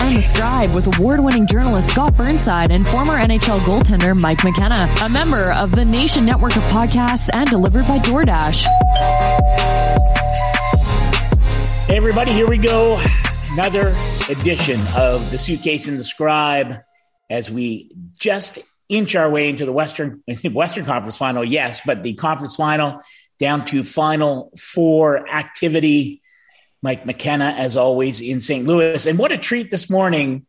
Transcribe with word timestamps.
and 0.00 0.16
the 0.16 0.22
Scribe 0.22 0.74
with 0.74 0.96
award-winning 0.96 1.46
journalist 1.46 1.90
Scott 1.90 2.16
Burnside 2.16 2.70
and 2.70 2.86
former 2.86 3.14
NHL 3.14 3.60
goaltender 3.60 4.18
Mike 4.20 4.42
McKenna, 4.44 4.88
a 5.02 5.08
member 5.08 5.52
of 5.52 5.72
the 5.72 5.84
Nation 5.84 6.24
Network 6.24 6.56
of 6.56 6.62
Podcasts 6.64 7.30
and 7.32 7.48
delivered 7.48 7.86
by 7.86 7.98
DoorDash. 7.98 8.66
Hey, 11.86 11.96
everybody, 11.96 12.32
here 12.32 12.48
we 12.48 12.58
go. 12.58 13.02
Another 13.52 13.94
edition 14.28 14.80
of 14.96 15.30
the 15.30 15.38
Suitcase 15.38 15.86
and 15.88 15.98
the 15.98 16.04
Scribe 16.04 16.78
as 17.30 17.50
we 17.50 17.90
just 18.18 18.58
inch 18.88 19.14
our 19.14 19.30
way 19.30 19.48
into 19.48 19.64
the 19.64 19.72
Western 19.72 20.22
Western 20.52 20.84
Conference 20.84 21.16
Final. 21.16 21.44
Yes, 21.44 21.80
but 21.84 22.02
the 22.02 22.14
conference 22.14 22.56
final 22.56 23.00
down 23.38 23.66
to 23.66 23.82
final 23.82 24.52
four 24.58 25.28
activity. 25.28 26.22
Mike 26.84 27.06
McKenna, 27.06 27.46
as 27.56 27.78
always, 27.78 28.20
in 28.20 28.40
St. 28.40 28.66
Louis. 28.66 29.06
And 29.06 29.18
what 29.18 29.32
a 29.32 29.38
treat 29.38 29.70
this 29.70 29.88
morning. 29.88 30.44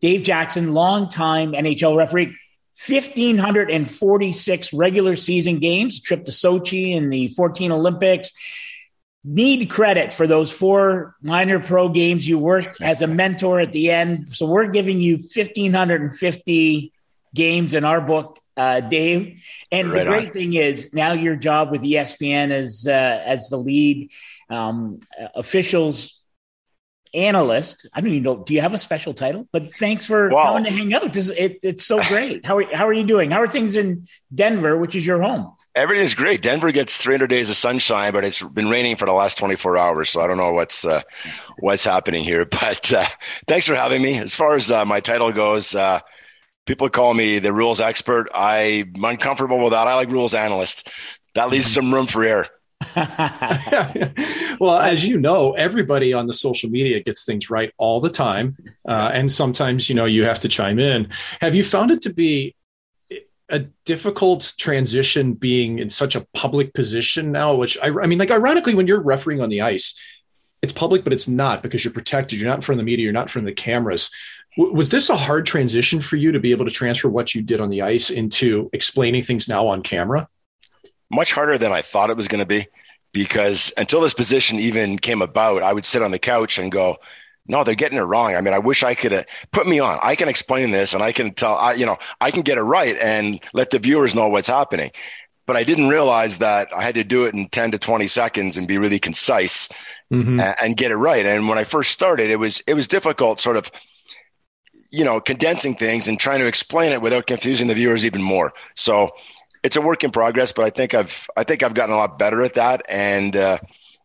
Dave 0.00 0.22
Jackson, 0.22 0.74
longtime 0.74 1.54
NHL 1.54 1.96
referee, 1.96 2.36
1,546 2.86 4.72
regular 4.72 5.16
season 5.16 5.58
games, 5.58 6.00
trip 6.00 6.24
to 6.26 6.30
Sochi 6.30 6.94
in 6.94 7.10
the 7.10 7.26
14 7.26 7.72
Olympics. 7.72 8.30
Need 9.24 9.68
credit 9.68 10.14
for 10.14 10.28
those 10.28 10.52
four 10.52 11.16
minor 11.20 11.58
pro 11.58 11.88
games 11.88 12.28
you 12.28 12.38
worked 12.38 12.80
as 12.80 13.02
a 13.02 13.08
mentor 13.08 13.58
at 13.58 13.72
the 13.72 13.90
end. 13.90 14.36
So 14.36 14.46
we're 14.46 14.68
giving 14.68 15.00
you 15.00 15.14
1,550 15.16 16.92
games 17.34 17.74
in 17.74 17.84
our 17.84 18.00
book, 18.00 18.38
uh, 18.56 18.80
Dave. 18.80 19.42
And 19.70 19.92
right 19.92 19.98
the 19.98 20.04
great 20.10 20.28
on. 20.28 20.32
thing 20.32 20.54
is 20.54 20.94
now 20.94 21.12
your 21.12 21.36
job 21.36 21.70
with 21.70 21.82
ESPN 21.82 22.50
as, 22.50 22.86
uh, 22.86 22.90
as 22.90 23.48
the 23.48 23.56
lead 23.56 24.10
um, 24.50 24.98
officials 25.34 26.22
analyst. 27.14 27.88
I 27.94 28.00
don't 28.00 28.10
even 28.10 28.22
know. 28.22 28.36
Do 28.36 28.54
you 28.54 28.60
have 28.60 28.74
a 28.74 28.78
special 28.78 29.14
title? 29.14 29.48
But 29.52 29.74
thanks 29.76 30.04
for 30.04 30.28
wow. 30.28 30.46
coming 30.46 30.64
to 30.64 30.70
hang 30.70 30.94
out. 30.94 31.16
It, 31.16 31.58
it's 31.62 31.84
so 31.84 32.02
great. 32.04 32.44
How 32.44 32.58
are, 32.58 32.74
how 32.74 32.86
are 32.86 32.92
you 32.92 33.04
doing? 33.04 33.30
How 33.30 33.42
are 33.42 33.48
things 33.48 33.76
in 33.76 34.06
Denver, 34.34 34.76
which 34.76 34.94
is 34.94 35.06
your 35.06 35.22
home? 35.22 35.52
Everything's 35.74 36.14
great. 36.14 36.40
Denver 36.40 36.72
gets 36.72 36.96
300 36.96 37.26
days 37.26 37.50
of 37.50 37.56
sunshine, 37.56 38.12
but 38.12 38.24
it's 38.24 38.42
been 38.42 38.68
raining 38.68 38.96
for 38.96 39.04
the 39.04 39.12
last 39.12 39.36
24 39.36 39.76
hours, 39.76 40.08
so 40.08 40.22
I 40.22 40.26
don't 40.26 40.38
know 40.38 40.52
what's 40.52 40.86
uh, 40.86 41.02
what's 41.58 41.84
happening 41.84 42.24
here. 42.24 42.46
But 42.50 42.92
uh, 42.94 43.04
thanks 43.46 43.66
for 43.66 43.74
having 43.74 44.00
me. 44.00 44.18
As 44.18 44.34
far 44.34 44.54
as 44.54 44.72
uh, 44.72 44.86
my 44.86 45.00
title 45.00 45.30
goes, 45.32 45.74
uh, 45.74 46.00
people 46.66 46.88
call 46.88 47.14
me 47.14 47.38
the 47.38 47.52
rules 47.52 47.80
expert. 47.80 48.28
I'm 48.34 49.02
uncomfortable 49.02 49.58
with 49.60 49.70
that. 49.70 49.86
I 49.86 49.94
like 49.94 50.10
rules 50.10 50.34
analyst. 50.34 50.90
That 51.34 51.48
leaves 51.50 51.66
some 51.66 51.94
room 51.94 52.06
for 52.06 52.24
error. 52.24 52.48
well, 54.60 54.78
as 54.78 55.04
you 55.04 55.18
know, 55.18 55.52
everybody 55.52 56.12
on 56.12 56.26
the 56.26 56.34
social 56.34 56.68
media 56.68 57.02
gets 57.02 57.24
things 57.24 57.48
right 57.48 57.72
all 57.78 58.00
the 58.00 58.10
time. 58.10 58.56
Uh, 58.86 59.10
and 59.12 59.30
sometimes, 59.30 59.88
you 59.88 59.94
know, 59.94 60.04
you 60.04 60.24
have 60.24 60.40
to 60.40 60.48
chime 60.48 60.78
in. 60.78 61.08
Have 61.40 61.54
you 61.54 61.64
found 61.64 61.90
it 61.90 62.02
to 62.02 62.12
be 62.12 62.54
a 63.48 63.60
difficult 63.84 64.54
transition 64.58 65.34
being 65.34 65.78
in 65.78 65.88
such 65.88 66.16
a 66.16 66.26
public 66.34 66.74
position 66.74 67.32
now? 67.32 67.54
Which 67.54 67.78
I, 67.82 67.86
I 67.88 68.06
mean, 68.06 68.18
like, 68.18 68.30
ironically, 68.30 68.74
when 68.74 68.86
you're 68.86 69.00
refereeing 69.00 69.40
on 69.40 69.48
the 69.48 69.62
ice, 69.62 69.94
it's 70.62 70.72
public, 70.72 71.04
but 71.04 71.12
it's 71.12 71.28
not 71.28 71.62
because 71.62 71.84
you're 71.84 71.92
protected. 71.92 72.38
You're 72.38 72.48
not 72.48 72.56
in 72.56 72.62
front 72.62 72.80
of 72.80 72.84
the 72.84 72.90
media, 72.90 73.04
you're 73.04 73.12
not 73.12 73.22
in 73.22 73.28
front 73.28 73.48
of 73.48 73.54
the 73.54 73.60
cameras. 73.60 74.10
Was 74.56 74.90
this 74.90 75.10
a 75.10 75.16
hard 75.16 75.44
transition 75.44 76.00
for 76.00 76.16
you 76.16 76.32
to 76.32 76.40
be 76.40 76.50
able 76.50 76.64
to 76.64 76.70
transfer 76.70 77.08
what 77.08 77.34
you 77.34 77.42
did 77.42 77.60
on 77.60 77.68
the 77.68 77.82
ice 77.82 78.10
into 78.10 78.70
explaining 78.72 79.22
things 79.22 79.48
now 79.48 79.66
on 79.66 79.82
camera? 79.82 80.28
much 81.10 81.32
harder 81.32 81.58
than 81.58 81.72
I 81.72 81.82
thought 81.82 82.10
it 82.10 82.16
was 82.16 82.28
going 82.28 82.40
to 82.40 82.46
be 82.46 82.66
because 83.12 83.72
until 83.76 84.00
this 84.00 84.14
position 84.14 84.58
even 84.58 84.98
came 84.98 85.22
about, 85.22 85.62
I 85.62 85.72
would 85.72 85.86
sit 85.86 86.02
on 86.02 86.10
the 86.10 86.18
couch 86.18 86.58
and 86.58 86.70
go, 86.70 86.96
no, 87.48 87.62
they're 87.62 87.76
getting 87.76 87.98
it 87.98 88.02
wrong. 88.02 88.34
I 88.34 88.40
mean, 88.40 88.54
I 88.54 88.58
wish 88.58 88.82
I 88.82 88.94
could 88.94 89.12
have 89.12 89.26
put 89.52 89.66
me 89.66 89.78
on. 89.78 89.98
I 90.02 90.16
can 90.16 90.28
explain 90.28 90.72
this 90.72 90.94
and 90.94 91.02
I 91.02 91.12
can 91.12 91.32
tell, 91.32 91.56
I, 91.56 91.74
you 91.74 91.86
know, 91.86 91.96
I 92.20 92.30
can 92.30 92.42
get 92.42 92.58
it 92.58 92.62
right 92.62 92.98
and 92.98 93.40
let 93.52 93.70
the 93.70 93.78
viewers 93.78 94.14
know 94.14 94.28
what's 94.28 94.48
happening. 94.48 94.90
But 95.46 95.56
I 95.56 95.62
didn't 95.62 95.88
realize 95.88 96.38
that 96.38 96.68
I 96.74 96.82
had 96.82 96.96
to 96.96 97.04
do 97.04 97.24
it 97.24 97.34
in 97.34 97.48
10 97.48 97.70
to 97.70 97.78
20 97.78 98.08
seconds 98.08 98.58
and 98.58 98.66
be 98.66 98.78
really 98.78 98.98
concise 98.98 99.68
mm-hmm. 100.12 100.40
and, 100.40 100.56
and 100.60 100.76
get 100.76 100.90
it 100.90 100.96
right. 100.96 101.24
And 101.24 101.48
when 101.48 101.56
I 101.56 101.62
first 101.62 101.92
started, 101.92 102.30
it 102.30 102.36
was, 102.36 102.60
it 102.66 102.74
was 102.74 102.88
difficult 102.88 103.38
sort 103.38 103.56
of, 103.56 103.70
you 104.96 105.04
know, 105.04 105.20
condensing 105.20 105.74
things 105.74 106.08
and 106.08 106.18
trying 106.18 106.40
to 106.40 106.46
explain 106.46 106.90
it 106.90 107.02
without 107.02 107.26
confusing 107.26 107.66
the 107.66 107.74
viewers 107.74 108.06
even 108.06 108.22
more. 108.22 108.54
So 108.74 109.10
it's 109.62 109.76
a 109.76 109.82
work 109.82 110.02
in 110.04 110.10
progress, 110.10 110.52
but 110.52 110.64
I 110.64 110.70
think 110.70 110.94
I've 110.94 111.28
I 111.36 111.44
think 111.44 111.62
I've 111.62 111.74
gotten 111.74 111.94
a 111.94 111.98
lot 111.98 112.18
better 112.18 112.42
at 112.42 112.54
that. 112.54 112.82
And 112.88 113.36
uh, 113.36 113.58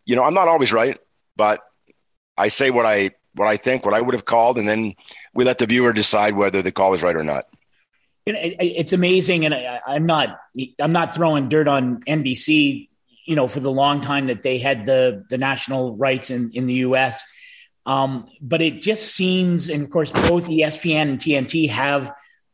you 0.04 0.18
know, 0.18 0.26
I'm 0.26 0.34
not 0.34 0.50
always 0.50 0.74
right, 0.74 1.00
but 1.38 1.62
I 2.38 2.50
say 2.50 2.72
what 2.72 2.86
I 2.86 3.12
what 3.36 3.48
I 3.48 3.56
think, 3.56 3.86
what 3.86 3.94
I 3.94 4.02
would 4.02 4.14
have 4.14 4.26
called, 4.26 4.58
and 4.58 4.68
then 4.68 4.96
we 5.34 5.46
let 5.46 5.60
the 5.60 5.66
viewer 5.66 5.94
decide 5.94 6.36
whether 6.36 6.62
the 6.62 6.74
call 6.74 6.92
was 6.92 7.02
right 7.04 7.16
or 7.16 7.24
not. 7.24 7.46
It's 8.26 8.92
amazing, 8.92 9.46
and 9.46 9.54
I, 9.54 9.80
I'm 9.88 10.06
not 10.06 10.42
I'm 10.82 10.92
not 10.92 11.16
throwing 11.16 11.48
dirt 11.48 11.70
on 11.70 12.04
NBC. 12.04 12.90
You 13.28 13.36
know, 13.38 13.48
for 13.48 13.62
the 13.62 13.72
long 13.72 14.02
time 14.02 14.28
that 14.28 14.44
they 14.44 14.58
had 14.58 14.86
the 14.86 15.24
the 15.30 15.38
national 15.38 15.96
rights 15.96 16.30
in 16.30 16.52
in 16.54 16.66
the 16.66 16.74
U.S. 16.86 17.24
Um, 17.86 18.28
but 18.42 18.62
it 18.62 18.82
just 18.82 19.16
seems, 19.16 19.70
and 19.70 19.84
of 19.84 19.90
course, 19.90 20.12
both 20.12 20.48
ESPN 20.48 21.02
and 21.02 21.20
TNT 21.20 21.70
have 21.70 22.14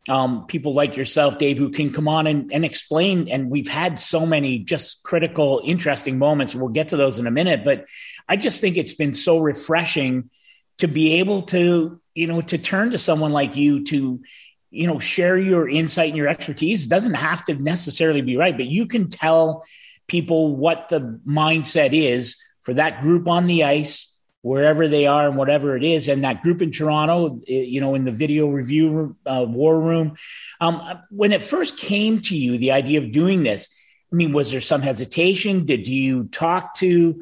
um, 0.09 0.45
people 0.47 0.73
like 0.73 0.95
yourself, 0.95 1.37
Dave, 1.37 1.57
who 1.57 1.69
can 1.69 1.91
come 1.91 2.07
on 2.07 2.27
and, 2.27 2.51
and 2.53 2.63
explain. 2.63 3.27
And 3.27 3.49
we've 3.49 3.67
had 3.67 3.99
so 3.99 4.25
many 4.25 4.59
just 4.59 5.03
critical, 5.03 5.61
interesting 5.65 6.17
moments. 6.17 6.55
We'll 6.55 6.69
get 6.69 6.89
to 6.89 6.97
those 6.97 7.19
in 7.19 7.27
a 7.27 7.31
minute. 7.31 7.65
But 7.65 7.85
I 8.27 8.37
just 8.37 8.61
think 8.61 8.77
it's 8.77 8.93
been 8.93 9.13
so 9.13 9.39
refreshing 9.39 10.29
to 10.77 10.87
be 10.87 11.15
able 11.15 11.43
to, 11.43 11.99
you 12.13 12.27
know, 12.27 12.41
to 12.41 12.57
turn 12.57 12.91
to 12.91 12.97
someone 12.97 13.31
like 13.31 13.55
you 13.55 13.83
to, 13.85 14.21
you 14.69 14.87
know, 14.87 14.99
share 14.99 15.37
your 15.37 15.67
insight 15.67 16.09
and 16.09 16.17
your 16.17 16.27
expertise. 16.27 16.85
It 16.85 16.89
doesn't 16.89 17.15
have 17.15 17.43
to 17.45 17.55
necessarily 17.55 18.21
be 18.21 18.37
right, 18.37 18.55
but 18.55 18.67
you 18.67 18.85
can 18.85 19.09
tell 19.09 19.65
people 20.07 20.55
what 20.55 20.87
the 20.89 21.19
mindset 21.27 21.89
is 21.91 22.37
for 22.61 22.75
that 22.75 23.01
group 23.01 23.27
on 23.27 23.47
the 23.47 23.65
ice 23.65 24.16
wherever 24.47 24.87
they 24.87 25.05
are 25.05 25.27
and 25.27 25.37
whatever 25.37 25.75
it 25.75 25.83
is. 25.83 26.07
And 26.07 26.23
that 26.23 26.41
group 26.41 26.61
in 26.61 26.71
Toronto, 26.71 27.41
eh, 27.47 27.61
you 27.61 27.81
know, 27.81 27.95
in 27.95 28.05
the 28.05 28.11
video 28.11 28.47
review 28.47 29.15
uh, 29.25 29.45
war 29.47 29.79
room, 29.79 30.15
um, 30.61 30.81
when 31.09 31.31
it 31.31 31.41
first 31.41 31.77
came 31.77 32.21
to 32.23 32.35
you, 32.35 32.57
the 32.57 32.71
idea 32.71 32.99
of 33.01 33.11
doing 33.11 33.43
this, 33.43 33.67
I 34.11 34.15
mean, 34.15 34.31
was 34.31 34.51
there 34.51 34.61
some 34.61 34.81
hesitation? 34.81 35.65
Did 35.65 35.87
you 35.87 36.25
talk 36.25 36.75
to 36.75 37.21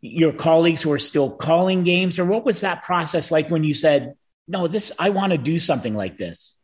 your 0.00 0.32
colleagues 0.32 0.80
who 0.80 0.92
are 0.92 0.98
still 0.98 1.30
calling 1.30 1.84
games, 1.84 2.18
or 2.18 2.24
what 2.24 2.44
was 2.44 2.60
that 2.62 2.82
process 2.84 3.30
like 3.30 3.50
when 3.50 3.64
you 3.64 3.74
said, 3.74 4.14
"No, 4.48 4.66
this 4.66 4.92
I 4.98 5.10
want 5.10 5.32
to 5.32 5.38
do 5.38 5.58
something 5.58 5.92
like 5.92 6.16
this"? 6.16 6.54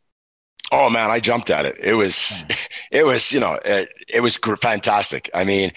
Oh 0.71 0.89
man, 0.89 1.11
I 1.11 1.19
jumped 1.19 1.49
at 1.49 1.65
it. 1.65 1.75
It 1.79 1.93
was, 1.93 2.43
it 2.91 3.05
was, 3.05 3.31
you 3.31 3.39
know, 3.39 3.59
it, 3.63 3.89
it 4.07 4.21
was 4.21 4.37
fantastic. 4.37 5.29
I 5.33 5.43
mean, 5.43 5.71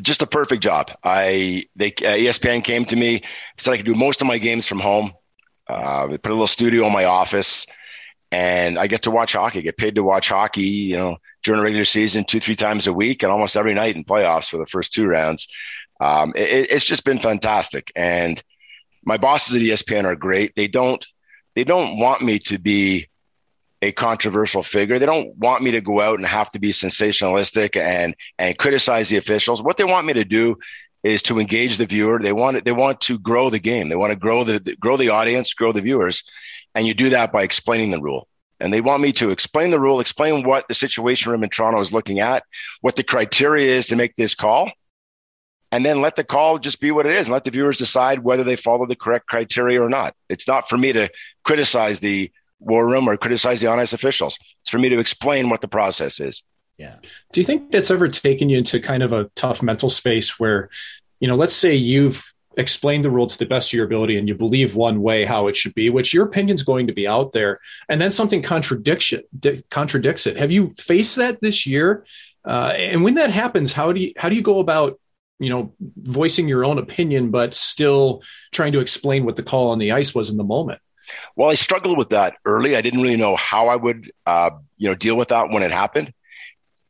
just 0.00 0.22
a 0.22 0.26
perfect 0.26 0.62
job. 0.62 0.90
I 1.04 1.66
they 1.76 1.88
uh, 1.88 2.16
ESPN 2.16 2.64
came 2.64 2.84
to 2.86 2.96
me 2.96 3.22
said 3.58 3.72
I 3.72 3.76
could 3.76 3.86
do 3.86 3.94
most 3.94 4.20
of 4.20 4.26
my 4.26 4.38
games 4.38 4.66
from 4.66 4.80
home. 4.80 5.12
Uh, 5.68 6.06
they 6.06 6.18
put 6.18 6.30
a 6.30 6.34
little 6.34 6.46
studio 6.46 6.86
in 6.86 6.92
my 6.92 7.04
office, 7.04 7.66
and 8.30 8.78
I 8.78 8.86
get 8.86 9.02
to 9.02 9.10
watch 9.10 9.34
hockey. 9.34 9.62
Get 9.62 9.76
paid 9.76 9.94
to 9.96 10.02
watch 10.02 10.28
hockey. 10.28 10.62
You 10.62 10.96
know, 10.96 11.16
during 11.42 11.58
the 11.58 11.64
regular 11.64 11.84
season, 11.84 12.24
two 12.24 12.40
three 12.40 12.56
times 12.56 12.86
a 12.86 12.92
week, 12.92 13.22
and 13.22 13.30
almost 13.30 13.56
every 13.56 13.74
night 13.74 13.96
in 13.96 14.04
playoffs 14.04 14.48
for 14.48 14.56
the 14.56 14.66
first 14.66 14.92
two 14.92 15.06
rounds. 15.06 15.46
Um, 16.00 16.32
it, 16.34 16.70
it's 16.70 16.84
just 16.84 17.04
been 17.04 17.20
fantastic. 17.20 17.92
And 17.94 18.42
my 19.04 19.16
bosses 19.16 19.56
at 19.56 19.62
ESPN 19.62 20.04
are 20.04 20.16
great. 20.16 20.54
They 20.56 20.68
don't 20.68 21.04
they 21.54 21.64
don't 21.64 21.98
want 21.98 22.22
me 22.22 22.38
to 22.40 22.58
be 22.58 23.08
a 23.82 23.90
controversial 23.92 24.62
figure. 24.62 24.98
They 24.98 25.06
don't 25.06 25.36
want 25.36 25.62
me 25.62 25.72
to 25.72 25.80
go 25.80 26.00
out 26.00 26.18
and 26.18 26.26
have 26.26 26.50
to 26.52 26.60
be 26.60 26.70
sensationalistic 26.70 27.76
and 27.76 28.14
and 28.38 28.56
criticize 28.56 29.08
the 29.08 29.16
officials. 29.16 29.62
What 29.62 29.76
they 29.76 29.84
want 29.84 30.06
me 30.06 30.12
to 30.14 30.24
do 30.24 30.56
is 31.02 31.22
to 31.24 31.40
engage 31.40 31.76
the 31.76 31.86
viewer. 31.86 32.20
They 32.20 32.32
want 32.32 32.64
they 32.64 32.72
want 32.72 33.00
to 33.02 33.18
grow 33.18 33.50
the 33.50 33.58
game. 33.58 33.88
They 33.88 33.96
want 33.96 34.12
to 34.12 34.18
grow 34.18 34.44
the 34.44 34.76
grow 34.80 34.96
the 34.96 35.08
audience, 35.08 35.52
grow 35.52 35.72
the 35.72 35.80
viewers, 35.80 36.22
and 36.74 36.86
you 36.86 36.94
do 36.94 37.10
that 37.10 37.32
by 37.32 37.42
explaining 37.42 37.90
the 37.90 38.00
rule. 38.00 38.28
And 38.60 38.72
they 38.72 38.80
want 38.80 39.02
me 39.02 39.12
to 39.14 39.30
explain 39.30 39.72
the 39.72 39.80
rule, 39.80 39.98
explain 39.98 40.46
what 40.46 40.68
the 40.68 40.74
situation 40.74 41.32
room 41.32 41.42
in 41.42 41.50
Toronto 41.50 41.80
is 41.80 41.92
looking 41.92 42.20
at, 42.20 42.44
what 42.80 42.94
the 42.94 43.02
criteria 43.02 43.76
is 43.76 43.86
to 43.86 43.96
make 43.96 44.14
this 44.14 44.36
call, 44.36 44.70
and 45.72 45.84
then 45.84 46.00
let 46.00 46.14
the 46.14 46.22
call 46.22 46.60
just 46.60 46.80
be 46.80 46.92
what 46.92 47.06
it 47.06 47.14
is 47.14 47.26
and 47.26 47.32
let 47.32 47.42
the 47.42 47.50
viewers 47.50 47.78
decide 47.78 48.20
whether 48.20 48.44
they 48.44 48.54
follow 48.54 48.86
the 48.86 48.94
correct 48.94 49.26
criteria 49.26 49.82
or 49.82 49.88
not. 49.88 50.14
It's 50.28 50.46
not 50.46 50.68
for 50.68 50.78
me 50.78 50.92
to 50.92 51.10
criticize 51.42 51.98
the 51.98 52.30
war 52.64 52.88
room 52.88 53.08
or 53.08 53.16
criticize 53.16 53.60
the 53.60 53.66
honest 53.66 53.92
officials. 53.92 54.38
It's 54.60 54.70
for 54.70 54.78
me 54.78 54.88
to 54.88 54.98
explain 54.98 55.50
what 55.50 55.60
the 55.60 55.68
process 55.68 56.20
is. 56.20 56.42
Yeah. 56.78 56.96
Do 57.32 57.40
you 57.40 57.44
think 57.44 57.70
that's 57.70 57.90
ever 57.90 58.08
taken 58.08 58.48
you 58.48 58.58
into 58.58 58.80
kind 58.80 59.02
of 59.02 59.12
a 59.12 59.30
tough 59.34 59.62
mental 59.62 59.90
space 59.90 60.38
where, 60.40 60.70
you 61.20 61.28
know, 61.28 61.34
let's 61.34 61.54
say 61.54 61.74
you've 61.74 62.32
explained 62.56 63.04
the 63.04 63.10
rule 63.10 63.26
to 63.26 63.38
the 63.38 63.46
best 63.46 63.70
of 63.70 63.76
your 63.76 63.86
ability 63.86 64.18
and 64.18 64.28
you 64.28 64.34
believe 64.34 64.74
one 64.74 65.00
way 65.00 65.24
how 65.24 65.48
it 65.48 65.56
should 65.56 65.74
be, 65.74 65.90
which 65.90 66.12
your 66.12 66.26
opinion's 66.26 66.62
going 66.62 66.86
to 66.86 66.92
be 66.92 67.06
out 67.06 67.32
there, 67.32 67.58
and 67.88 68.00
then 68.00 68.10
something 68.10 68.42
contradicts 68.42 69.12
it, 69.12 69.68
contradicts 69.70 70.26
it. 70.26 70.36
Have 70.36 70.50
you 70.50 70.74
faced 70.78 71.16
that 71.16 71.40
this 71.40 71.66
year? 71.66 72.04
Uh, 72.44 72.72
and 72.76 73.02
when 73.02 73.14
that 73.14 73.30
happens, 73.30 73.72
how 73.72 73.92
do 73.92 74.00
you 74.00 74.12
how 74.16 74.28
do 74.28 74.34
you 74.34 74.42
go 74.42 74.58
about 74.58 74.98
you 75.38 75.50
know 75.50 75.72
voicing 75.78 76.48
your 76.48 76.64
own 76.64 76.78
opinion, 76.78 77.30
but 77.30 77.54
still 77.54 78.22
trying 78.50 78.72
to 78.72 78.80
explain 78.80 79.24
what 79.24 79.36
the 79.36 79.42
call 79.42 79.70
on 79.70 79.78
the 79.78 79.92
ice 79.92 80.14
was 80.14 80.30
in 80.30 80.36
the 80.36 80.44
moment? 80.44 80.80
Well, 81.36 81.50
I 81.50 81.54
struggled 81.54 81.98
with 81.98 82.10
that 82.10 82.36
early. 82.44 82.76
I 82.76 82.80
didn't 82.80 83.02
really 83.02 83.16
know 83.16 83.36
how 83.36 83.68
I 83.68 83.76
would, 83.76 84.12
uh, 84.26 84.50
you 84.76 84.88
know, 84.88 84.94
deal 84.94 85.16
with 85.16 85.28
that 85.28 85.50
when 85.50 85.62
it 85.62 85.70
happened. 85.70 86.12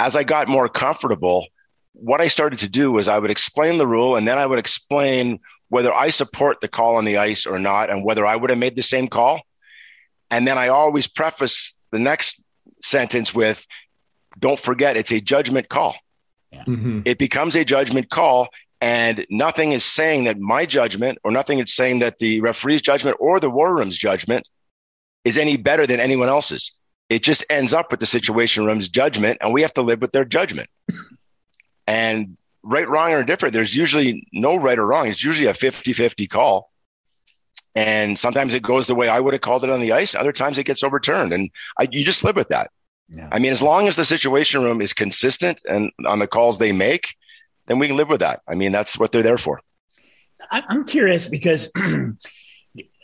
As 0.00 0.16
I 0.16 0.24
got 0.24 0.48
more 0.48 0.68
comfortable, 0.68 1.46
what 1.92 2.20
I 2.20 2.28
started 2.28 2.58
to 2.60 2.68
do 2.68 2.90
was 2.90 3.08
I 3.08 3.18
would 3.18 3.30
explain 3.30 3.78
the 3.78 3.86
rule, 3.86 4.16
and 4.16 4.26
then 4.26 4.38
I 4.38 4.46
would 4.46 4.58
explain 4.58 5.40
whether 5.68 5.92
I 5.92 6.10
support 6.10 6.60
the 6.60 6.68
call 6.68 6.96
on 6.96 7.04
the 7.04 7.18
ice 7.18 7.46
or 7.46 7.58
not, 7.58 7.90
and 7.90 8.04
whether 8.04 8.26
I 8.26 8.36
would 8.36 8.50
have 8.50 8.58
made 8.58 8.76
the 8.76 8.82
same 8.82 9.08
call. 9.08 9.42
And 10.30 10.46
then 10.46 10.58
I 10.58 10.68
always 10.68 11.06
preface 11.06 11.78
the 11.90 11.98
next 11.98 12.42
sentence 12.82 13.34
with, 13.34 13.66
"Don't 14.38 14.58
forget, 14.58 14.96
it's 14.96 15.12
a 15.12 15.20
judgment 15.20 15.68
call." 15.68 15.96
Yeah. 16.50 16.64
Mm-hmm. 16.64 17.00
It 17.04 17.18
becomes 17.18 17.56
a 17.56 17.64
judgment 17.64 18.10
call, 18.10 18.48
and 18.82 19.24
nothing 19.30 19.70
is 19.70 19.84
saying 19.84 20.24
that 20.24 20.40
my 20.40 20.66
judgment 20.66 21.18
or 21.22 21.30
nothing 21.30 21.60
is 21.60 21.72
saying 21.72 22.00
that 22.00 22.18
the 22.18 22.40
referee's 22.40 22.82
judgment 22.82 23.16
or 23.20 23.38
the 23.38 23.48
war 23.48 23.76
room's 23.76 23.96
judgment 23.96 24.48
is 25.24 25.38
any 25.38 25.56
better 25.56 25.86
than 25.86 26.00
anyone 26.00 26.28
else's. 26.28 26.72
It 27.08 27.22
just 27.22 27.44
ends 27.48 27.72
up 27.72 27.92
with 27.92 28.00
the 28.00 28.06
situation 28.06 28.66
room's 28.66 28.88
judgment, 28.88 29.38
and 29.40 29.52
we 29.52 29.62
have 29.62 29.72
to 29.74 29.82
live 29.82 30.00
with 30.00 30.10
their 30.10 30.24
judgment. 30.24 30.68
and 31.86 32.36
right, 32.64 32.88
wrong, 32.88 33.12
or 33.12 33.22
different, 33.22 33.54
there's 33.54 33.76
usually 33.76 34.26
no 34.32 34.56
right 34.56 34.78
or 34.78 34.86
wrong. 34.86 35.06
It's 35.06 35.22
usually 35.22 35.46
a 35.46 35.54
50 35.54 35.92
50 35.92 36.26
call. 36.26 36.68
And 37.76 38.18
sometimes 38.18 38.52
it 38.52 38.64
goes 38.64 38.88
the 38.88 38.96
way 38.96 39.08
I 39.08 39.20
would 39.20 39.32
have 39.32 39.42
called 39.42 39.62
it 39.62 39.70
on 39.70 39.80
the 39.80 39.92
ice. 39.92 40.16
Other 40.16 40.32
times 40.32 40.58
it 40.58 40.64
gets 40.64 40.82
overturned. 40.82 41.32
And 41.32 41.50
I, 41.78 41.86
you 41.88 42.04
just 42.04 42.24
live 42.24 42.34
with 42.34 42.48
that. 42.48 42.72
Yeah. 43.08 43.28
I 43.30 43.38
mean, 43.38 43.52
as 43.52 43.62
long 43.62 43.86
as 43.86 43.94
the 43.94 44.04
situation 44.04 44.64
room 44.64 44.80
is 44.80 44.92
consistent 44.92 45.62
and 45.68 45.92
on 46.04 46.18
the 46.18 46.26
calls 46.26 46.58
they 46.58 46.72
make, 46.72 47.14
then 47.66 47.78
we 47.78 47.88
can 47.88 47.96
live 47.96 48.08
with 48.08 48.20
that. 48.20 48.42
I 48.46 48.54
mean, 48.54 48.72
that's 48.72 48.98
what 48.98 49.12
they're 49.12 49.22
there 49.22 49.38
for. 49.38 49.60
I'm 50.50 50.84
curious 50.84 51.28
because 51.28 51.70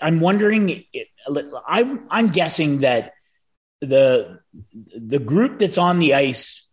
I'm 0.03 0.21
wondering. 0.21 0.85
I'm 1.67 2.07
I'm 2.11 2.29
guessing 2.31 2.81
that 2.81 3.13
the 3.81 4.41
the 4.97 5.19
group 5.19 5.59
that's 5.59 5.79
on 5.79 5.99
the 5.99 6.15
ice 6.15 6.67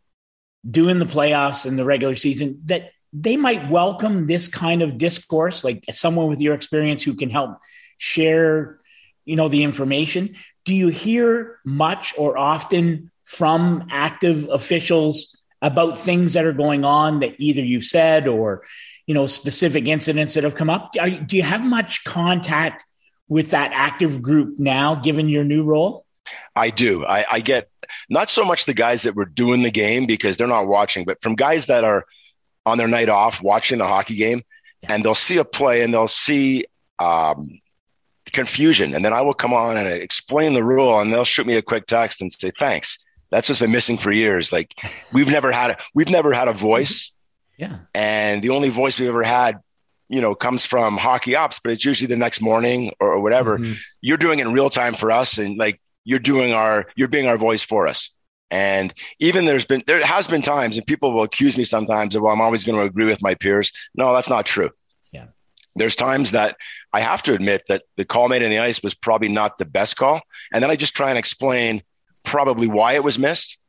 doing 0.70 1.00
the 1.00 1.06
playoffs 1.06 1.66
and 1.66 1.78
the 1.78 1.86
regular 1.86 2.16
season 2.16 2.62
that 2.66 2.90
they 3.14 3.38
might 3.38 3.70
welcome 3.70 4.28
this 4.28 4.48
kind 4.48 4.82
of 4.82 4.98
discourse, 4.98 5.64
like 5.64 5.86
someone 5.92 6.28
with 6.28 6.42
your 6.42 6.54
experience 6.54 7.04
who 7.04 7.14
can 7.14 7.30
help 7.30 7.60
share, 7.98 8.80
you 9.24 9.36
know, 9.36 9.48
the 9.48 9.64
information. 9.64 10.36
Do 10.66 10.74
you 10.74 10.88
hear 10.88 11.60
much 11.64 12.14
or 12.18 12.38
often 12.38 13.12
from 13.24 13.88
active 13.90 14.50
officials 14.50 15.38
about 15.66 15.98
things 15.98 16.34
that 16.34 16.46
are 16.46 16.54
going 16.54 16.86
on 16.86 17.22
that 17.22 17.34
either 17.40 17.64
you've 17.64 17.84
said 17.84 18.28
or 18.28 18.64
you 19.08 19.16
know 19.16 19.26
specific 19.26 19.86
incidents 19.88 20.36
that 20.36 20.44
have 20.44 20.56
come 20.56 20.70
up. 20.70 20.94
Are, 21.00 21.10
do 21.10 21.36
you 21.36 21.44
have 21.44 21.62
much 21.62 22.04
contact 22.04 22.86
with 23.28 23.50
that 23.50 23.72
active 23.74 24.22
group 24.22 24.60
now 24.60 24.94
given 24.94 25.28
your 25.28 25.44
new 25.44 25.64
role? 25.64 26.06
I 26.56 26.70
do. 26.70 27.04
I, 27.04 27.26
I 27.30 27.40
get 27.40 27.68
not 28.10 28.30
so 28.30 28.46
much 28.46 28.66
the 28.66 28.76
guys 28.76 29.04
that 29.04 29.16
were 29.16 29.26
doing 29.26 29.64
the 29.64 29.72
game 29.72 30.06
because 30.06 30.38
they're 30.38 30.48
not 30.48 30.68
watching 30.68 31.04
but 31.04 31.22
from 31.22 31.36
guys 31.36 31.66
that 31.66 31.84
are 31.84 32.06
on 32.66 32.78
their 32.78 32.88
night 32.88 33.10
off 33.10 33.42
watching 33.42 33.80
the 33.80 33.88
hockey 33.88 34.16
game 34.16 34.44
yeah. 34.82 34.94
and 34.94 35.04
they'll 35.04 35.16
see 35.16 35.38
a 35.38 35.46
play 35.46 35.82
and 35.82 35.94
they'll 35.94 36.08
see 36.08 36.66
um, 37.00 37.60
confusion. 38.32 38.94
And 38.94 39.04
then 39.04 39.14
i 39.14 39.22
will 39.22 39.34
come 39.34 39.54
on 39.54 39.78
and 39.78 39.88
explain 39.88 40.54
the 40.54 40.64
rule 40.64 41.00
and 41.00 41.12
they'll 41.12 41.26
shoot 41.26 41.48
me 41.48 41.56
a 41.56 41.62
quick 41.62 41.88
text 41.88 42.22
and 42.22 42.32
say 42.32 42.52
thanks 42.60 43.05
that's 43.32 43.50
what's 43.50 43.60
been 43.60 43.72
missing 43.72 43.98
for 43.98 44.12
years. 44.12 44.52
Like 44.52 44.74
we've 45.12 45.30
never 45.30 45.52
had 45.52 45.72
a, 45.72 45.78
we've 45.94 46.10
never 46.10 46.34
had 46.34 46.48
a 46.48 46.54
voice. 46.54 47.12
Yeah. 47.58 47.78
And 47.94 48.42
the 48.42 48.50
only 48.50 48.70
voice 48.70 49.00
we've 49.00 49.10
ever 49.10 49.24
had, 49.24 49.60
you 50.10 50.22
know, 50.22 50.36
comes 50.36 50.66
from 50.66 50.98
hockey 50.98 51.36
ops, 51.36 51.60
but 51.60 51.72
it's 51.72 51.86
usually 51.86 52.08
the 52.08 52.18
next 52.18 52.42
morning 52.42 52.92
or, 53.00 53.14
or 53.14 53.22
whatever. 53.22 53.58
Mm-hmm. 53.58 53.74
You're 54.02 54.18
doing 54.18 54.40
it 54.40 54.48
in 54.48 54.54
real 54.54 54.70
time 54.70 54.94
for 54.94 55.12
us. 55.12 55.38
And 55.38 55.58
like 55.58 55.82
you're 56.04 56.20
doing 56.20 56.54
our, 56.54 56.86
you're 56.96 57.08
being 57.08 57.28
our 57.28 57.38
voice 57.38 57.64
for 57.64 57.88
us. 57.88 58.12
And 58.52 58.94
even 59.20 59.46
there's 59.46 59.66
been, 59.66 59.84
there 59.88 60.06
has 60.06 60.28
been 60.28 60.44
times 60.44 60.78
and 60.78 60.86
people 60.86 61.12
will 61.12 61.24
accuse 61.24 61.58
me 61.58 61.64
sometimes 61.64 62.16
of, 62.16 62.22
well, 62.22 62.32
I'm 62.32 62.42
always 62.42 62.64
going 62.64 62.78
to 62.78 62.86
agree 62.86 63.06
with 63.06 63.22
my 63.22 63.34
peers. 63.36 63.72
No, 63.96 64.14
that's 64.14 64.30
not 64.30 64.46
true. 64.46 64.70
Yeah. 65.12 65.26
There's 65.76 65.96
times 65.96 66.32
that 66.32 66.56
I 66.94 67.02
have 67.02 67.24
to 67.24 67.34
admit 67.34 67.64
that 67.68 67.84
the 67.98 68.06
call 68.06 68.30
made 68.30 68.44
in 68.44 68.52
the 68.52 68.60
ice 68.60 68.84
was 68.84 68.94
probably 68.94 69.30
not 69.30 69.58
the 69.58 69.66
best 69.66 69.98
call. 69.98 70.22
And 70.54 70.64
then 70.64 70.70
I 70.70 70.76
just 70.76 70.96
try 70.96 71.10
and 71.10 71.18
explain 71.18 71.82
probably 72.26 72.68
why 72.68 72.94
it 72.94 73.04
was 73.04 73.18
missed, 73.18 73.60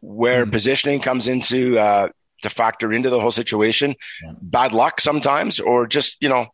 where 0.00 0.46
mm 0.46 0.52
positioning 0.52 1.00
comes 1.00 1.28
into 1.28 1.78
uh, 1.78 2.08
to 2.42 2.48
factor 2.48 2.92
into 2.92 3.10
the 3.10 3.20
whole 3.20 3.30
situation. 3.30 3.94
Yeah. 4.22 4.32
Bad 4.40 4.72
luck 4.72 5.00
sometimes, 5.00 5.60
or 5.60 5.86
just 5.86 6.16
you 6.20 6.28
know, 6.28 6.46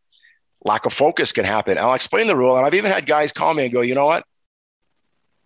lack 0.65 0.87
of 0.87 0.93
focus 0.93 1.32
can 1.32 1.44
happen. 1.44 1.79
I'll 1.79 1.94
explain 1.94 2.27
the 2.27 2.37
rule, 2.37 2.56
and 2.56 2.67
I've 2.67 2.75
even 2.75 2.91
had 2.91 3.06
guys 3.06 3.32
call 3.32 3.55
me 3.55 3.65
and 3.65 3.73
go, 3.73 3.81
you 3.81 3.94
know 3.94 4.06
what? 4.06 4.25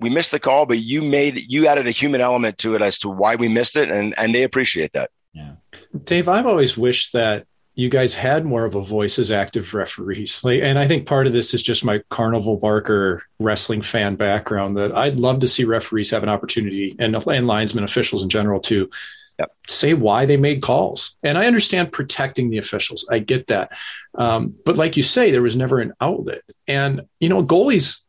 We 0.00 0.10
missed 0.10 0.30
the 0.30 0.38
call, 0.38 0.64
but 0.64 0.78
you 0.78 1.02
made 1.02 1.42
you 1.48 1.66
added 1.66 1.86
a 1.86 1.90
human 1.90 2.20
element 2.20 2.58
to 2.58 2.76
it 2.76 2.82
as 2.82 2.98
to 2.98 3.08
why 3.08 3.34
we 3.36 3.48
missed 3.48 3.76
it, 3.76 3.90
and 3.90 4.14
and 4.18 4.34
they 4.34 4.44
appreciate 4.44 4.92
that. 4.92 5.10
Yeah, 5.32 5.56
Dave, 6.04 6.28
I've 6.28 6.46
always 6.46 6.76
wished 6.76 7.12
that 7.12 7.46
you 7.78 7.88
guys 7.88 8.12
had 8.12 8.44
more 8.44 8.64
of 8.64 8.74
a 8.74 8.82
voice 8.82 9.20
as 9.20 9.30
active 9.30 9.72
referees. 9.72 10.42
Like, 10.42 10.62
and 10.62 10.80
I 10.80 10.88
think 10.88 11.06
part 11.06 11.28
of 11.28 11.32
this 11.32 11.54
is 11.54 11.62
just 11.62 11.84
my 11.84 12.02
carnival 12.10 12.56
barker 12.56 13.22
wrestling 13.38 13.82
fan 13.82 14.16
background 14.16 14.76
that 14.78 14.96
I'd 14.96 15.20
love 15.20 15.38
to 15.40 15.46
see 15.46 15.62
referees 15.62 16.10
have 16.10 16.24
an 16.24 16.28
opportunity 16.28 16.96
and, 16.98 17.14
and 17.14 17.46
linesmen 17.46 17.84
officials 17.84 18.24
in 18.24 18.30
general 18.30 18.58
to 18.62 18.90
yep. 19.38 19.52
say 19.68 19.94
why 19.94 20.26
they 20.26 20.36
made 20.36 20.60
calls. 20.60 21.16
And 21.22 21.38
I 21.38 21.46
understand 21.46 21.92
protecting 21.92 22.50
the 22.50 22.58
officials. 22.58 23.06
I 23.08 23.20
get 23.20 23.46
that. 23.46 23.70
Um, 24.16 24.56
but 24.64 24.76
like 24.76 24.96
you 24.96 25.04
say, 25.04 25.30
there 25.30 25.40
was 25.40 25.56
never 25.56 25.78
an 25.78 25.92
outlet. 26.00 26.42
And, 26.66 27.02
you 27.20 27.28
know, 27.28 27.44
goalies 27.44 28.00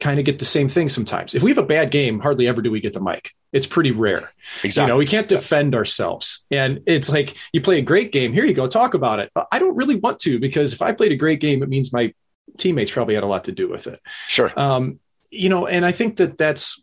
kind 0.00 0.18
of 0.18 0.24
get 0.24 0.38
the 0.38 0.44
same 0.44 0.68
thing 0.68 0.88
sometimes. 0.88 1.34
If 1.34 1.42
we 1.42 1.50
have 1.50 1.58
a 1.58 1.62
bad 1.62 1.90
game, 1.90 2.20
hardly 2.20 2.48
ever 2.48 2.62
do 2.62 2.70
we 2.70 2.80
get 2.80 2.94
the 2.94 3.00
mic. 3.00 3.32
It's 3.52 3.66
pretty 3.66 3.90
rare. 3.90 4.32
Exactly. 4.64 4.88
You 4.88 4.94
know, 4.94 4.98
we 4.98 5.06
can't 5.06 5.28
defend 5.28 5.74
ourselves. 5.74 6.46
And 6.50 6.80
it's 6.86 7.10
like 7.10 7.36
you 7.52 7.60
play 7.60 7.78
a 7.78 7.82
great 7.82 8.10
game. 8.10 8.32
Here 8.32 8.44
you 8.44 8.54
go, 8.54 8.66
talk 8.66 8.94
about 8.94 9.20
it. 9.20 9.30
But 9.34 9.48
I 9.52 9.58
don't 9.58 9.76
really 9.76 9.96
want 9.96 10.18
to 10.20 10.38
because 10.38 10.72
if 10.72 10.82
I 10.82 10.92
played 10.92 11.12
a 11.12 11.16
great 11.16 11.40
game, 11.40 11.62
it 11.62 11.68
means 11.68 11.92
my 11.92 12.14
teammates 12.56 12.90
probably 12.90 13.14
had 13.14 13.24
a 13.24 13.28
lot 13.28 13.44
to 13.44 13.52
do 13.52 13.68
with 13.68 13.86
it. 13.86 14.00
Sure. 14.26 14.52
Um, 14.58 15.00
you 15.30 15.48
know, 15.48 15.66
and 15.66 15.84
I 15.84 15.92
think 15.92 16.16
that 16.16 16.38
that's 16.38 16.82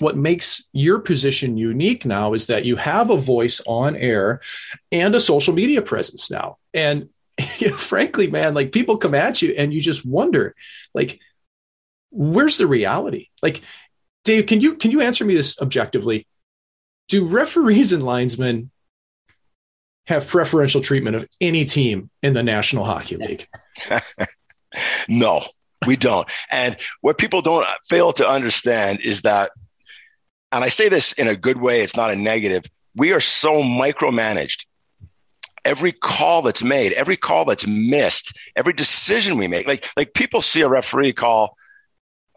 what 0.00 0.16
makes 0.16 0.68
your 0.72 0.98
position 0.98 1.56
unique 1.56 2.04
now 2.04 2.34
is 2.34 2.48
that 2.48 2.64
you 2.64 2.76
have 2.76 3.10
a 3.10 3.16
voice 3.16 3.60
on 3.66 3.96
air 3.96 4.40
and 4.90 5.14
a 5.14 5.20
social 5.20 5.54
media 5.54 5.82
presence 5.82 6.30
now. 6.30 6.58
And 6.72 7.10
you 7.58 7.70
know, 7.70 7.76
frankly, 7.76 8.28
man, 8.28 8.54
like 8.54 8.72
people 8.72 8.96
come 8.96 9.14
at 9.14 9.42
you 9.42 9.54
and 9.56 9.72
you 9.72 9.80
just 9.80 10.04
wonder, 10.04 10.54
like, 10.94 11.20
where's 12.14 12.58
the 12.58 12.66
reality? 12.66 13.28
Like, 13.42 13.60
Dave, 14.24 14.46
can 14.46 14.60
you 14.60 14.76
can 14.76 14.90
you 14.90 15.00
answer 15.00 15.24
me 15.24 15.34
this 15.34 15.60
objectively? 15.60 16.26
Do 17.08 17.26
referees 17.26 17.92
and 17.92 18.02
linesmen 18.02 18.70
have 20.06 20.26
preferential 20.26 20.80
treatment 20.80 21.16
of 21.16 21.28
any 21.40 21.64
team 21.64 22.10
in 22.22 22.32
the 22.32 22.42
National 22.42 22.84
Hockey 22.84 23.16
League? 23.16 23.46
no, 25.08 25.44
we 25.86 25.96
don't. 25.96 26.30
And 26.50 26.76
what 27.02 27.18
people 27.18 27.42
don't 27.42 27.66
fail 27.88 28.12
to 28.14 28.28
understand 28.28 29.00
is 29.02 29.22
that, 29.22 29.50
and 30.52 30.64
I 30.64 30.68
say 30.68 30.88
this 30.88 31.12
in 31.12 31.28
a 31.28 31.36
good 31.36 31.60
way, 31.60 31.82
it's 31.82 31.96
not 31.96 32.10
a 32.10 32.16
negative. 32.16 32.64
We 32.94 33.12
are 33.12 33.20
so 33.20 33.62
micromanaged 33.62 34.64
every 35.64 35.92
call 35.92 36.42
that's 36.42 36.62
made, 36.62 36.92
every 36.92 37.16
call 37.16 37.44
that's 37.44 37.66
missed, 37.66 38.36
every 38.56 38.72
decision 38.72 39.38
we 39.38 39.48
make. 39.48 39.66
Like 39.66 39.86
like 39.96 40.14
people 40.14 40.40
see 40.40 40.60
a 40.60 40.68
referee 40.68 41.12
call 41.12 41.56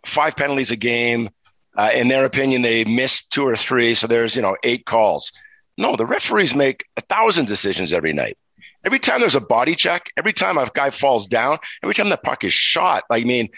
five 0.07 0.35
penalties 0.35 0.71
a 0.71 0.75
game. 0.75 1.29
Uh, 1.77 1.91
in 1.93 2.07
their 2.07 2.25
opinion, 2.25 2.63
they 2.63 2.83
missed 2.85 3.31
two 3.31 3.43
or 3.43 3.55
three, 3.55 3.93
so 3.93 4.07
there's 4.07 4.35
you 4.35 4.41
know 4.41 4.57
eight 4.63 4.85
calls. 4.85 5.31
No, 5.77 5.95
the 5.95 6.05
referees 6.05 6.55
make 6.55 6.85
a 6.97 7.01
thousand 7.01 7.45
decisions 7.47 7.93
every 7.93 8.13
night. 8.13 8.37
Every 8.83 8.99
time 8.99 9.19
there's 9.19 9.35
a 9.35 9.41
body 9.41 9.75
check, 9.75 10.09
every 10.17 10.33
time 10.33 10.57
a 10.57 10.69
guy 10.73 10.89
falls 10.89 11.27
down, 11.27 11.59
every 11.83 11.93
time 11.93 12.09
the 12.09 12.17
puck 12.17 12.43
is 12.43 12.53
shot, 12.53 13.03
I 13.11 13.23
mean, 13.23 13.49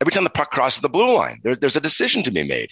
every 0.00 0.10
time 0.10 0.24
the 0.24 0.30
puck 0.30 0.50
crosses 0.50 0.80
the 0.80 0.88
blue 0.88 1.14
line, 1.14 1.40
there, 1.44 1.54
there's 1.54 1.76
a 1.76 1.80
decision 1.80 2.22
to 2.24 2.30
be 2.30 2.44
made 2.44 2.70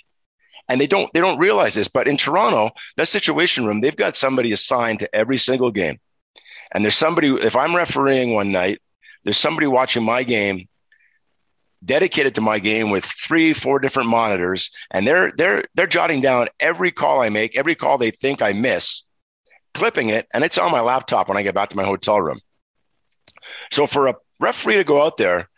and 0.68 0.80
they 0.80 0.86
don't 0.86 1.12
they 1.12 1.20
don't 1.20 1.38
realize 1.38 1.74
this. 1.74 1.88
But 1.88 2.08
in 2.08 2.16
Toronto, 2.16 2.70
that 2.96 3.08
situation 3.08 3.66
room, 3.66 3.80
they've 3.80 3.96
got 3.96 4.16
somebody 4.16 4.52
assigned 4.52 5.00
to 5.00 5.14
every 5.14 5.38
single 5.38 5.70
game, 5.70 5.98
and 6.72 6.84
there's 6.84 6.96
somebody. 6.96 7.28
If 7.28 7.56
I'm 7.56 7.74
refereeing 7.74 8.34
one 8.34 8.52
night, 8.52 8.80
there's 9.24 9.38
somebody 9.38 9.66
watching 9.66 10.04
my 10.04 10.22
game, 10.22 10.68
dedicated 11.84 12.34
to 12.34 12.40
my 12.40 12.58
game 12.58 12.90
with 12.90 13.04
three, 13.04 13.52
four 13.52 13.78
different 13.78 14.08
monitors, 14.08 14.70
and 14.90 15.06
they're 15.06 15.30
they're 15.36 15.64
they're 15.74 15.86
jotting 15.86 16.20
down 16.20 16.48
every 16.60 16.90
call 16.90 17.22
I 17.22 17.28
make, 17.28 17.56
every 17.56 17.74
call 17.74 17.98
they 17.98 18.10
think 18.10 18.42
I 18.42 18.52
miss, 18.52 19.02
clipping 19.74 20.08
it, 20.10 20.26
and 20.32 20.44
it's 20.44 20.58
on 20.58 20.72
my 20.72 20.80
laptop 20.80 21.28
when 21.28 21.36
I 21.36 21.42
get 21.42 21.54
back 21.54 21.70
to 21.70 21.76
my 21.76 21.84
hotel 21.84 22.20
room. 22.20 22.40
So 23.72 23.86
for 23.86 24.08
a 24.08 24.14
referee 24.40 24.76
to 24.76 24.84
go 24.84 25.04
out 25.04 25.16
there 25.16 25.48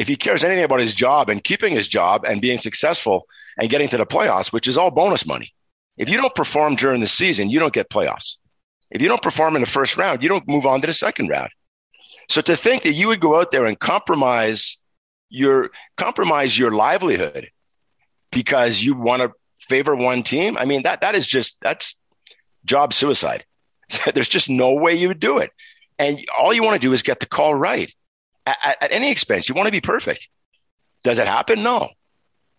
if 0.00 0.08
he 0.08 0.16
cares 0.16 0.44
anything 0.44 0.64
about 0.64 0.80
his 0.80 0.94
job 0.94 1.28
and 1.28 1.44
keeping 1.44 1.74
his 1.74 1.86
job 1.86 2.24
and 2.26 2.40
being 2.40 2.56
successful 2.56 3.26
and 3.58 3.68
getting 3.68 3.86
to 3.86 3.98
the 3.98 4.06
playoffs, 4.06 4.50
which 4.50 4.66
is 4.66 4.78
all 4.78 4.90
bonus 4.90 5.26
money. 5.26 5.52
If 5.98 6.08
you 6.08 6.16
don't 6.16 6.34
perform 6.34 6.76
during 6.76 7.02
the 7.02 7.06
season, 7.06 7.50
you 7.50 7.58
don't 7.58 7.74
get 7.74 7.90
playoffs. 7.90 8.36
If 8.90 9.02
you 9.02 9.08
don't 9.08 9.20
perform 9.20 9.56
in 9.56 9.60
the 9.60 9.66
first 9.66 9.98
round, 9.98 10.22
you 10.22 10.28
don't 10.30 10.48
move 10.48 10.64
on 10.64 10.80
to 10.80 10.86
the 10.86 10.94
second 10.94 11.28
round. 11.28 11.50
So 12.30 12.40
to 12.40 12.56
think 12.56 12.84
that 12.84 12.94
you 12.94 13.08
would 13.08 13.20
go 13.20 13.38
out 13.38 13.50
there 13.50 13.66
and 13.66 13.78
compromise 13.78 14.78
your 15.30 15.70
compromise 15.96 16.58
your 16.58 16.72
livelihood 16.72 17.48
because 18.30 18.82
you 18.82 18.94
want 18.94 19.22
to 19.22 19.32
favor 19.60 19.96
one 19.96 20.22
team, 20.22 20.58
I 20.58 20.64
mean 20.64 20.82
that 20.82 21.00
that 21.00 21.14
is 21.14 21.26
just 21.26 21.56
that's 21.62 22.00
job 22.64 22.92
suicide. 22.92 23.44
There's 24.14 24.28
just 24.28 24.50
no 24.50 24.72
way 24.72 24.94
you 24.94 25.08
would 25.08 25.20
do 25.20 25.38
it. 25.38 25.50
And 25.98 26.18
all 26.38 26.52
you 26.52 26.62
want 26.62 26.74
to 26.74 26.86
do 26.86 26.92
is 26.92 27.02
get 27.02 27.20
the 27.20 27.26
call 27.26 27.54
right 27.54 27.92
at, 28.46 28.76
at 28.80 28.92
any 28.92 29.10
expense. 29.10 29.48
You 29.48 29.54
want 29.54 29.66
to 29.66 29.72
be 29.72 29.80
perfect. 29.80 30.28
Does 31.04 31.18
it 31.18 31.26
happen? 31.26 31.62
No, 31.62 31.90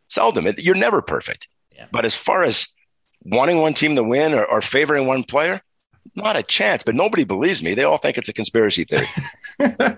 seldom. 0.08 0.48
It, 0.48 0.60
you're 0.60 0.76
never 0.76 1.02
perfect. 1.02 1.48
Yeah. 1.76 1.88
But 1.92 2.06
as 2.06 2.16
far 2.16 2.44
as 2.44 2.68
wanting 3.24 3.62
one 3.62 3.74
team 3.74 3.96
to 3.96 4.04
win 4.04 4.34
or, 4.34 4.46
or 4.46 4.62
favoring 4.62 5.08
one 5.08 5.24
player, 5.24 5.62
not 6.16 6.36
a 6.36 6.44
chance. 6.44 6.84
But 6.84 6.96
nobody 6.96 7.24
believes 7.24 7.64
me. 7.64 7.74
They 7.74 7.84
all 7.84 7.98
think 7.98 8.18
it's 8.18 8.30
a 8.30 8.34
conspiracy 8.34 8.84
theory. 8.84 9.08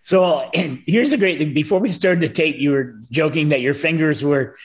so 0.00 0.40
and 0.54 0.82
here's 0.86 1.12
a 1.12 1.18
great 1.18 1.38
thing. 1.38 1.54
Before 1.54 1.80
we 1.80 1.90
started 1.90 2.20
to 2.22 2.28
tape, 2.28 2.56
you 2.56 2.70
were 2.72 2.94
joking 3.10 3.50
that 3.50 3.60
your 3.60 3.74
fingers 3.74 4.22
were 4.22 4.56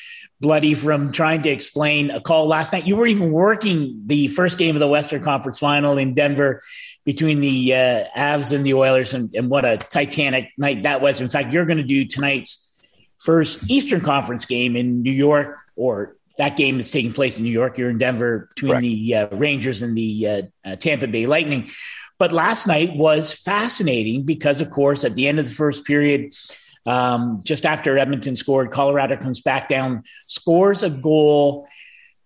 bloody 0.42 0.74
from 0.74 1.12
trying 1.12 1.44
to 1.44 1.50
explain 1.50 2.12
a 2.12 2.20
call 2.20 2.48
last 2.48 2.74
night. 2.74 2.86
You 2.86 2.96
were 2.96 3.08
even 3.08 3.32
working 3.32 4.04
the 4.06 4.27
first 4.30 4.58
game 4.58 4.75
of 4.75 4.80
the 4.80 4.88
Western 4.88 5.24
Conference 5.24 5.60
Final 5.60 5.98
in 5.98 6.13
Denver 6.13 6.62
between 7.06 7.39
the 7.39 7.74
uh, 7.74 8.04
Avs 8.18 8.54
and 8.54 8.65
the 8.65 8.74
Oilers, 8.74 9.13
and, 9.13 9.34
and 9.36 9.50
what 9.50 9.63
a 9.63 9.77
titanic 9.77 10.51
night 10.58 10.84
that 10.84 11.01
was. 11.01 11.22
In 11.22 11.30
fact, 11.30 11.54
you're 11.54 11.65
going 11.65 11.77
to 11.77 11.84
do 11.84 12.06
tonight's 12.06 12.62
first 13.20 13.70
Eastern 13.70 14.01
Conference 14.01 14.46
game 14.46 14.75
in 14.75 15.04
New 15.04 15.12
York, 15.12 15.58
or 15.75 16.18
that 16.38 16.58
game 16.58 16.80
is 16.80 16.92
taking 16.92 17.13
place 17.13 17.38
in 17.38 17.44
New 17.44 17.51
York. 17.51 17.77
You're 17.77 17.89
in 17.89 17.98
Denver 17.98 18.50
between 18.56 18.72
Correct. 18.72 18.84
the 18.84 19.15
uh, 19.15 19.27
Rangers 19.36 19.82
and 19.82 19.96
the 19.96 20.27
uh, 20.27 20.42
uh, 20.65 20.75
Tampa 20.75 21.08
Bay 21.08 21.27
Lightning. 21.27 21.70
But 22.17 22.31
last 22.31 22.67
night 22.67 22.95
was 22.95 23.34
fascinating 23.34 24.24
because, 24.24 24.62
of 24.62 24.72
course, 24.72 25.03
at 25.03 25.15
the 25.15 25.27
end 25.27 25.39
of 25.39 25.48
the 25.48 25.53
first 25.53 25.86
period, 25.86 26.34
um, 26.86 27.41
just 27.43 27.65
after 27.65 27.98
Edmonton 27.98 28.36
scored, 28.36 28.72
Colorado 28.72 29.17
comes 29.17 29.41
back 29.41 29.67
down, 29.67 30.03
scores 30.27 30.84
a 30.84 30.89
goal 30.89 31.67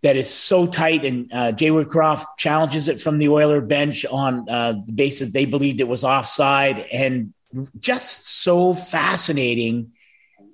that 0.02 0.16
is 0.16 0.30
so 0.30 0.68
tight. 0.68 1.06
And 1.06 1.34
uh, 1.34 1.52
Jay 1.54 1.70
Woodcroft 1.70 2.26
challenges 2.38 2.88
it 2.88 3.02
from 3.02 3.18
the 3.18 3.30
Oiler 3.30 3.62
bench 3.62 4.06
on 4.06 4.48
uh, 4.50 4.74
the 4.86 4.92
basis 4.92 5.32
they 5.32 5.46
believed 5.46 5.82
it 5.82 5.88
was 5.88 6.04
offside. 6.04 6.86
And 6.92 7.34
just 7.80 8.28
so 8.28 8.74
fascinating 8.74 9.94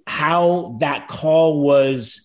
how 0.08 0.77
that 0.80 1.08
call 1.08 1.62
was 1.62 2.22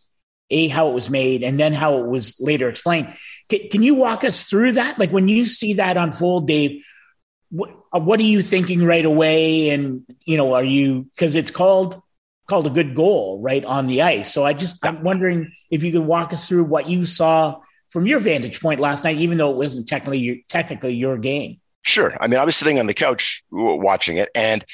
a 0.51 0.69
how 0.69 0.91
it 0.91 0.95
was 0.95 1.09
made 1.09 1.43
and 1.43 1.59
then 1.59 1.73
how 1.73 1.99
it 1.99 2.07
was 2.07 2.41
later 2.41 2.69
explained. 2.69 3.15
Can, 3.49 3.69
can 3.71 3.83
you 3.83 3.95
walk 3.95 4.25
us 4.25 4.45
through 4.45 4.73
that? 4.73 4.99
Like 4.99 5.11
when 5.11 5.29
you 5.29 5.45
see 5.45 5.75
that 5.75 5.97
unfold, 5.97 6.47
Dave, 6.47 6.85
what, 7.51 7.71
uh, 7.93 8.01
what 8.01 8.21
are 8.21 8.25
you 8.25 8.43
thinking 8.43 8.85
right 8.85 9.05
away? 9.05 9.71
And 9.71 10.05
you 10.25 10.37
know, 10.37 10.55
are 10.55 10.65
you 10.65 11.09
because 11.15 11.37
it's 11.37 11.51
called 11.51 12.01
called 12.51 12.67
a 12.67 12.71
good 12.71 12.95
goal 12.95 13.41
right 13.41 13.65
on 13.65 13.87
the 13.87 14.03
ice. 14.03 14.35
So 14.35 14.45
I 14.45 14.53
just 14.53 14.85
I'm 14.85 15.03
wondering 15.03 15.53
if 15.71 15.83
you 15.83 15.93
could 15.93 16.03
walk 16.03 16.33
us 16.33 16.49
through 16.49 16.65
what 16.65 16.89
you 16.89 17.07
saw 17.07 17.61
from 17.91 18.07
your 18.07 18.19
vantage 18.19 18.61
point 18.61 18.81
last 18.81 19.05
night, 19.05 19.19
even 19.19 19.39
though 19.39 19.51
it 19.51 19.57
wasn't 19.57 19.89
technically 19.89 20.19
your, 20.19 20.37
technically 20.49 20.95
your 20.95 21.17
game. 21.17 21.61
Sure. 21.83 22.17
I 22.21 22.27
mean, 22.27 22.39
I 22.39 22.45
was 22.45 22.57
sitting 22.57 22.79
on 22.79 22.87
the 22.87 22.95
couch 22.95 23.43
watching 23.51 24.17
it, 24.17 24.29
and 24.35 24.65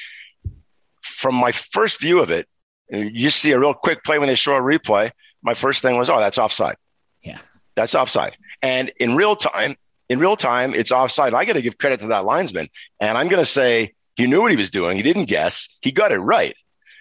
from 1.01 1.35
my 1.35 1.51
first 1.51 2.01
view 2.01 2.21
of 2.21 2.31
it, 2.31 2.47
uh, 2.93 2.97
you 2.97 3.29
see 3.29 3.51
a 3.51 3.59
real 3.59 3.73
quick 3.73 4.03
play 4.03 4.19
when 4.19 4.27
they 4.27 4.35
show 4.35 4.55
a 4.55 4.61
replay. 4.61 5.11
My 5.41 5.53
first 5.53 5.81
thing 5.81 5.97
was, 5.97 6.09
oh, 6.09 6.19
that's 6.19 6.37
offside. 6.37 6.75
Yeah, 7.21 7.39
that's 7.75 7.95
offside. 7.95 8.35
And 8.61 8.91
in 8.99 9.15
real 9.15 9.35
time, 9.35 9.77
in 10.09 10.19
real 10.19 10.35
time, 10.35 10.73
it's 10.73 10.91
offside. 10.91 11.33
I 11.33 11.45
got 11.45 11.53
to 11.53 11.61
give 11.61 11.77
credit 11.77 11.99
to 12.01 12.07
that 12.07 12.25
linesman, 12.25 12.69
and 12.99 13.17
I'm 13.17 13.27
going 13.27 13.41
to 13.41 13.45
say 13.45 13.93
he 14.15 14.27
knew 14.27 14.41
what 14.41 14.51
he 14.51 14.57
was 14.57 14.69
doing. 14.69 14.97
He 14.97 15.03
didn't 15.03 15.25
guess. 15.25 15.77
He 15.81 15.91
got 15.91 16.11
it 16.11 16.17
right. 16.17 16.55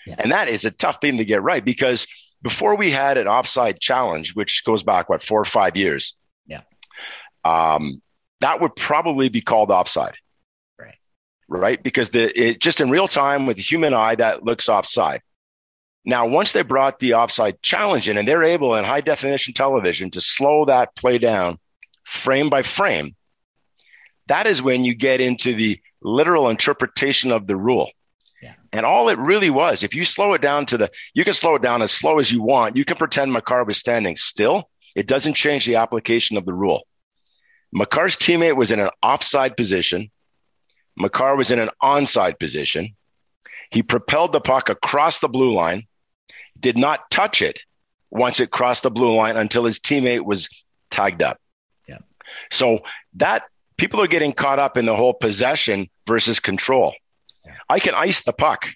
Yeah. 0.06 0.16
And 0.18 0.32
that 0.32 0.48
is 0.48 0.64
a 0.64 0.70
tough 0.70 1.00
thing 1.00 1.16
to 1.18 1.24
get 1.24 1.42
right 1.42 1.64
because 1.64 2.06
before 2.42 2.76
we 2.76 2.90
had 2.90 3.16
an 3.16 3.26
offside 3.26 3.80
challenge, 3.80 4.34
which 4.34 4.64
goes 4.64 4.82
back, 4.82 5.08
what, 5.08 5.22
four 5.22 5.40
or 5.40 5.44
five 5.44 5.76
years? 5.76 6.14
Yeah. 6.46 6.60
Um, 7.44 8.02
that 8.40 8.60
would 8.60 8.76
probably 8.76 9.28
be 9.30 9.40
called 9.40 9.70
offside. 9.70 10.14
Right. 10.78 10.94
Right. 11.48 11.82
Because 11.82 12.10
the, 12.10 12.40
it, 12.40 12.60
just 12.60 12.80
in 12.80 12.90
real 12.90 13.08
time 13.08 13.46
with 13.46 13.56
the 13.56 13.62
human 13.62 13.94
eye, 13.94 14.14
that 14.16 14.44
looks 14.44 14.68
offside. 14.68 15.22
Now, 16.04 16.26
once 16.26 16.52
they 16.52 16.62
brought 16.62 17.00
the 17.00 17.14
offside 17.14 17.60
challenge 17.62 18.08
in 18.08 18.16
and 18.16 18.28
they're 18.28 18.44
able 18.44 18.76
in 18.76 18.84
high 18.84 19.00
definition 19.00 19.54
television 19.54 20.10
to 20.12 20.20
slow 20.20 20.66
that 20.66 20.94
play 20.94 21.18
down 21.18 21.58
frame 22.06 22.48
by 22.48 22.62
frame, 22.62 23.14
that 24.28 24.46
is 24.46 24.62
when 24.62 24.84
you 24.84 24.94
get 24.94 25.20
into 25.20 25.54
the 25.54 25.80
literal 26.00 26.48
interpretation 26.48 27.32
of 27.32 27.46
the 27.46 27.56
rule. 27.56 27.90
And 28.72 28.86
all 28.86 29.08
it 29.08 29.18
really 29.18 29.50
was, 29.50 29.82
if 29.82 29.94
you 29.94 30.04
slow 30.04 30.34
it 30.34 30.42
down 30.42 30.66
to 30.66 30.78
the, 30.78 30.90
you 31.14 31.24
can 31.24 31.34
slow 31.34 31.56
it 31.56 31.62
down 31.62 31.82
as 31.82 31.90
slow 31.90 32.18
as 32.18 32.30
you 32.30 32.42
want. 32.42 32.76
You 32.76 32.84
can 32.84 32.96
pretend 32.96 33.32
Makar 33.32 33.64
was 33.64 33.78
standing 33.78 34.16
still. 34.16 34.70
It 34.94 35.06
doesn't 35.06 35.34
change 35.34 35.66
the 35.66 35.76
application 35.76 36.36
of 36.36 36.46
the 36.46 36.54
rule. 36.54 36.86
Makar's 37.72 38.16
teammate 38.16 38.56
was 38.56 38.70
in 38.70 38.80
an 38.80 38.90
offside 39.02 39.56
position. 39.56 40.10
Makar 40.96 41.36
was 41.36 41.50
in 41.50 41.58
an 41.58 41.70
onside 41.82 42.38
position. 42.38 42.96
He 43.70 43.82
propelled 43.82 44.32
the 44.32 44.40
puck 44.40 44.68
across 44.68 45.18
the 45.18 45.28
blue 45.28 45.52
line, 45.52 45.86
did 46.58 46.78
not 46.78 47.10
touch 47.10 47.42
it 47.42 47.60
once 48.10 48.38
it 48.38 48.50
crossed 48.50 48.84
the 48.84 48.90
blue 48.90 49.14
line 49.16 49.36
until 49.36 49.64
his 49.64 49.80
teammate 49.80 50.24
was 50.24 50.48
tagged 50.90 51.22
up. 51.22 51.38
Yeah. 52.36 52.56
So 52.56 52.78
that 53.14 53.44
people 53.76 54.00
are 54.00 54.06
getting 54.06 54.32
caught 54.32 54.58
up 54.58 54.76
in 54.76 54.86
the 54.86 54.96
whole 54.96 55.14
possession 55.14 55.88
versus 56.06 56.40
control. 56.40 56.94
I 57.68 57.78
can 57.78 57.94
ice 57.94 58.22
the 58.22 58.32
puck 58.32 58.68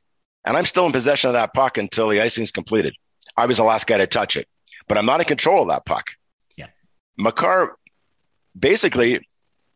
and 0.44 0.56
I'm 0.56 0.66
still 0.66 0.86
in 0.86 0.92
possession 0.92 1.28
of 1.28 1.34
that 1.34 1.54
puck 1.54 1.78
until 1.78 2.08
the 2.08 2.20
icing 2.20 2.42
is 2.42 2.50
completed. 2.50 2.94
I 3.36 3.46
was 3.46 3.58
the 3.58 3.64
last 3.64 3.86
guy 3.86 3.98
to 3.98 4.06
touch 4.06 4.36
it, 4.36 4.48
but 4.88 4.98
I'm 4.98 5.06
not 5.06 5.20
in 5.20 5.26
control 5.26 5.62
of 5.62 5.68
that 5.68 5.86
puck. 5.86 6.10
Yeah. 6.56 6.66
Makar 7.16 7.76
basically 8.58 9.26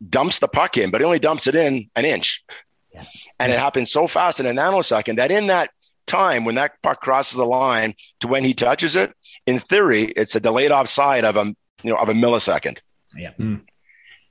dumps 0.09 0.39
the 0.39 0.49
puck 0.49 0.77
in, 0.77 0.91
but 0.91 1.01
he 1.01 1.05
only 1.05 1.19
dumps 1.19 1.47
it 1.47 1.55
in 1.55 1.91
an 1.97 2.05
inch. 2.05 2.45
Yeah. 2.93 3.05
And 3.39 3.53
it 3.53 3.59
happens 3.59 3.91
so 3.91 4.07
fast 4.07 4.41
in 4.41 4.47
a 4.47 4.51
nanosecond 4.51 5.17
that 5.17 5.31
in 5.31 5.49
that 5.49 5.71
time 6.07 6.45
when 6.45 6.57
that 6.57 6.81
puck 6.83 7.01
crosses 7.01 7.37
the 7.37 7.47
line 7.47 7.95
to 8.21 8.29
when 8.29 8.45
he 8.45 8.55
touches 8.55 8.95
it, 8.97 9.13
in 9.47 9.59
theory, 9.59 10.05
it's 10.05 10.37
a 10.37 10.41
delayed 10.41 10.71
offside 10.71 11.25
of 11.25 11.37
a 11.37 11.55
you 11.83 11.91
know 11.91 11.97
of 11.97 12.09
a 12.09 12.13
millisecond. 12.13 12.79
Yeah. 13.17 13.33
Mm 13.39 13.63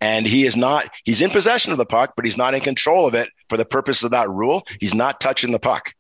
and 0.04 0.28
he 0.28 0.46
is 0.46 0.58
not 0.58 0.90
he's 1.06 1.22
in 1.22 1.30
possession 1.30 1.72
of 1.72 1.78
the 1.78 1.86
puck 1.86 2.14
but 2.18 2.26
he's 2.26 2.38
not 2.38 2.54
in 2.54 2.60
control 2.60 3.08
of 3.08 3.16
it 3.16 3.30
for 3.48 3.56
the 3.56 3.64
purpose 3.66 4.04
of 4.04 4.12
that 4.12 4.30
rule. 4.30 4.68
He's 4.80 4.94
not 4.94 5.22
touching 5.22 5.52
the 5.52 5.60
puck. 5.60 5.94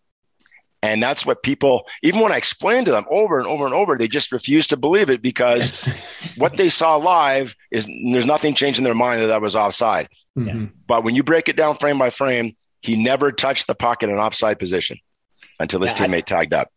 And 0.81 1.01
that's 1.01 1.25
what 1.25 1.41
people 1.41 1.87
even 2.03 2.19
when 2.19 2.33
i 2.33 2.37
explained 2.37 2.87
to 2.87 2.91
them 2.91 3.05
over 3.09 3.39
and 3.39 3.47
over 3.47 3.65
and 3.65 3.73
over 3.73 3.97
they 3.97 4.09
just 4.09 4.33
refuse 4.33 4.67
to 4.67 4.77
believe 4.77 5.09
it 5.09 5.21
because 5.21 5.87
what 6.35 6.57
they 6.57 6.67
saw 6.67 6.97
live 6.97 7.55
is 7.71 7.85
there's 7.85 8.25
nothing 8.25 8.53
changed 8.53 8.77
in 8.77 8.83
their 8.83 8.93
mind 8.93 9.21
that 9.21 9.27
that 9.27 9.41
was 9.41 9.55
offside. 9.55 10.09
Mm-hmm. 10.37 10.65
but 10.85 11.05
when 11.05 11.15
you 11.15 11.23
break 11.23 11.47
it 11.47 11.55
down 11.55 11.77
frame 11.77 11.97
by 11.97 12.09
frame 12.09 12.57
he 12.81 13.01
never 13.01 13.31
touched 13.31 13.67
the 13.67 13.75
puck 13.75 14.03
in 14.03 14.09
an 14.09 14.17
offside 14.17 14.59
position 14.59 14.97
until 15.61 15.79
his 15.79 15.91
yeah, 15.91 16.07
teammate 16.07 16.17
I, 16.17 16.21
tagged 16.21 16.53
up 16.53 16.69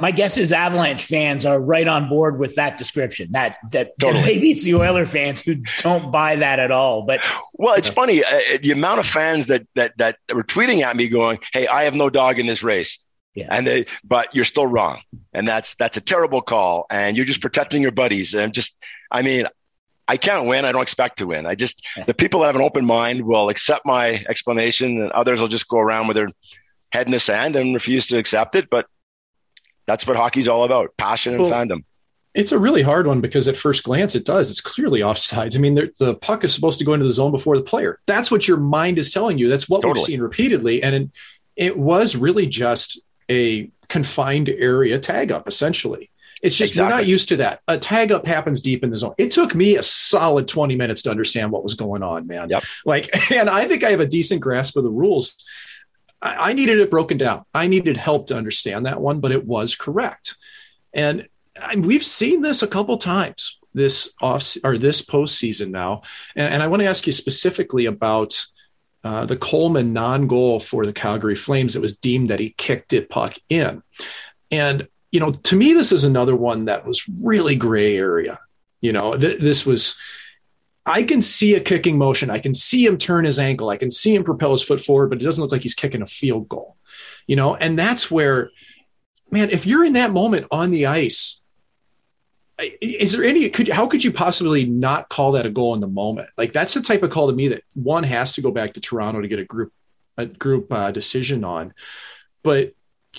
my 0.00 0.10
guess 0.10 0.38
is 0.38 0.52
Avalanche 0.52 1.04
fans 1.04 1.44
are 1.44 1.60
right 1.60 1.86
on 1.86 2.08
board 2.08 2.38
with 2.38 2.54
that 2.56 2.78
description. 2.78 3.32
That 3.32 3.56
that, 3.70 3.98
totally. 3.98 4.22
maybe 4.22 4.50
it's 4.50 4.64
the 4.64 4.74
Oiler 4.74 5.04
fans 5.04 5.40
who 5.40 5.56
don't 5.78 6.10
buy 6.10 6.36
that 6.36 6.58
at 6.58 6.70
all. 6.70 7.02
But 7.02 7.26
well, 7.54 7.74
it's 7.74 7.88
funny 7.88 8.24
uh, 8.24 8.58
the 8.62 8.72
amount 8.72 9.00
of 9.00 9.06
fans 9.06 9.46
that 9.46 9.66
that 9.74 9.96
that 9.98 10.16
were 10.32 10.44
tweeting 10.44 10.82
at 10.82 10.96
me 10.96 11.08
going, 11.08 11.38
"Hey, 11.52 11.66
I 11.66 11.84
have 11.84 11.94
no 11.94 12.10
dog 12.10 12.38
in 12.38 12.46
this 12.46 12.62
race." 12.62 13.04
Yeah. 13.34 13.48
And 13.50 13.66
they, 13.66 13.84
but 14.02 14.34
you're 14.34 14.46
still 14.46 14.66
wrong, 14.66 15.02
and 15.34 15.46
that's 15.46 15.74
that's 15.74 15.98
a 15.98 16.00
terrible 16.00 16.40
call, 16.40 16.86
and 16.90 17.16
you're 17.16 17.26
just 17.26 17.42
protecting 17.42 17.82
your 17.82 17.92
buddies. 17.92 18.34
And 18.34 18.54
just, 18.54 18.82
I 19.10 19.20
mean, 19.20 19.46
I 20.08 20.16
can't 20.16 20.46
win. 20.46 20.64
I 20.64 20.72
don't 20.72 20.82
expect 20.82 21.18
to 21.18 21.26
win. 21.26 21.44
I 21.44 21.54
just 21.54 21.86
yeah. 21.98 22.04
the 22.04 22.14
people 22.14 22.40
that 22.40 22.46
have 22.46 22.56
an 22.56 22.62
open 22.62 22.86
mind 22.86 23.20
will 23.20 23.50
accept 23.50 23.84
my 23.84 24.24
explanation, 24.26 25.02
and 25.02 25.12
others 25.12 25.40
will 25.42 25.48
just 25.48 25.68
go 25.68 25.78
around 25.78 26.06
with 26.06 26.16
their 26.16 26.30
head 26.92 27.06
in 27.06 27.12
the 27.12 27.20
sand 27.20 27.56
and 27.56 27.74
refuse 27.74 28.06
to 28.06 28.16
accept 28.16 28.54
it. 28.54 28.70
But 28.70 28.86
that's 29.86 30.06
what 30.06 30.16
hockey's 30.16 30.48
all 30.48 30.64
about 30.64 30.96
passion 30.96 31.34
and 31.34 31.42
well, 31.42 31.52
fandom. 31.52 31.84
It's 32.34 32.52
a 32.52 32.58
really 32.58 32.82
hard 32.82 33.06
one 33.06 33.22
because 33.22 33.48
at 33.48 33.56
first 33.56 33.82
glance 33.84 34.14
it 34.14 34.26
does. 34.26 34.50
It's 34.50 34.60
clearly 34.60 35.00
offsides. 35.00 35.56
I 35.56 35.58
mean, 35.58 35.90
the 35.98 36.14
puck 36.16 36.44
is 36.44 36.52
supposed 36.52 36.78
to 36.80 36.84
go 36.84 36.92
into 36.92 37.06
the 37.06 37.12
zone 37.12 37.30
before 37.30 37.56
the 37.56 37.62
player. 37.62 37.98
That's 38.06 38.30
what 38.30 38.46
your 38.46 38.58
mind 38.58 38.98
is 38.98 39.10
telling 39.10 39.38
you. 39.38 39.48
That's 39.48 39.68
what 39.68 39.78
totally. 39.78 39.94
we've 39.94 40.04
seen 40.04 40.20
repeatedly. 40.20 40.82
And 40.82 40.94
it, 40.94 41.10
it, 41.56 41.78
was 41.78 42.14
really 42.14 42.46
just 42.46 43.00
a 43.30 43.70
confined 43.88 44.50
area 44.50 44.98
tag 44.98 45.32
up, 45.32 45.48
essentially. 45.48 46.10
It's 46.42 46.56
just 46.56 46.72
exactly. 46.72 46.92
we're 46.92 46.98
not 46.98 47.06
used 47.06 47.30
to 47.30 47.36
that. 47.38 47.60
A 47.66 47.78
tag 47.78 48.12
up 48.12 48.26
happens 48.26 48.60
deep 48.60 48.84
in 48.84 48.90
the 48.90 48.98
zone. 48.98 49.14
It 49.16 49.32
took 49.32 49.54
me 49.54 49.76
a 49.76 49.82
solid 49.82 50.46
20 50.46 50.76
minutes 50.76 51.02
to 51.02 51.10
understand 51.10 51.50
what 51.50 51.62
was 51.62 51.74
going 51.74 52.02
on, 52.02 52.26
man. 52.26 52.50
Yep. 52.50 52.62
Like, 52.84 53.30
and 53.32 53.48
I 53.48 53.66
think 53.66 53.82
I 53.82 53.90
have 53.92 54.00
a 54.00 54.06
decent 54.06 54.42
grasp 54.42 54.76
of 54.76 54.84
the 54.84 54.90
rules. 54.90 55.36
I, 56.20 56.50
I 56.50 56.52
needed 56.52 56.78
it 56.78 56.90
broken 56.90 57.18
down. 57.18 57.44
I 57.54 57.66
needed 57.66 57.96
help 57.96 58.28
to 58.28 58.36
understand 58.36 58.86
that 58.86 59.00
one, 59.00 59.20
but 59.20 59.32
it 59.32 59.44
was 59.44 59.74
correct. 59.74 60.36
And 60.92 61.28
I, 61.60 61.76
we've 61.76 62.04
seen 62.04 62.42
this 62.42 62.62
a 62.62 62.68
couple 62.68 62.98
times 62.98 63.58
this 63.74 64.10
off 64.22 64.56
or 64.64 64.78
this 64.78 65.02
postseason 65.02 65.70
now. 65.70 66.02
And, 66.34 66.54
and 66.54 66.62
I 66.62 66.66
want 66.66 66.80
to 66.80 66.88
ask 66.88 67.06
you 67.06 67.12
specifically 67.12 67.84
about 67.86 68.44
uh, 69.04 69.26
the 69.26 69.36
Coleman 69.36 69.92
non-goal 69.92 70.58
for 70.58 70.84
the 70.84 70.92
Calgary 70.92 71.36
Flames. 71.36 71.76
It 71.76 71.82
was 71.82 71.96
deemed 71.96 72.30
that 72.30 72.40
he 72.40 72.54
kicked 72.56 72.92
it 72.92 73.08
puck 73.08 73.34
in, 73.48 73.82
and 74.50 74.88
you 75.12 75.20
know, 75.20 75.30
to 75.30 75.56
me, 75.56 75.72
this 75.72 75.92
is 75.92 76.02
another 76.02 76.34
one 76.34 76.64
that 76.64 76.84
was 76.84 77.08
really 77.22 77.54
gray 77.54 77.96
area. 77.96 78.38
You 78.80 78.92
know, 78.92 79.16
th- 79.16 79.40
this 79.40 79.64
was 79.64 79.96
I 80.86 81.02
can 81.02 81.20
see 81.20 81.54
a 81.54 81.60
kicking 81.60 81.98
motion. 81.98 82.30
I 82.30 82.38
can 82.38 82.54
see 82.54 82.86
him 82.86 82.96
turn 82.96 83.24
his 83.24 83.40
ankle. 83.40 83.70
I 83.70 83.76
can 83.76 83.90
see 83.90 84.14
him 84.14 84.22
propel 84.22 84.52
his 84.52 84.62
foot 84.62 84.80
forward, 84.80 85.08
but 85.08 85.20
it 85.20 85.24
doesn't 85.24 85.42
look 85.42 85.50
like 85.50 85.62
he's 85.62 85.74
kicking 85.74 86.00
a 86.00 86.06
field 86.06 86.48
goal. 86.48 86.76
You 87.26 87.34
know, 87.34 87.56
and 87.56 87.76
that's 87.76 88.08
where, 88.08 88.50
man, 89.30 89.50
if 89.50 89.66
you're 89.66 89.84
in 89.84 89.94
that 89.94 90.12
moment 90.12 90.46
on 90.52 90.70
the 90.70 90.86
ice, 90.86 91.40
is 92.80 93.12
there 93.12 93.24
any 93.24 93.50
could 93.50 93.68
how 93.68 93.86
could 93.86 94.02
you 94.02 94.12
possibly 94.12 94.64
not 94.64 95.08
call 95.10 95.32
that 95.32 95.44
a 95.44 95.50
goal 95.50 95.74
in 95.74 95.80
the 95.80 95.88
moment? 95.88 96.28
Like 96.38 96.52
that's 96.52 96.72
the 96.72 96.80
type 96.80 97.02
of 97.02 97.10
call 97.10 97.26
to 97.26 97.34
me 97.34 97.48
that 97.48 97.64
one 97.74 98.04
has 98.04 98.34
to 98.34 98.40
go 98.40 98.50
back 98.50 98.74
to 98.74 98.80
Toronto 98.80 99.20
to 99.20 99.28
get 99.28 99.40
a 99.40 99.44
group 99.44 99.72
a 100.16 100.24
group 100.24 100.72
uh, 100.72 100.90
decision 100.90 101.44
on. 101.44 101.74
But 102.42 102.72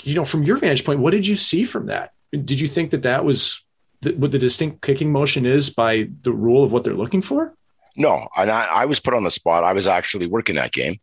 you 0.04 0.16
know, 0.16 0.26
from 0.26 0.44
your 0.44 0.58
vantage 0.58 0.86
point, 0.86 1.02
what 1.02 1.12
did 1.12 1.28
you 1.28 1.36
see 1.36 1.66
from 1.66 1.88
that? 1.88 2.14
Did 2.32 2.60
you 2.60 2.68
think 2.68 2.92
that 2.92 3.04
that 3.04 3.26
was 3.26 3.64
the, 4.02 4.14
what 4.14 4.32
the 4.32 4.40
distinct 4.40 4.82
kicking 4.82 5.12
motion 5.12 5.46
is 5.46 5.70
by 5.70 6.10
the 6.22 6.32
rule 6.32 6.64
of 6.64 6.72
what 6.72 6.84
they're 6.84 6.94
looking 6.94 7.22
for? 7.22 7.54
No, 7.98 8.28
and 8.38 8.52
I, 8.52 8.66
I 8.66 8.86
was 8.86 9.00
put 9.00 9.16
on 9.16 9.24
the 9.24 9.32
spot. 9.32 9.64
I 9.64 9.74
was 9.74 9.88
actually 9.88 10.28
working 10.28 10.56
that 10.56 10.72
game, 10.72 11.00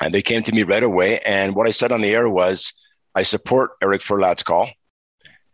and 0.00 0.12
they 0.12 0.22
came 0.22 0.42
to 0.42 0.52
me 0.52 0.64
right 0.64 0.82
away. 0.82 1.20
And 1.20 1.54
what 1.54 1.68
I 1.68 1.70
said 1.70 1.92
on 1.92 2.00
the 2.00 2.12
air 2.12 2.28
was, 2.28 2.72
I 3.14 3.22
support 3.22 3.70
Eric 3.80 4.02
Furlatt's 4.02 4.42
call. 4.42 4.68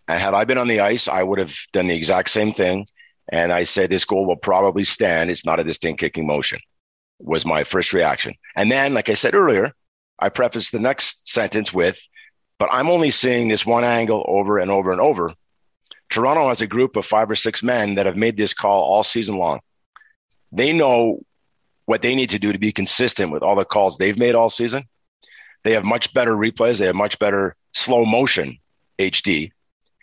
And 0.09 0.21
had 0.21 0.35
I 0.35 0.45
been 0.45 0.59
on 0.59 0.69
the 0.69 0.81
ice, 0.81 1.09
I 1.09 1.23
would 1.23 1.39
have 1.39 1.55
done 1.73 1.89
the 1.89 1.97
exact 1.97 2.31
same 2.31 2.53
thing. 2.53 2.87
And 3.29 3.53
I 3.53 3.65
said, 3.65 3.91
this 3.91 4.05
goal 4.05 4.25
will 4.25 4.37
probably 4.37 4.85
stand. 4.85 5.31
It's 5.31 5.45
not 5.45 5.61
a 5.61 5.65
distinct 5.65 6.01
kicking 6.01 6.27
motion, 6.27 6.61
was 7.19 7.45
my 7.45 7.65
first 7.65 7.93
reaction. 7.93 8.35
And 8.55 8.71
then, 8.71 8.95
like 8.95 9.09
I 9.11 9.15
said 9.15 9.35
earlier, 9.35 9.73
I 10.19 10.31
prefaced 10.31 10.73
the 10.73 10.79
next 10.81 11.29
sentence 11.29 11.75
with, 11.75 12.01
but 12.59 12.71
I'm 12.73 12.89
only 12.89 13.11
seeing 13.11 13.49
this 13.49 13.67
one 13.67 13.85
angle 13.85 14.25
over 14.27 14.59
and 14.59 14.71
over 14.71 14.91
and 14.93 15.01
over. 15.01 15.35
Toronto 16.09 16.49
has 16.49 16.63
a 16.63 16.67
group 16.67 16.97
of 16.97 17.05
five 17.05 17.31
or 17.31 17.35
six 17.35 17.63
men 17.63 17.97
that 17.97 18.07
have 18.07 18.17
made 18.17 18.37
this 18.37 18.55
call 18.55 18.85
all 18.85 19.03
season 19.03 19.37
long. 19.37 19.61
They 20.57 20.73
know 20.73 21.21
what 21.85 22.03
they 22.03 22.15
need 22.15 22.31
to 22.31 22.39
do 22.39 22.53
to 22.53 22.59
be 22.59 22.73
consistent 22.73 23.31
with 23.31 23.43
all 23.43 23.55
the 23.55 23.65
calls 23.65 23.99
they've 23.99 24.19
made 24.19 24.35
all 24.35 24.51
season. 24.51 24.85
They 25.63 25.73
have 25.73 25.85
much 25.85 26.13
better 26.15 26.33
replays. 26.33 26.79
They 26.79 26.87
have 26.87 26.95
much 26.95 27.19
better 27.19 27.55
slow 27.73 28.05
motion 28.05 28.59
HD. 28.99 29.51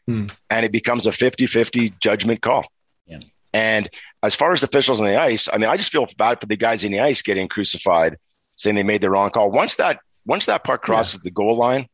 Hmm. 0.08 0.28
And 0.50 0.66
it 0.66 0.72
becomes 0.72 1.06
a 1.06 1.12
50 1.12 1.48
50 1.48 1.94
judgment 2.00 2.42
call. 2.42 2.66
Yeah. 3.08 3.20
And 3.54 3.90
as 4.22 4.36
far 4.36 4.54
as 4.54 4.64
officials 4.64 5.00
on 5.00 5.08
the 5.08 5.20
ice, 5.20 5.50
I 5.52 5.58
mean, 5.58 5.70
I 5.70 5.78
just 5.78 5.92
feel 5.92 6.08
bad 6.18 6.40
for 6.40 6.46
the 6.46 6.56
guys 6.56 6.84
in 6.84 6.92
the 6.92 7.00
ice 7.00 7.22
getting 7.22 7.48
crucified, 7.48 8.18
saying 8.58 8.76
they 8.76 8.84
made 8.84 9.02
the 9.02 9.10
wrong 9.10 9.30
call. 9.30 9.52
Once 9.52 9.76
that 9.76 10.00
once 10.26 10.46
that 10.46 10.64
puck 10.64 10.82
crosses 10.82 11.16
yeah. 11.16 11.26
the 11.26 11.32
goal 11.32 11.58
line, 11.58 11.88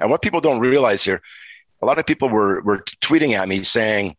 and 0.00 0.10
what 0.10 0.22
people 0.22 0.40
don't 0.40 0.60
realize 0.60 1.04
here, 1.04 1.22
a 1.80 1.86
lot 1.86 1.98
of 1.98 2.06
people 2.06 2.28
were 2.28 2.62
were 2.62 2.84
tweeting 3.00 3.32
at 3.32 3.48
me 3.48 3.62
saying, 3.62 4.16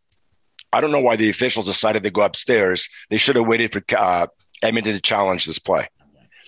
I 0.73 0.81
don't 0.81 0.91
know 0.91 0.99
why 0.99 1.15
the 1.15 1.29
officials 1.29 1.67
decided 1.67 2.03
to 2.03 2.09
go 2.09 2.23
upstairs. 2.23 2.89
They 3.11 3.17
should 3.17 3.35
have 3.35 3.45
waited 3.45 3.71
for 3.71 3.83
uh, 3.95 4.25
Edmonton 4.63 4.95
to 4.95 5.01
challenge 5.01 5.45
this 5.45 5.59
play. 5.59 5.87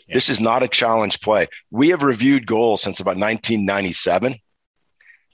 Yeah. 0.07 0.15
This 0.15 0.29
is 0.29 0.39
not 0.41 0.63
a 0.63 0.67
challenge 0.67 1.21
play. 1.21 1.47
We 1.69 1.89
have 1.89 2.01
reviewed 2.01 2.47
goals 2.47 2.81
since 2.81 2.99
about 2.99 3.17
1997, 3.17 4.35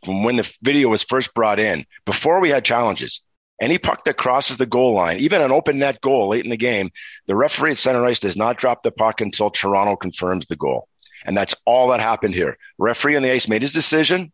from 0.04 0.24
when 0.24 0.36
the 0.36 0.58
video 0.62 0.90
was 0.90 1.04
first 1.04 1.34
brought 1.34 1.58
in, 1.58 1.86
before 2.06 2.42
we 2.42 2.50
had 2.50 2.66
challenges. 2.66 3.24
Any 3.62 3.78
puck 3.78 4.04
that 4.06 4.18
crosses 4.18 4.58
the 4.58 4.66
goal 4.66 4.94
line, 4.94 5.20
even 5.20 5.42
an 5.42 5.52
open 5.52 5.78
net 5.80 6.02
goal 6.02 6.30
late 6.30 6.44
in 6.44 6.50
the 6.50 6.58
game, 6.58 6.90
the 7.28 7.36
referee 7.36 7.72
at 7.72 7.78
center 7.78 8.04
ice 8.04 8.20
does 8.20 8.36
not 8.36 8.58
drop 8.58 8.82
the 8.84 8.92
puck 8.92 9.22
until 9.22 9.52
Toronto 9.52 9.96
confirms 9.96 10.48
the 10.48 10.56
goal. 10.56 10.88
And 11.26 11.38
that's 11.38 11.56
all 11.66 11.90
that 11.90 12.00
happened 12.00 12.34
here. 12.34 12.58
Referee 12.80 13.16
on 13.16 13.24
the 13.24 13.32
ice 13.32 13.48
made 13.48 13.62
his 13.62 13.72
decision, 13.72 14.34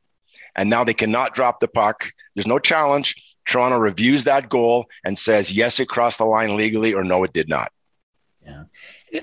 and 0.56 0.70
now 0.70 0.84
they 0.84 0.94
cannot 0.94 1.36
drop 1.36 1.60
the 1.60 1.68
puck. 1.68 2.10
There's 2.34 2.48
no 2.48 2.58
challenge. 2.58 3.27
Toronto 3.48 3.78
reviews 3.78 4.26
that 4.26 4.50
goal 4.50 4.88
and 5.04 5.18
says, 5.18 5.52
yes, 5.52 5.80
it 5.80 5.88
crossed 5.88 6.18
the 6.18 6.26
line 6.26 6.56
legally 6.58 6.94
or 6.94 7.04
no, 7.04 7.24
it 7.24 7.34
did 7.34 7.50
not. 7.50 7.72
Yeah. 8.46 8.64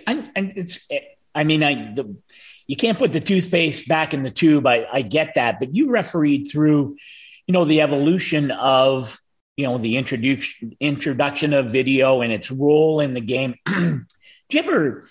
And, 0.07 0.31
it's, 0.57 0.89
I 1.35 1.45
mean, 1.45 1.63
I, 1.63 1.93
the, 1.95 2.17
you 2.67 2.77
can't 2.77 2.99
put 2.99 3.13
the 3.13 3.21
toothpaste 3.21 3.87
back 3.87 4.15
in 4.15 4.23
the 4.23 4.31
tube. 4.31 4.67
I, 4.67 4.87
I 4.91 5.03
get 5.03 5.35
that, 5.35 5.59
but 5.59 5.75
you 5.75 5.91
refereed 5.91 6.47
through, 6.51 6.97
you 7.47 7.53
know, 7.53 7.67
the 7.67 7.83
evolution 7.83 8.51
of, 8.51 9.21
you 9.57 9.67
know, 9.67 9.77
the 9.77 9.99
introduction, 9.99 10.75
introduction 10.81 11.53
of 11.53 11.71
video 11.71 12.23
and 12.23 12.33
its 12.33 12.51
role 12.51 13.01
in 13.01 13.13
the 13.13 13.21
game. 13.21 13.57
do 13.67 14.05
you 14.51 14.59
ever, 14.59 15.05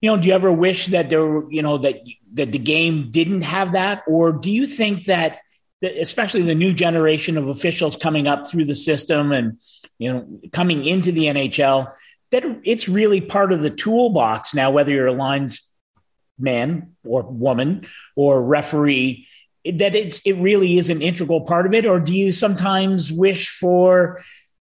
you 0.00 0.10
know, 0.10 0.16
do 0.16 0.28
you 0.28 0.34
ever 0.34 0.52
wish 0.52 0.86
that 0.86 1.10
there 1.10 1.50
you 1.50 1.62
know, 1.62 1.78
that, 1.78 2.00
that 2.34 2.52
the 2.52 2.58
game 2.58 3.10
didn't 3.10 3.42
have 3.42 3.72
that? 3.72 4.02
Or 4.06 4.32
do 4.32 4.50
you 4.50 4.66
think 4.66 5.06
that, 5.06 5.40
especially 5.82 6.42
the 6.42 6.54
new 6.54 6.72
generation 6.74 7.36
of 7.36 7.48
officials 7.48 7.96
coming 7.96 8.26
up 8.26 8.48
through 8.48 8.64
the 8.64 8.74
system 8.74 9.32
and 9.32 9.60
you 9.98 10.12
know 10.12 10.40
coming 10.52 10.84
into 10.84 11.12
the 11.12 11.24
NHL 11.24 11.92
that 12.30 12.44
it's 12.64 12.88
really 12.88 13.20
part 13.20 13.52
of 13.52 13.60
the 13.62 13.70
toolbox 13.70 14.54
now 14.54 14.70
whether 14.70 14.92
you're 14.92 15.06
a 15.06 15.12
lines 15.12 15.70
man 16.38 16.92
or 17.04 17.22
woman 17.22 17.86
or 18.16 18.42
referee 18.42 19.26
that 19.64 19.94
it's 19.94 20.20
it 20.24 20.32
really 20.34 20.78
is 20.78 20.90
an 20.90 21.02
integral 21.02 21.42
part 21.42 21.66
of 21.66 21.74
it. 21.74 21.86
Or 21.86 22.00
do 22.00 22.16
you 22.16 22.32
sometimes 22.32 23.12
wish 23.12 23.48
for 23.48 24.22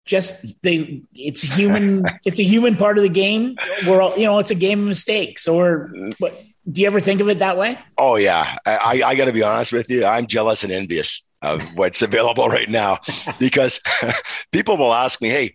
just 0.07 0.61
the 0.63 1.03
it's 1.15 1.43
human 1.43 2.05
it's 2.25 2.39
a 2.39 2.45
human 2.45 2.77
part 2.77 2.99
of 2.99 3.03
the 3.03 3.11
game? 3.11 3.57
We're 3.87 4.01
all 4.01 4.17
you 4.17 4.27
know 4.27 4.39
it's 4.39 4.51
a 4.51 4.57
game 4.57 4.81
of 4.81 4.87
mistakes 4.87 5.47
or 5.47 5.93
but 6.19 6.43
do 6.71 6.81
you 6.83 6.87
ever 6.87 7.01
think 7.01 7.21
of 7.21 7.29
it 7.29 7.39
that 7.39 7.57
way? 7.57 7.79
Oh 7.97 8.17
yeah, 8.17 8.57
I, 8.67 9.03
I 9.05 9.15
got 9.15 9.27
to 9.27 9.33
be 9.33 9.43
honest 9.43 9.73
with 9.73 9.89
you. 9.89 10.05
I'm 10.05 10.27
jealous 10.27 10.65
and 10.65 10.73
envious 10.73 11.27
of 11.43 11.63
what's 11.77 12.03
available 12.09 12.49
right 12.49 12.69
now 12.69 12.99
because 13.39 13.81
people 14.53 14.77
will 14.77 14.93
ask 14.93 15.21
me, 15.23 15.29
"Hey, 15.29 15.55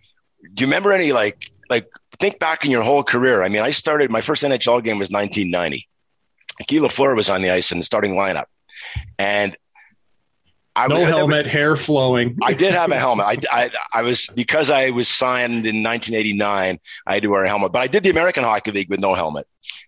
do 0.54 0.62
you 0.62 0.66
remember 0.66 0.92
any 0.92 1.12
like 1.12 1.50
like 1.70 1.88
think 2.18 2.38
back 2.38 2.64
in 2.64 2.70
your 2.70 2.82
whole 2.82 3.04
career?" 3.04 3.42
I 3.42 3.48
mean, 3.48 3.62
I 3.62 3.70
started 3.70 4.10
my 4.10 4.20
first 4.20 4.42
NHL 4.42 4.82
game 4.82 4.98
was 4.98 5.10
1990. 5.10 5.88
Guy 6.68 6.76
Lafleur 6.76 7.16
was 7.16 7.30
on 7.30 7.42
the 7.42 7.50
ice 7.50 7.70
in 7.70 7.78
the 7.78 7.84
starting 7.84 8.14
lineup, 8.14 8.46
and 9.18 9.56
I 10.76 10.88
no 10.88 11.04
helmet, 11.04 11.46
hair 11.46 11.76
flowing. 11.76 12.36
I 12.42 12.52
did 12.52 12.72
have 12.74 12.90
a 12.90 12.96
helmet. 12.96 13.26
I, 13.26 13.64
I, 13.64 13.70
I 13.92 14.02
was 14.02 14.26
because 14.26 14.70
I 14.70 14.90
was 14.90 15.06
signed 15.06 15.66
in 15.66 15.82
1989. 15.82 16.80
I 17.06 17.14
had 17.14 17.22
to 17.22 17.28
wear 17.28 17.44
a 17.44 17.48
helmet, 17.48 17.72
but 17.72 17.78
I 17.78 17.86
did 17.86 18.02
the 18.02 18.10
American 18.10 18.42
Hockey 18.42 18.72
League 18.72 18.90
with 18.90 18.98
no 18.98 19.14
helmet, 19.14 19.46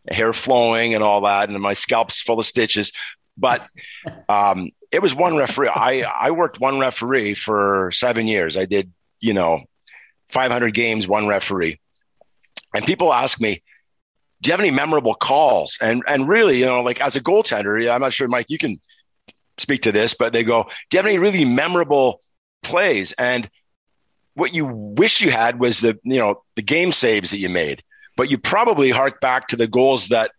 hair 0.08 0.32
flowing 0.32 0.94
and 0.94 1.02
all 1.02 1.22
that, 1.22 1.48
and 1.48 1.60
my 1.60 1.72
scalp's 1.72 2.20
full 2.20 2.38
of 2.38 2.46
stitches. 2.46 2.92
But 3.36 3.66
um, 4.28 4.70
it 4.92 5.02
was 5.02 5.14
one 5.14 5.36
referee. 5.36 5.68
I 5.68 6.02
I 6.02 6.30
worked 6.30 6.60
one 6.60 6.78
referee 6.78 7.34
for 7.34 7.90
seven 7.92 8.28
years. 8.28 8.56
I 8.56 8.64
did 8.64 8.92
you 9.20 9.34
know 9.34 9.64
500 10.28 10.72
games, 10.72 11.08
one 11.08 11.26
referee, 11.26 11.80
and 12.74 12.84
people 12.84 13.12
ask 13.12 13.40
me, 13.40 13.60
do 14.40 14.48
you 14.48 14.52
have 14.52 14.60
any 14.60 14.70
memorable 14.70 15.14
calls? 15.14 15.78
And 15.80 16.04
and 16.06 16.28
really, 16.28 16.58
you 16.58 16.66
know, 16.66 16.82
like 16.82 17.00
as 17.00 17.16
a 17.16 17.20
goaltender, 17.20 17.90
I'm 17.90 18.00
not 18.00 18.12
sure, 18.12 18.28
Mike, 18.28 18.46
you 18.50 18.58
can 18.58 18.80
speak 19.58 19.82
to 19.82 19.92
this, 19.92 20.14
but 20.14 20.32
they 20.32 20.44
go, 20.44 20.64
"Do 20.64 20.96
you 20.96 20.98
have 20.98 21.06
any 21.06 21.18
really 21.18 21.44
memorable 21.44 22.20
plays?" 22.62 23.12
And 23.12 23.48
what 24.34 24.54
you 24.54 24.66
wish 24.66 25.20
you 25.20 25.30
had 25.30 25.58
was 25.58 25.80
the 25.80 25.98
you 26.04 26.18
know 26.18 26.42
the 26.54 26.62
game 26.62 26.92
saves 26.92 27.30
that 27.30 27.38
you 27.38 27.48
made, 27.48 27.82
but 28.16 28.30
you 28.30 28.38
probably 28.38 28.90
hark 28.90 29.20
back 29.20 29.48
to 29.48 29.56
the 29.56 29.66
goals 29.66 30.08
that 30.08 30.30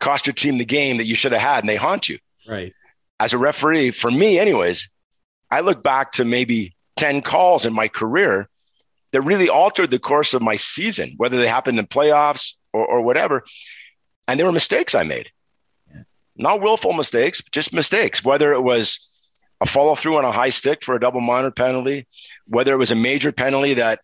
cost 0.00 0.26
your 0.26 0.34
team 0.34 0.58
the 0.58 0.64
game 0.64 0.98
that 0.98 1.06
you 1.06 1.14
should 1.14 1.32
have 1.32 1.40
had, 1.40 1.60
and 1.60 1.68
they 1.68 1.76
haunt 1.76 2.08
you. 2.08 2.18
Right. 2.48 2.72
As 3.20 3.32
a 3.32 3.38
referee, 3.38 3.90
for 3.90 4.10
me, 4.10 4.38
anyways, 4.38 4.88
I 5.50 5.60
look 5.60 5.82
back 5.82 6.12
to 6.12 6.24
maybe 6.24 6.74
ten 6.96 7.22
calls 7.22 7.64
in 7.64 7.72
my 7.72 7.88
career 7.88 8.48
that 9.12 9.22
really 9.22 9.48
altered 9.48 9.90
the 9.90 9.98
course 9.98 10.34
of 10.34 10.42
my 10.42 10.56
season, 10.56 11.14
whether 11.16 11.38
they 11.38 11.48
happened 11.48 11.78
in 11.78 11.86
playoffs 11.86 12.54
or, 12.72 12.84
or 12.86 13.02
whatever. 13.02 13.44
And 14.26 14.38
there 14.38 14.46
were 14.46 14.52
mistakes 14.52 14.94
I 14.94 15.02
made. 15.02 15.30
Not 16.38 16.62
willful 16.62 16.92
mistakes, 16.92 17.42
just 17.50 17.74
mistakes, 17.74 18.24
whether 18.24 18.52
it 18.52 18.62
was 18.62 19.10
a 19.60 19.66
follow 19.66 19.94
through 19.94 20.16
on 20.16 20.24
a 20.24 20.32
high 20.32 20.50
stick 20.50 20.84
for 20.84 20.94
a 20.94 21.00
double 21.00 21.20
minor 21.20 21.50
penalty, 21.50 22.06
whether 22.46 22.72
it 22.72 22.78
was 22.78 22.92
a 22.92 22.96
major 22.96 23.32
penalty 23.32 23.74
that 23.74 24.00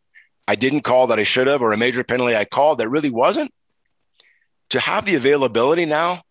I 0.47 0.57
didn't 0.57 0.83
call 0.83 1.07
that 1.07 1.19
I 1.19 1.23
should 1.23 1.47
have, 1.47 1.63
or 1.63 1.73
a 1.73 1.77
major 1.77 2.05
penalty 2.05 2.37
I 2.37 2.45
called 2.45 2.79
that 2.79 2.89
really 2.89 3.11
wasn't. 3.11 3.53
To 4.71 4.81
have 4.81 5.07
the 5.07 5.15
availability 5.15 5.87
now 5.87 6.23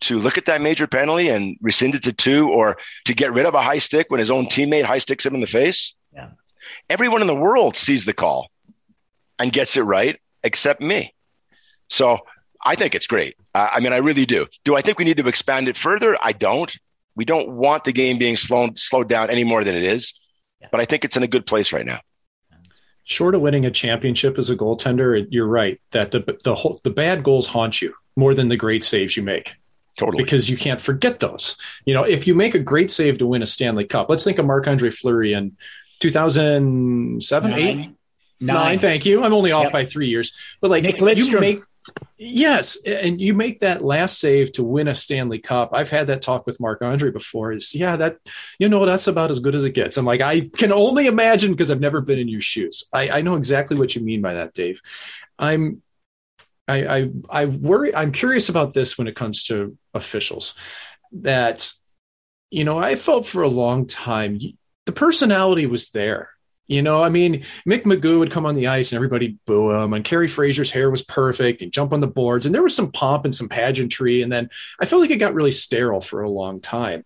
to 0.00 0.18
look 0.18 0.38
at 0.38 0.46
that 0.46 0.62
major 0.62 0.86
penalty 0.86 1.28
and 1.28 1.56
rescind 1.60 1.94
it 1.94 2.02
to 2.04 2.12
two, 2.12 2.48
or 2.48 2.78
to 3.04 3.14
get 3.14 3.32
rid 3.32 3.46
of 3.46 3.54
a 3.54 3.62
high 3.62 3.78
stick 3.78 4.06
when 4.08 4.18
his 4.18 4.30
own 4.30 4.46
teammate 4.46 4.84
high 4.84 4.98
sticks 4.98 5.24
him 5.24 5.34
in 5.34 5.40
the 5.40 5.46
face. 5.46 5.94
Yeah. 6.12 6.30
Everyone 6.88 7.20
in 7.20 7.26
the 7.26 7.36
world 7.36 7.76
sees 7.76 8.04
the 8.04 8.12
call 8.12 8.50
and 9.38 9.52
gets 9.52 9.76
it 9.76 9.82
right, 9.82 10.18
except 10.42 10.80
me. 10.80 11.14
So 11.88 12.20
I 12.64 12.74
think 12.74 12.94
it's 12.94 13.06
great. 13.06 13.36
Uh, 13.54 13.68
I 13.72 13.80
mean, 13.80 13.92
I 13.92 13.98
really 13.98 14.26
do. 14.26 14.46
Do 14.64 14.76
I 14.76 14.82
think 14.82 14.98
we 14.98 15.04
need 15.04 15.16
to 15.16 15.26
expand 15.26 15.68
it 15.68 15.76
further? 15.76 16.16
I 16.22 16.32
don't. 16.32 16.74
We 17.14 17.24
don't 17.24 17.50
want 17.50 17.84
the 17.84 17.92
game 17.92 18.18
being 18.18 18.36
slowed 18.36 18.78
slowed 18.78 19.08
down 19.08 19.30
any 19.30 19.44
more 19.44 19.64
than 19.64 19.74
it 19.74 19.82
is, 19.82 20.18
yeah. 20.60 20.68
but 20.70 20.80
I 20.80 20.84
think 20.84 21.04
it's 21.04 21.16
in 21.16 21.22
a 21.22 21.28
good 21.28 21.46
place 21.46 21.72
right 21.72 21.84
now. 21.84 22.00
Short 23.04 23.34
of 23.34 23.42
winning 23.42 23.66
a 23.66 23.70
championship 23.70 24.38
as 24.38 24.48
a 24.48 24.56
goaltender, 24.56 25.26
you're 25.30 25.46
right 25.46 25.80
that 25.90 26.12
the 26.12 26.38
the 26.44 26.54
whole, 26.54 26.80
the 26.84 26.90
bad 26.90 27.22
goals 27.22 27.48
haunt 27.48 27.82
you 27.82 27.94
more 28.16 28.32
than 28.32 28.48
the 28.48 28.56
great 28.56 28.84
saves 28.84 29.16
you 29.16 29.22
make. 29.22 29.56
Totally. 29.98 30.24
Because 30.24 30.48
you 30.48 30.56
can't 30.56 30.80
forget 30.80 31.20
those. 31.20 31.56
You 31.84 31.92
know, 31.92 32.04
if 32.04 32.26
you 32.26 32.34
make 32.34 32.54
a 32.54 32.58
great 32.58 32.90
save 32.90 33.18
to 33.18 33.26
win 33.26 33.42
a 33.42 33.46
Stanley 33.46 33.84
Cup, 33.84 34.08
let's 34.08 34.24
think 34.24 34.38
of 34.38 34.46
Marc 34.46 34.66
Andre 34.66 34.88
Fleury 34.88 35.34
in 35.34 35.56
2007, 36.00 37.50
Nine. 37.50 37.60
8, 37.60 37.76
Nine. 37.76 37.94
Nine. 38.40 38.78
Thank 38.78 39.04
you. 39.04 39.22
I'm 39.22 39.34
only 39.34 39.52
off 39.52 39.64
yep. 39.64 39.72
by 39.72 39.84
three 39.84 40.08
years. 40.08 40.34
But 40.60 40.70
like 40.70 40.82
Nick 40.82 40.96
Lidstrom. 40.96 41.26
you 41.26 41.40
make 41.40 41.60
Yes, 42.16 42.76
and 42.86 43.20
you 43.20 43.34
make 43.34 43.60
that 43.60 43.84
last 43.84 44.20
save 44.20 44.52
to 44.52 44.62
win 44.62 44.86
a 44.86 44.94
Stanley 44.94 45.40
Cup. 45.40 45.70
I've 45.72 45.90
had 45.90 46.06
that 46.06 46.22
talk 46.22 46.46
with 46.46 46.60
Marc 46.60 46.80
Andre 46.80 47.10
before. 47.10 47.52
Is 47.52 47.74
yeah, 47.74 47.96
that 47.96 48.18
you 48.58 48.68
know 48.68 48.86
that's 48.86 49.08
about 49.08 49.30
as 49.32 49.40
good 49.40 49.56
as 49.56 49.64
it 49.64 49.72
gets. 49.72 49.96
I'm 49.96 50.04
like, 50.04 50.20
I 50.20 50.48
can 50.56 50.72
only 50.72 51.06
imagine 51.06 51.50
because 51.50 51.70
I've 51.70 51.80
never 51.80 52.00
been 52.00 52.20
in 52.20 52.28
your 52.28 52.40
shoes. 52.40 52.84
I, 52.92 53.10
I 53.10 53.22
know 53.22 53.34
exactly 53.34 53.76
what 53.76 53.96
you 53.96 54.02
mean 54.02 54.22
by 54.22 54.34
that, 54.34 54.54
Dave. 54.54 54.80
I'm 55.38 55.82
I, 56.68 56.98
I 56.98 57.10
I 57.28 57.44
worry. 57.46 57.94
I'm 57.94 58.12
curious 58.12 58.48
about 58.48 58.72
this 58.72 58.96
when 58.96 59.08
it 59.08 59.16
comes 59.16 59.44
to 59.44 59.76
officials. 59.92 60.54
That 61.12 61.72
you 62.50 62.64
know, 62.64 62.78
I 62.78 62.94
felt 62.94 63.26
for 63.26 63.42
a 63.42 63.48
long 63.48 63.86
time 63.86 64.38
the 64.86 64.92
personality 64.92 65.66
was 65.66 65.90
there. 65.90 66.30
You 66.68 66.80
know, 66.80 67.02
I 67.02 67.08
mean, 67.08 67.42
Mick 67.68 67.82
McGeough 67.82 68.20
would 68.20 68.30
come 68.30 68.46
on 68.46 68.54
the 68.54 68.68
ice 68.68 68.92
and 68.92 68.96
everybody 68.96 69.36
boo 69.46 69.70
him, 69.70 69.92
and 69.92 70.04
Kerry 70.04 70.28
Fraser's 70.28 70.70
hair 70.70 70.90
was 70.90 71.02
perfect 71.02 71.60
and 71.60 71.72
jump 71.72 71.92
on 71.92 72.00
the 72.00 72.06
boards, 72.06 72.46
and 72.46 72.54
there 72.54 72.62
was 72.62 72.74
some 72.74 72.92
pomp 72.92 73.24
and 73.24 73.34
some 73.34 73.48
pageantry. 73.48 74.22
And 74.22 74.32
then 74.32 74.48
I 74.80 74.86
felt 74.86 75.02
like 75.02 75.10
it 75.10 75.16
got 75.16 75.34
really 75.34 75.50
sterile 75.50 76.00
for 76.00 76.22
a 76.22 76.30
long 76.30 76.60
time. 76.60 77.04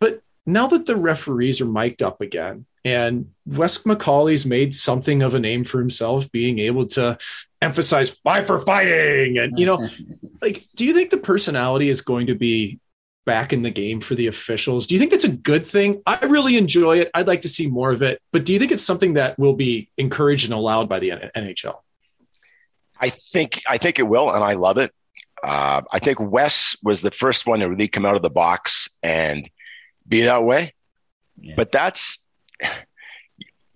But 0.00 0.20
now 0.46 0.66
that 0.68 0.86
the 0.86 0.96
referees 0.96 1.60
are 1.60 1.66
mic'd 1.66 2.02
up 2.02 2.20
again, 2.20 2.66
and 2.84 3.30
Wes 3.46 3.78
McCauley's 3.84 4.44
made 4.44 4.74
something 4.74 5.22
of 5.22 5.34
a 5.34 5.40
name 5.40 5.64
for 5.64 5.78
himself, 5.78 6.30
being 6.30 6.58
able 6.58 6.86
to 6.88 7.16
emphasize 7.62 8.10
fight 8.10 8.46
for 8.46 8.60
fighting, 8.60 9.38
and 9.38 9.58
you 9.58 9.64
know, 9.64 9.88
like, 10.42 10.66
do 10.76 10.84
you 10.84 10.92
think 10.92 11.10
the 11.10 11.16
personality 11.16 11.88
is 11.88 12.02
going 12.02 12.26
to 12.26 12.34
be 12.34 12.78
back 13.24 13.52
in 13.52 13.62
the 13.62 13.70
game 13.70 14.00
for 14.00 14.14
the 14.14 14.26
officials. 14.26 14.86
Do 14.86 14.94
you 14.94 15.00
think 15.00 15.12
it's 15.12 15.24
a 15.24 15.30
good 15.30 15.66
thing? 15.66 16.02
I 16.06 16.24
really 16.26 16.56
enjoy 16.56 16.98
it. 16.98 17.10
I'd 17.14 17.26
like 17.26 17.42
to 17.42 17.48
see 17.48 17.66
more 17.66 17.90
of 17.90 18.02
it. 18.02 18.20
But 18.32 18.44
do 18.44 18.52
you 18.52 18.58
think 18.58 18.72
it's 18.72 18.82
something 18.82 19.14
that 19.14 19.38
will 19.38 19.54
be 19.54 19.90
encouraged 19.96 20.44
and 20.44 20.54
allowed 20.54 20.88
by 20.88 20.98
the 20.98 21.10
NHL? 21.10 21.80
I 23.00 23.10
think 23.10 23.62
I 23.68 23.78
think 23.78 23.98
it 23.98 24.04
will, 24.04 24.32
and 24.32 24.42
I 24.42 24.54
love 24.54 24.78
it. 24.78 24.92
Uh, 25.42 25.82
I 25.92 25.98
think 25.98 26.20
Wes 26.20 26.76
was 26.82 27.00
the 27.00 27.10
first 27.10 27.46
one 27.46 27.60
to 27.60 27.66
really 27.66 27.88
come 27.88 28.06
out 28.06 28.16
of 28.16 28.22
the 28.22 28.30
box 28.30 28.88
and 29.02 29.50
be 30.06 30.22
that 30.22 30.44
way. 30.44 30.74
Yeah. 31.38 31.54
But 31.56 31.72
that's 31.72 32.26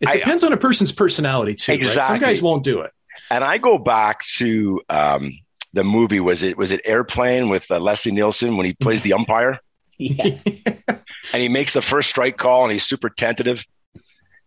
it 0.01 0.11
depends 0.13 0.45
I, 0.45 0.49
on 0.49 0.53
a 0.53 0.57
person's 0.57 0.93
personality 0.93 1.55
too. 1.55 1.73
Exactly. 1.73 1.99
Right? 1.99 2.07
Some 2.07 2.21
guys 2.21 2.43
won't 2.43 2.63
do 2.63 2.83
it. 2.83 2.93
And 3.31 3.43
I 3.43 3.59
go 3.59 3.79
back 3.79 4.25
to 4.37 4.81
um, 4.89 5.39
the 5.79 5.85
movie 5.85 6.19
was 6.19 6.43
it 6.43 6.59
was 6.59 6.73
it 6.73 6.81
Airplane 6.85 7.49
with 7.49 7.71
uh, 7.71 7.79
Leslie 7.79 8.11
Nielsen 8.11 8.57
when 8.57 8.67
he 8.67 8.73
plays 8.73 9.03
the 9.03 9.15
umpire. 9.15 9.61
Yes. 10.01 10.45
and 10.87 11.43
he 11.43 11.49
makes 11.49 11.75
the 11.75 11.83
first 11.83 12.09
strike 12.09 12.37
call 12.37 12.63
and 12.63 12.71
he's 12.71 12.85
super 12.85 13.09
tentative. 13.11 13.67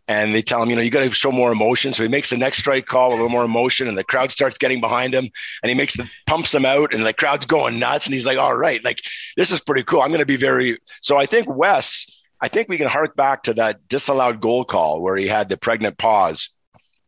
And 0.07 0.33
they 0.33 0.41
tell 0.41 0.63
him, 0.63 0.69
you 0.69 0.77
know, 0.77 0.81
you 0.81 0.89
got 0.89 1.03
to 1.03 1.11
show 1.11 1.29
more 1.29 1.51
emotion. 1.51 1.91
So 1.91 2.03
he 2.03 2.09
makes 2.09 2.29
the 2.29 2.37
next 2.37 2.59
strike 2.59 2.85
call 2.85 3.09
with 3.09 3.19
a 3.19 3.21
little 3.23 3.33
more 3.33 3.43
emotion, 3.43 3.89
and 3.89 3.97
the 3.97 4.05
crowd 4.05 4.31
starts 4.31 4.57
getting 4.57 4.79
behind 4.79 5.13
him. 5.13 5.29
And 5.61 5.69
he 5.69 5.75
makes 5.75 5.97
the 5.97 6.09
pumps 6.25 6.55
him 6.55 6.63
out, 6.65 6.93
and 6.93 7.05
the 7.05 7.11
crowd's 7.11 7.45
going 7.45 7.79
nuts. 7.79 8.05
And 8.05 8.13
he's 8.13 8.25
like, 8.25 8.37
"All 8.37 8.55
right, 8.55 8.81
like 8.85 9.01
this 9.35 9.51
is 9.51 9.59
pretty 9.59 9.83
cool. 9.83 9.99
I'm 9.99 10.07
going 10.07 10.21
to 10.21 10.25
be 10.25 10.37
very." 10.37 10.79
So 11.01 11.17
I 11.17 11.25
think 11.25 11.49
Wes, 11.49 12.07
I 12.39 12.47
think 12.47 12.69
we 12.69 12.77
can 12.77 12.87
hark 12.87 13.17
back 13.17 13.43
to 13.43 13.53
that 13.55 13.89
disallowed 13.89 14.39
goal 14.39 14.63
call 14.63 15.01
where 15.01 15.17
he 15.17 15.27
had 15.27 15.49
the 15.49 15.57
pregnant 15.57 15.97
pause 15.97 16.47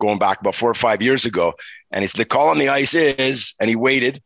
going 0.04 0.20
back 0.20 0.42
about 0.42 0.56
four 0.56 0.70
or 0.70 0.76
five 0.76 1.02
years 1.02 1.26
ago. 1.26 1.54
And 1.94 2.04
it's 2.04 2.14
the 2.14 2.26
call 2.26 2.50
on 2.50 2.58
the 2.58 2.70
ice 2.70 2.94
is, 2.94 3.54
and 3.60 3.70
he 3.70 3.76
waited. 3.76 4.22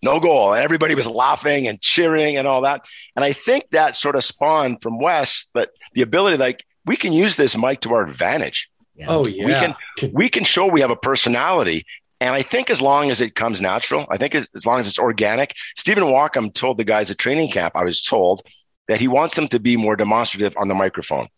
No 0.00 0.20
goal. 0.20 0.52
And 0.52 0.62
everybody 0.62 0.94
was 0.94 1.08
laughing 1.08 1.66
and 1.66 1.80
cheering 1.80 2.36
and 2.36 2.46
all 2.46 2.62
that. 2.62 2.84
And 3.16 3.24
I 3.24 3.32
think 3.32 3.68
that 3.70 3.96
sort 3.96 4.14
of 4.14 4.22
spawned 4.22 4.80
from 4.80 5.00
Wes 5.00 5.50
that 5.54 5.70
the 5.94 6.02
ability, 6.02 6.36
like, 6.36 6.64
we 6.86 6.96
can 6.96 7.12
use 7.12 7.34
this 7.34 7.56
mic 7.56 7.80
to 7.80 7.94
our 7.94 8.06
advantage. 8.06 8.70
Yeah. 8.94 9.06
Oh, 9.08 9.26
yeah. 9.26 9.44
We 9.44 9.52
can, 9.52 10.12
we 10.12 10.30
can 10.30 10.44
show 10.44 10.68
we 10.68 10.82
have 10.82 10.90
a 10.90 10.96
personality. 10.96 11.84
And 12.20 12.34
I 12.34 12.42
think 12.42 12.70
as 12.70 12.82
long 12.82 13.10
as 13.10 13.20
it 13.20 13.34
comes 13.34 13.60
natural, 13.60 14.06
I 14.10 14.16
think 14.16 14.34
as 14.34 14.66
long 14.66 14.80
as 14.80 14.88
it's 14.88 14.98
organic, 14.98 15.54
Stephen 15.76 16.04
Walkom 16.04 16.52
told 16.52 16.76
the 16.76 16.84
guys 16.84 17.10
at 17.10 17.18
training 17.18 17.50
camp, 17.50 17.74
I 17.76 17.84
was 17.84 18.00
told 18.00 18.46
that 18.88 19.00
he 19.00 19.08
wants 19.08 19.36
them 19.36 19.48
to 19.48 19.60
be 19.60 19.76
more 19.76 19.96
demonstrative 19.96 20.56
on 20.56 20.68
the 20.68 20.74
microphone. 20.74 21.28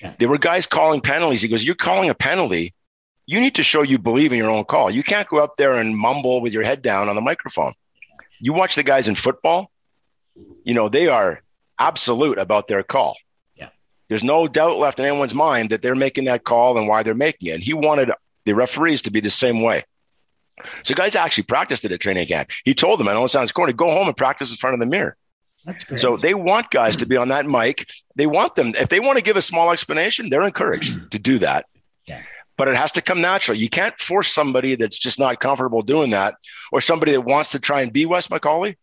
Yeah. 0.00 0.14
There 0.18 0.28
were 0.28 0.38
guys 0.38 0.66
calling 0.66 1.00
penalties. 1.00 1.42
He 1.42 1.48
goes, 1.48 1.64
You're 1.64 1.74
calling 1.74 2.10
a 2.10 2.14
penalty. 2.14 2.74
You 3.28 3.40
need 3.40 3.56
to 3.56 3.62
show 3.62 3.82
you 3.82 3.98
believe 3.98 4.32
in 4.32 4.38
your 4.38 4.48
own 4.48 4.64
call. 4.64 4.90
You 4.90 5.02
can't 5.02 5.28
go 5.28 5.36
up 5.36 5.56
there 5.58 5.74
and 5.74 5.94
mumble 5.94 6.40
with 6.40 6.54
your 6.54 6.62
head 6.62 6.80
down 6.80 7.10
on 7.10 7.14
the 7.14 7.20
microphone. 7.20 7.74
You 8.40 8.54
watch 8.54 8.74
the 8.74 8.82
guys 8.82 9.06
in 9.06 9.16
football, 9.16 9.70
you 10.64 10.72
know, 10.72 10.88
they 10.88 11.08
are 11.08 11.42
absolute 11.78 12.38
about 12.38 12.68
their 12.68 12.82
call. 12.82 13.18
Yeah. 13.54 13.68
There's 14.08 14.24
no 14.24 14.48
doubt 14.48 14.78
left 14.78 14.98
in 14.98 15.04
anyone's 15.04 15.34
mind 15.34 15.68
that 15.70 15.82
they're 15.82 15.94
making 15.94 16.24
that 16.24 16.44
call 16.44 16.78
and 16.78 16.88
why 16.88 17.02
they're 17.02 17.14
making 17.14 17.50
it. 17.50 17.52
And 17.56 17.62
he 17.62 17.74
wanted 17.74 18.10
the 18.46 18.54
referees 18.54 19.02
to 19.02 19.10
be 19.10 19.20
the 19.20 19.28
same 19.28 19.60
way. 19.60 19.82
So 20.84 20.94
guys 20.94 21.14
actually 21.14 21.44
practiced 21.44 21.84
it 21.84 21.92
at 21.92 22.00
training 22.00 22.28
camp. 22.28 22.50
He 22.64 22.72
told 22.72 22.98
them, 22.98 23.08
I 23.08 23.12
know 23.12 23.24
it 23.24 23.28
sounds 23.28 23.52
corny, 23.52 23.74
go 23.74 23.90
home 23.90 24.08
and 24.08 24.16
practice 24.16 24.50
in 24.50 24.56
front 24.56 24.72
of 24.72 24.80
the 24.80 24.86
mirror. 24.86 25.18
That's 25.66 25.84
great. 25.84 26.00
So 26.00 26.16
they 26.16 26.32
want 26.32 26.70
guys 26.70 26.96
to 26.96 27.04
be 27.04 27.18
on 27.18 27.28
that 27.28 27.44
mic. 27.44 27.90
They 28.16 28.26
want 28.26 28.54
them, 28.54 28.72
if 28.80 28.88
they 28.88 29.00
want 29.00 29.18
to 29.18 29.22
give 29.22 29.36
a 29.36 29.42
small 29.42 29.70
explanation, 29.70 30.30
they're 30.30 30.40
encouraged 30.40 31.10
to 31.10 31.18
do 31.18 31.40
that. 31.40 31.66
Yeah. 32.06 32.22
But 32.58 32.68
it 32.68 32.76
has 32.76 32.92
to 32.92 33.02
come 33.02 33.20
natural. 33.20 33.56
You 33.56 33.70
can't 33.70 33.98
force 33.98 34.28
somebody 34.28 34.74
that's 34.74 34.98
just 34.98 35.18
not 35.18 35.40
comfortable 35.40 35.80
doing 35.80 36.10
that 36.10 36.34
or 36.72 36.80
somebody 36.82 37.12
that 37.12 37.22
wants 37.22 37.52
to 37.52 37.60
try 37.60 37.80
and 37.80 37.92
be 37.92 38.04
Wes 38.04 38.28
McCauley. 38.28 38.76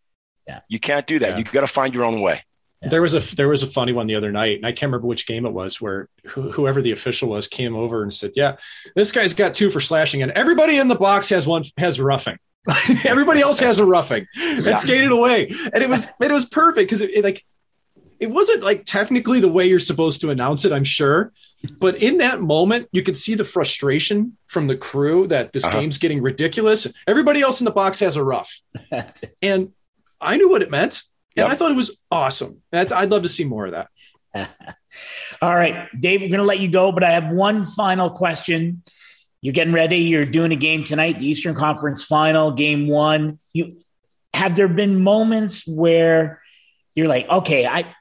Yeah. 0.48 0.62
You 0.68 0.80
can't 0.80 1.06
do 1.06 1.20
that. 1.20 1.32
Yeah. 1.32 1.38
You 1.38 1.44
got 1.44 1.62
to 1.62 1.68
find 1.68 1.94
your 1.94 2.06
own 2.06 2.22
way. 2.22 2.42
Yeah. 2.82 2.90
There 2.90 3.02
was 3.02 3.14
a 3.14 3.36
there 3.36 3.48
was 3.48 3.64
a 3.64 3.68
funny 3.68 3.94
one 3.94 4.08
the 4.08 4.16
other 4.16 4.32
night, 4.32 4.58
and 4.58 4.66
I 4.66 4.72
can't 4.72 4.90
remember 4.92 5.08
which 5.08 5.28
game 5.28 5.46
it 5.46 5.52
was, 5.52 5.82
where 5.82 6.10
wh- 6.26 6.52
whoever 6.52 6.82
the 6.82 6.92
official 6.92 7.30
was 7.30 7.48
came 7.48 7.76
over 7.76 8.04
and 8.04 8.14
said, 8.14 8.32
"Yeah, 8.36 8.58
this 8.96 9.12
guy's 9.12 9.34
got 9.34 9.56
two 9.56 9.70
for 9.70 9.80
slashing, 9.80 10.22
and 10.22 10.32
everybody 10.34 10.78
in 10.78 10.88
the 10.88 10.96
box 10.96 11.30
has 11.30 11.48
one 11.48 11.64
has 11.78 12.00
roughing." 12.00 12.38
Everybody 13.06 13.42
else 13.42 13.60
has 13.60 13.78
a 13.78 13.86
roughing 13.86 14.26
and 14.36 14.66
yeah. 14.66 14.76
skated 14.78 15.12
away, 15.12 15.48
and 15.74 15.84
it 15.84 15.90
was 15.90 16.08
it 16.20 16.32
was 16.32 16.46
perfect 16.46 16.88
because 16.90 17.02
it, 17.02 17.12
it 17.12 17.24
like 17.24 17.46
it 18.20 18.30
wasn't 18.30 18.64
like 18.64 18.84
technically 18.86 19.40
the 19.40 19.52
way 19.52 19.68
you're 19.68 19.80
supposed 19.80 20.22
to 20.22 20.32
announce 20.32 20.66
it. 20.66 20.72
I'm 20.72 20.84
sure, 20.84 21.32
but 21.80 22.02
in 22.02 22.18
that 22.20 22.42
moment, 22.42 22.88
you 22.92 23.04
could 23.04 23.18
see 23.18 23.36
the 23.36 23.46
frustration 23.46 24.38
from 24.48 24.68
the 24.68 24.76
crew 24.78 25.28
that 25.28 25.54
this 25.54 25.64
uh-huh. 25.64 25.80
game's 25.80 25.98
getting 25.98 26.22
ridiculous. 26.22 26.88
Everybody 27.08 27.42
else 27.42 27.62
in 27.62 27.66
the 27.66 27.72
box 27.72 28.00
has 28.00 28.18
a 28.18 28.24
rough, 28.24 28.62
and 29.42 29.72
I 30.20 30.38
knew 30.38 30.50
what 30.50 30.62
it 30.62 30.72
meant, 30.72 31.04
and 31.36 31.46
yep. 31.46 31.54
I 31.54 31.56
thought 31.56 31.72
it 31.72 31.78
was 31.78 31.98
awesome. 32.12 32.62
That's, 32.72 32.94
I'd 32.94 33.12
love 33.12 33.24
to 33.24 33.30
see 33.30 33.44
more 33.44 33.68
of 33.68 33.74
that. 33.74 33.90
All 35.42 35.56
right, 35.56 35.90
Dave, 36.00 36.22
we're 36.22 36.30
going 36.30 36.40
to 36.40 36.46
let 36.46 36.60
you 36.60 36.70
go, 36.70 36.92
but 36.92 37.04
I 37.04 37.12
have 37.12 37.30
one 37.30 37.64
final 37.64 38.10
question 38.10 38.84
you're 39.46 39.54
getting 39.54 39.74
ready. 39.74 39.98
You're 39.98 40.26
doing 40.26 40.52
a 40.52 40.56
game 40.56 40.86
tonight, 40.86 41.20
the 41.20 41.28
Eastern 41.28 41.54
Conference 41.54 42.04
Final, 42.04 42.54
Game 42.54 42.88
One. 42.88 43.38
You 43.54 43.78
have 44.34 44.56
there 44.56 44.68
been 44.68 45.04
moments 45.04 45.68
where 45.68 46.42
you're 46.96 47.08
like, 47.08 47.30
okay, 47.30 47.68
I 47.68 47.94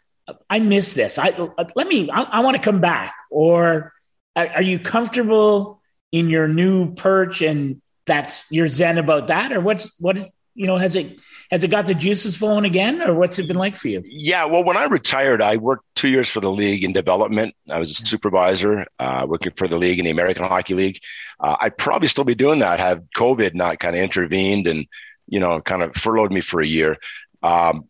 I 0.49 0.59
miss 0.61 0.95
this. 0.95 1.19
I 1.19 1.35
let 1.75 1.87
me. 1.87 2.11
I, 2.11 2.23
I 2.23 2.41
want 2.41 2.57
to 2.57 2.63
come 2.63 2.81
back. 2.81 3.15
Or 3.31 3.93
are 4.37 4.63
you 4.63 4.79
comfortable 4.79 5.81
in 6.13 6.29
your 6.29 6.49
new 6.49 6.95
perch 6.95 7.43
and 7.43 7.81
that's 8.07 8.45
you're 8.51 8.69
zen 8.69 8.99
about 8.99 9.29
that, 9.29 9.53
or 9.53 9.61
what's 9.61 9.99
what 10.01 10.17
is 10.17 10.31
you 10.55 10.67
know 10.67 10.79
has 10.79 10.95
it 10.97 11.19
has 11.51 11.65
it 11.65 11.69
got 11.69 11.87
the 11.87 11.95
juices 11.95 12.37
flowing 12.37 12.65
again, 12.65 13.03
or 13.03 13.15
what's 13.15 13.39
it 13.39 13.49
been 13.49 13.57
like 13.57 13.77
for 13.77 13.89
you? 13.89 14.03
Yeah, 14.05 14.45
well, 14.47 14.65
when 14.65 14.77
I 14.77 14.85
retired, 14.85 15.43
I 15.43 15.57
worked 15.57 15.85
two 15.95 16.09
years 16.09 16.29
for 16.29 16.41
the 16.41 16.51
league 16.51 16.85
in 16.85 16.93
development. 16.93 17.55
I 17.71 17.79
was 17.79 17.91
a 17.91 18.07
supervisor 18.07 18.87
uh, 18.99 19.27
working 19.29 19.53
for 19.57 19.69
the 19.69 19.77
league 19.77 19.99
in 19.99 20.05
the 20.05 20.11
American 20.11 20.45
Hockey 20.45 20.75
League. 20.75 20.99
Uh, 21.41 21.57
I'd 21.61 21.79
probably 21.79 22.09
still 22.09 22.25
be 22.25 22.35
doing 22.35 22.61
that 22.61 22.79
had 22.79 23.09
COVID 23.17 23.55
not 23.55 23.79
kind 23.79 23.97
of 23.97 24.03
intervened 24.03 24.67
and 24.67 24.87
you 25.27 25.41
know 25.41 25.61
kind 25.61 25.83
of 25.83 25.95
furloughed 25.95 26.33
me 26.33 26.41
for 26.41 26.61
a 26.61 26.67
year. 26.67 26.99
Um, 27.43 27.89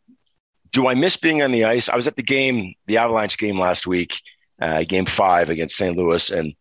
do 0.75 0.89
I 0.89 0.95
miss 0.95 1.17
being 1.17 1.41
on 1.41 1.53
the 1.53 1.65
ice? 1.65 1.89
I 1.89 1.97
was 1.97 2.09
at 2.09 2.17
the 2.17 2.23
game, 2.23 2.75
the 2.87 2.99
Avalanche 2.99 3.39
game 3.39 3.59
last 3.59 3.87
week, 3.87 4.21
uh, 4.61 4.83
game 4.83 5.07
five 5.07 5.49
against 5.49 5.77
St. 5.77 5.97
Louis, 5.97 6.31
and 6.31 6.53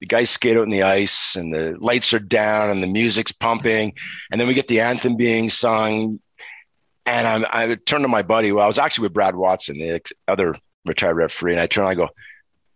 the 0.00 0.06
guys 0.06 0.30
skate 0.30 0.56
out 0.56 0.64
in 0.64 0.70
the 0.70 0.82
ice, 0.82 1.36
and 1.36 1.54
the 1.54 1.76
lights 1.78 2.14
are 2.14 2.18
down, 2.18 2.70
and 2.70 2.82
the 2.82 2.88
music's 2.88 3.32
pumping, 3.32 3.92
and 4.32 4.40
then 4.40 4.48
we 4.48 4.54
get 4.54 4.66
the 4.66 4.80
anthem 4.80 5.16
being 5.16 5.50
sung, 5.50 6.20
and 7.04 7.26
I'm, 7.26 7.44
I 7.50 7.74
turn 7.74 8.02
to 8.02 8.08
my 8.08 8.22
buddy. 8.22 8.50
Well, 8.50 8.64
I 8.64 8.66
was 8.66 8.78
actually 8.78 9.04
with 9.04 9.12
Brad 9.12 9.36
Watson, 9.36 9.76
the 9.76 10.00
other 10.26 10.56
retired 10.86 11.16
referee, 11.16 11.52
and 11.52 11.60
I 11.60 11.66
turn 11.66 11.84
and 11.84 11.90
I 11.90 11.94
go, 11.94 12.08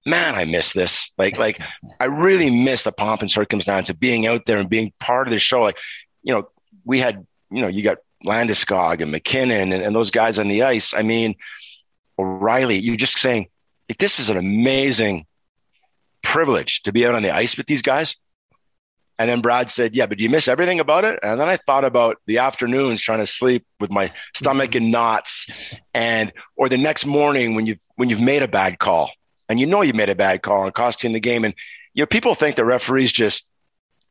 "Man, 0.04 0.34
I 0.34 0.44
miss 0.44 0.74
this. 0.74 1.14
Like, 1.16 1.38
like 1.38 1.58
I 1.98 2.04
really 2.04 2.50
miss 2.50 2.82
the 2.82 2.92
pomp 2.92 3.22
and 3.22 3.30
circumstance 3.30 3.88
of 3.88 3.98
being 3.98 4.26
out 4.26 4.44
there 4.44 4.58
and 4.58 4.68
being 4.68 4.92
part 5.00 5.28
of 5.28 5.30
the 5.30 5.38
show. 5.38 5.62
Like, 5.62 5.78
you 6.22 6.34
know, 6.34 6.50
we 6.84 7.00
had, 7.00 7.26
you 7.50 7.62
know, 7.62 7.68
you 7.68 7.82
got 7.82 7.98
Landeskog 8.26 9.00
and 9.00 9.10
MacKinnon 9.10 9.72
and, 9.72 9.82
and 9.82 9.94
those 9.94 10.10
guys 10.10 10.38
on 10.38 10.48
the 10.48 10.62
ice. 10.62 10.94
I 10.94 11.02
mean, 11.02 11.36
O'Reilly, 12.18 12.78
you're 12.78 12.96
just 12.96 13.18
saying, 13.18 13.48
like, 13.88 13.98
this 13.98 14.18
is 14.18 14.30
an 14.30 14.36
amazing 14.36 15.26
privilege 16.22 16.82
to 16.82 16.92
be 16.92 17.06
out 17.06 17.14
on 17.14 17.22
the 17.22 17.34
ice 17.34 17.56
with 17.56 17.66
these 17.66 17.82
guys. 17.82 18.16
And 19.18 19.28
then 19.28 19.40
Brad 19.40 19.70
said, 19.70 19.96
Yeah, 19.96 20.06
but 20.06 20.18
do 20.18 20.24
you 20.24 20.30
miss 20.30 20.46
everything 20.46 20.78
about 20.78 21.04
it? 21.04 21.18
And 21.22 21.40
then 21.40 21.48
I 21.48 21.56
thought 21.56 21.84
about 21.84 22.18
the 22.26 22.38
afternoons 22.38 23.02
trying 23.02 23.18
to 23.18 23.26
sleep 23.26 23.66
with 23.80 23.90
my 23.90 24.12
stomach 24.34 24.76
in 24.76 24.90
knots 24.90 25.74
and 25.92 26.32
or 26.56 26.68
the 26.68 26.78
next 26.78 27.04
morning 27.04 27.54
when 27.54 27.66
you've 27.66 27.82
when 27.96 28.10
you've 28.10 28.20
made 28.20 28.42
a 28.42 28.48
bad 28.48 28.78
call 28.78 29.10
and 29.48 29.58
you 29.58 29.66
know 29.66 29.82
you 29.82 29.92
made 29.92 30.08
a 30.08 30.14
bad 30.14 30.42
call 30.42 30.64
and 30.64 30.74
cost 30.74 30.98
costing 30.98 31.12
the 31.12 31.20
game. 31.20 31.44
And 31.44 31.54
you 31.94 32.02
know, 32.02 32.06
people 32.06 32.34
think 32.36 32.54
the 32.54 32.64
referees 32.64 33.10
just 33.10 33.50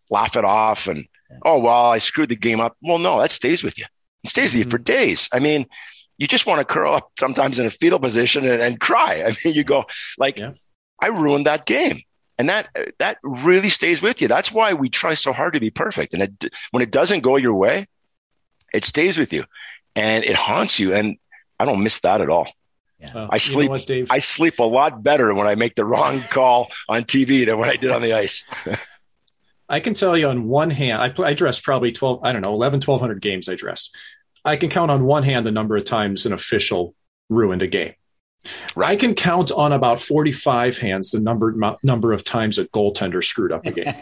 laugh 0.10 0.36
it 0.36 0.44
off 0.44 0.88
and 0.88 1.08
oh 1.46 1.60
well, 1.60 1.92
I 1.92 2.00
screwed 2.00 2.30
the 2.30 2.36
game 2.36 2.60
up. 2.60 2.76
Well, 2.82 2.98
no, 2.98 3.22
that 3.22 3.32
stays 3.32 3.64
with 3.64 3.78
you. 3.78 3.86
It 4.28 4.30
stays 4.30 4.54
with 4.54 4.66
you 4.66 4.70
for 4.70 4.78
mm-hmm. 4.78 4.84
days. 4.84 5.30
I 5.32 5.40
mean, 5.40 5.66
you 6.18 6.28
just 6.28 6.46
want 6.46 6.60
to 6.60 6.66
curl 6.66 6.96
up 6.96 7.12
sometimes 7.18 7.60
in 7.60 7.66
a 7.66 7.70
fetal 7.70 8.00
position 8.00 8.46
and, 8.46 8.62
and 8.62 8.80
cry. 8.80 9.24
I 9.28 9.36
mean, 9.44 9.56
you 9.56 9.64
go 9.64 9.86
like, 10.18 10.40
yeah. 10.40 10.52
I 11.02 11.08
ruined 11.08 11.46
that 11.46 11.66
game, 11.66 12.02
and 12.38 12.50
that 12.50 12.70
that 13.00 13.20
really 13.24 13.70
stays 13.70 14.02
with 14.02 14.22
you. 14.22 14.28
That's 14.28 14.52
why 14.52 14.74
we 14.74 14.90
try 14.90 15.14
so 15.14 15.32
hard 15.32 15.54
to 15.54 15.60
be 15.60 15.70
perfect. 15.70 16.14
And 16.14 16.24
it, 16.24 16.54
when 16.72 16.82
it 16.82 16.92
doesn't 16.92 17.22
go 17.22 17.38
your 17.38 17.54
way, 17.54 17.88
it 18.74 18.84
stays 18.84 19.18
with 19.18 19.32
you, 19.32 19.46
and 19.96 20.26
it 20.26 20.36
haunts 20.36 20.80
you. 20.80 20.94
And 20.94 21.18
I 21.60 21.66
don't 21.66 21.84
miss 21.84 22.00
that 22.00 22.20
at 22.20 22.30
all. 22.30 22.48
Yeah. 23.00 23.28
I 23.30 23.38
sleep. 23.38 23.70
You 23.70 23.94
know 23.94 24.04
what, 24.04 24.12
I 24.12 24.18
sleep 24.18 24.58
a 24.58 24.64
lot 24.64 25.04
better 25.04 25.34
when 25.36 25.46
I 25.46 25.54
make 25.54 25.76
the 25.76 25.86
wrong 25.86 26.20
call 26.22 26.68
on 26.90 27.04
TV 27.04 27.46
than 27.46 27.60
when 27.60 27.70
I 27.70 27.76
did 27.76 27.92
on 27.92 28.02
the 28.02 28.14
ice. 28.14 28.44
I 29.70 29.80
can 29.82 29.94
tell 29.94 30.18
you 30.18 30.30
on 30.30 30.48
one 30.48 30.70
hand, 30.70 31.02
I, 31.02 31.24
I 31.24 31.34
dressed 31.34 31.64
probably 31.64 31.92
12, 31.92 32.22
I 32.24 32.32
don't 32.32 32.42
know, 32.42 32.54
11, 32.54 32.78
1200 32.78 33.22
games 33.22 33.50
I 33.50 33.56
dressed. 33.56 33.96
I 34.48 34.56
can 34.56 34.70
count 34.70 34.90
on 34.90 35.04
one 35.04 35.24
hand 35.24 35.46
the 35.46 35.52
number 35.52 35.76
of 35.76 35.84
times 35.84 36.26
an 36.26 36.34
official 36.34 36.96
ruined 37.30 37.62
a 37.62 37.68
game. 37.68 37.94
Right. 38.76 38.92
I 38.92 38.96
can 38.96 39.14
count 39.14 39.52
on 39.52 39.74
about 39.74 40.00
45 40.00 40.78
hands 40.78 41.12
the 41.12 41.20
number 41.20 41.76
number 41.84 42.14
of 42.14 42.24
times 42.24 42.58
a 42.58 42.66
goaltender 42.66 43.24
screwed 43.24 43.52
up 43.52 43.66
a 43.66 43.72
game, 43.72 43.94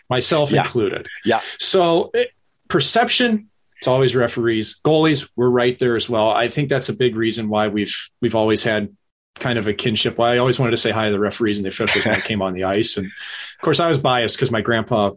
myself 0.10 0.52
yeah. 0.52 0.60
included. 0.60 1.06
Yeah. 1.24 1.40
So 1.58 2.10
it, 2.12 2.32
perception, 2.68 3.48
it's 3.78 3.86
always 3.86 4.14
referees, 4.14 4.78
goalies. 4.84 5.30
We're 5.36 5.48
right 5.48 5.78
there 5.78 5.96
as 5.96 6.08
well. 6.08 6.30
I 6.30 6.48
think 6.48 6.68
that's 6.68 6.90
a 6.90 6.92
big 6.92 7.16
reason 7.16 7.48
why 7.48 7.68
we've 7.68 7.96
we've 8.20 8.34
always 8.34 8.62
had 8.62 8.94
kind 9.38 9.58
of 9.58 9.68
a 9.68 9.72
kinship. 9.72 10.18
Well, 10.18 10.30
I 10.30 10.38
always 10.38 10.58
wanted 10.58 10.72
to 10.72 10.76
say 10.76 10.90
hi 10.90 11.06
to 11.06 11.12
the 11.12 11.20
referees 11.20 11.56
and 11.56 11.64
the 11.64 11.70
officials 11.70 12.04
when 12.04 12.14
I 12.14 12.20
came 12.24 12.42
on 12.42 12.52
the 12.52 12.64
ice. 12.64 12.98
And 12.98 13.06
of 13.06 13.62
course, 13.62 13.80
I 13.80 13.88
was 13.88 13.98
biased 13.98 14.36
because 14.36 14.50
my 14.50 14.60
grandpa 14.60 15.12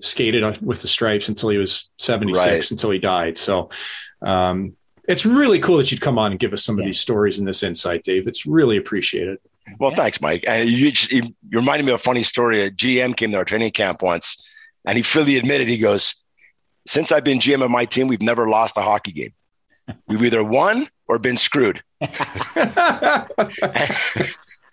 skated 0.00 0.62
with 0.62 0.82
the 0.82 0.88
stripes 0.88 1.28
until 1.28 1.48
he 1.48 1.58
was 1.58 1.90
76, 1.98 2.46
right. 2.46 2.70
until 2.70 2.90
he 2.90 2.98
died. 2.98 3.38
So, 3.38 3.70
um, 4.22 4.76
it's 5.08 5.26
really 5.26 5.58
cool 5.58 5.78
that 5.78 5.90
you'd 5.90 6.00
come 6.00 6.18
on 6.18 6.30
and 6.30 6.40
give 6.40 6.52
us 6.52 6.64
some 6.64 6.78
yeah. 6.78 6.82
of 6.82 6.86
these 6.86 7.00
stories 7.00 7.38
and 7.38 7.46
this 7.46 7.62
insight, 7.62 8.04
Dave. 8.04 8.28
It's 8.28 8.46
really 8.46 8.76
appreciated. 8.76 9.38
Well, 9.78 9.90
yeah. 9.90 9.96
thanks, 9.96 10.20
Mike. 10.20 10.44
And 10.46 10.68
you, 10.68 10.92
just, 10.92 11.12
you 11.12 11.34
reminded 11.50 11.84
me 11.84 11.92
of 11.92 12.00
a 12.00 12.02
funny 12.02 12.22
story. 12.22 12.64
A 12.64 12.70
GM 12.70 13.16
came 13.16 13.32
to 13.32 13.38
our 13.38 13.44
training 13.44 13.72
camp 13.72 14.02
once, 14.02 14.48
and 14.86 14.96
he 14.96 15.02
freely 15.02 15.36
admitted, 15.36 15.68
he 15.68 15.78
goes, 15.78 16.24
"Since 16.86 17.12
I've 17.12 17.24
been 17.24 17.38
GM 17.38 17.64
of 17.64 17.70
my 17.70 17.84
team, 17.84 18.08
we've 18.08 18.22
never 18.22 18.48
lost 18.48 18.76
a 18.76 18.82
hockey 18.82 19.12
game. 19.12 19.32
We've 20.06 20.22
either 20.22 20.44
won 20.44 20.88
or 21.08 21.18
been 21.18 21.36
screwed." 21.36 21.82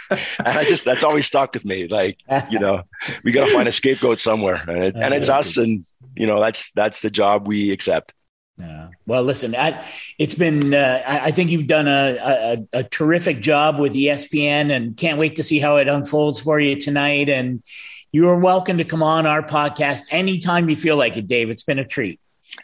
and 0.09 0.47
I 0.47 0.63
just 0.63 0.85
that's 0.85 1.03
always 1.03 1.27
stuck 1.27 1.53
with 1.53 1.65
me. 1.65 1.87
Like 1.87 2.17
you 2.49 2.59
know, 2.59 2.83
we 3.23 3.31
got 3.31 3.47
to 3.47 3.53
find 3.53 3.67
a 3.67 3.73
scapegoat 3.73 4.21
somewhere, 4.21 4.63
and, 4.67 4.83
it, 4.83 4.95
and 4.95 5.13
it's 5.13 5.29
us, 5.29 5.57
and 5.57 5.85
you 6.15 6.27
know 6.27 6.39
that's 6.39 6.71
that's 6.71 7.01
the 7.01 7.09
job 7.09 7.47
we 7.47 7.71
accept. 7.71 8.13
Yeah. 8.57 8.89
Well, 9.05 9.23
listen, 9.23 9.55
I, 9.55 9.85
it's 10.17 10.35
been, 10.35 10.73
uh, 10.73 11.01
I, 11.07 11.25
I, 11.27 11.31
think 11.31 11.49
you've 11.49 11.67
done 11.67 11.87
a, 11.87 12.57
a, 12.73 12.79
a, 12.79 12.83
terrific 12.83 13.39
job 13.39 13.79
with 13.79 13.93
ESPN 13.93 14.75
and 14.75 14.97
can't 14.97 15.17
wait 15.17 15.37
to 15.37 15.43
see 15.43 15.59
how 15.59 15.77
it 15.77 15.87
unfolds 15.87 16.39
for 16.41 16.59
you 16.59 16.75
tonight. 16.77 17.29
And 17.29 17.63
you 18.11 18.27
are 18.27 18.37
welcome 18.37 18.79
to 18.79 18.83
come 18.83 19.01
on 19.01 19.25
our 19.25 19.41
podcast 19.41 20.01
anytime 20.11 20.67
you 20.67 20.75
feel 20.75 20.97
like 20.97 21.15
it, 21.15 21.27
Dave. 21.27 21.49
It's 21.49 21.63
been 21.63 21.79
a 21.79 21.85
treat. 21.85 22.19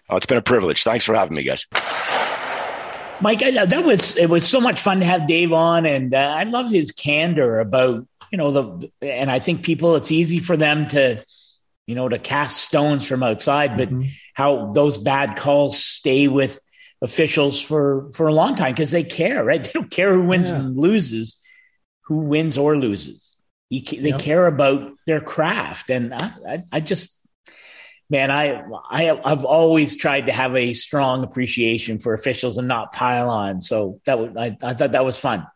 Oh, 0.09 0.17
it's 0.17 0.25
been 0.25 0.37
a 0.37 0.41
privilege. 0.41 0.83
Thanks 0.83 1.05
for 1.05 1.15
having 1.15 1.35
me, 1.35 1.43
guys. 1.43 1.65
Mike, 3.21 3.43
I, 3.43 3.65
that 3.65 3.83
was 3.83 4.17
it 4.17 4.29
was 4.29 4.47
so 4.47 4.59
much 4.59 4.81
fun 4.81 4.99
to 4.99 5.05
have 5.05 5.27
Dave 5.27 5.53
on, 5.53 5.85
and 5.85 6.13
uh, 6.13 6.17
I 6.17 6.43
love 6.43 6.69
his 6.69 6.91
candor 6.91 7.59
about 7.59 8.07
you 8.31 8.37
know 8.37 8.51
the. 8.51 8.91
And 9.01 9.31
I 9.31 9.39
think 9.39 9.63
people, 9.63 9.95
it's 9.95 10.11
easy 10.11 10.39
for 10.39 10.57
them 10.57 10.87
to, 10.89 11.23
you 11.87 11.95
know, 11.95 12.09
to 12.09 12.19
cast 12.19 12.57
stones 12.57 13.07
from 13.07 13.23
outside, 13.23 13.77
but 13.77 13.89
mm-hmm. 13.89 14.09
how 14.33 14.71
those 14.73 14.97
bad 14.97 15.37
calls 15.37 15.81
stay 15.81 16.27
with 16.27 16.59
officials 17.01 17.61
for 17.61 18.11
for 18.13 18.27
a 18.27 18.33
long 18.33 18.55
time 18.55 18.73
because 18.73 18.91
they 18.91 19.03
care, 19.03 19.43
right? 19.43 19.63
They 19.63 19.71
don't 19.71 19.91
care 19.91 20.13
who 20.13 20.23
wins 20.23 20.49
yeah. 20.49 20.57
and 20.57 20.77
loses, 20.77 21.39
who 22.03 22.17
wins 22.17 22.57
or 22.57 22.77
loses. 22.77 23.37
they 23.71 23.81
yep. 23.81 24.19
care 24.19 24.47
about 24.47 24.93
their 25.05 25.21
craft, 25.21 25.89
and 25.89 26.13
I, 26.13 26.31
I, 26.47 26.63
I 26.73 26.79
just 26.79 27.14
man, 28.09 28.31
I, 28.31 28.63
I 28.89 29.09
I've 29.23 29.45
always 29.45 29.95
tried 29.95 30.27
to 30.27 30.31
have 30.31 30.55
a 30.55 30.73
strong 30.73 31.23
appreciation 31.23 31.99
for 31.99 32.13
officials 32.13 32.57
and 32.57 32.67
not 32.67 32.93
pile 32.93 33.29
on. 33.29 33.61
So 33.61 34.01
that 34.05 34.19
was 34.19 34.35
I, 34.37 34.57
I 34.61 34.73
thought 34.73 34.91
that 34.91 35.05
was 35.05 35.17
fun. 35.17 35.47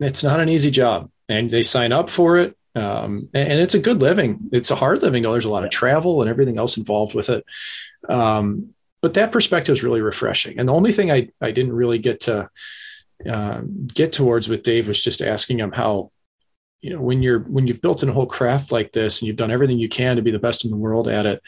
It's 0.00 0.22
not 0.22 0.40
an 0.40 0.48
easy 0.48 0.70
job, 0.70 1.10
and 1.28 1.50
they 1.50 1.62
sign 1.62 1.92
up 1.92 2.10
for 2.10 2.38
it. 2.38 2.56
Um, 2.74 3.30
and, 3.32 3.52
and, 3.52 3.60
it's 3.62 3.74
a 3.74 3.78
good 3.78 4.02
living. 4.02 4.50
It's 4.52 4.70
a 4.70 4.76
hard 4.76 5.00
living. 5.00 5.22
There's 5.22 5.46
a 5.46 5.50
lot 5.50 5.64
of 5.64 5.70
travel 5.70 6.20
and 6.20 6.30
everything 6.30 6.58
else 6.58 6.76
involved 6.76 7.14
with 7.14 7.30
it. 7.30 7.42
Um, 8.06 8.74
but 9.00 9.14
that 9.14 9.32
perspective 9.32 9.72
is 9.72 9.82
really 9.82 10.02
refreshing. 10.02 10.58
And 10.58 10.68
the 10.68 10.74
only 10.74 10.92
thing 10.92 11.10
I, 11.10 11.30
I 11.40 11.52
didn't 11.52 11.72
really 11.72 11.98
get 11.98 12.20
to 12.22 12.50
uh, 13.26 13.62
get 13.94 14.12
towards 14.12 14.48
with 14.48 14.62
Dave 14.62 14.88
was 14.88 15.02
just 15.02 15.22
asking 15.22 15.58
him 15.58 15.72
how, 15.72 16.10
you 16.82 16.90
know, 16.90 17.00
when 17.00 17.22
you're 17.22 17.40
when 17.40 17.66
you've 17.66 17.80
built 17.80 18.02
in 18.02 18.10
a 18.10 18.12
whole 18.12 18.26
craft 18.26 18.72
like 18.72 18.92
this 18.92 19.20
and 19.20 19.26
you've 19.26 19.36
done 19.36 19.50
everything 19.50 19.78
you 19.78 19.88
can 19.88 20.16
to 20.16 20.22
be 20.22 20.30
the 20.30 20.38
best 20.38 20.64
in 20.64 20.70
the 20.70 20.76
world 20.76 21.08
at 21.08 21.24
it, 21.24 21.42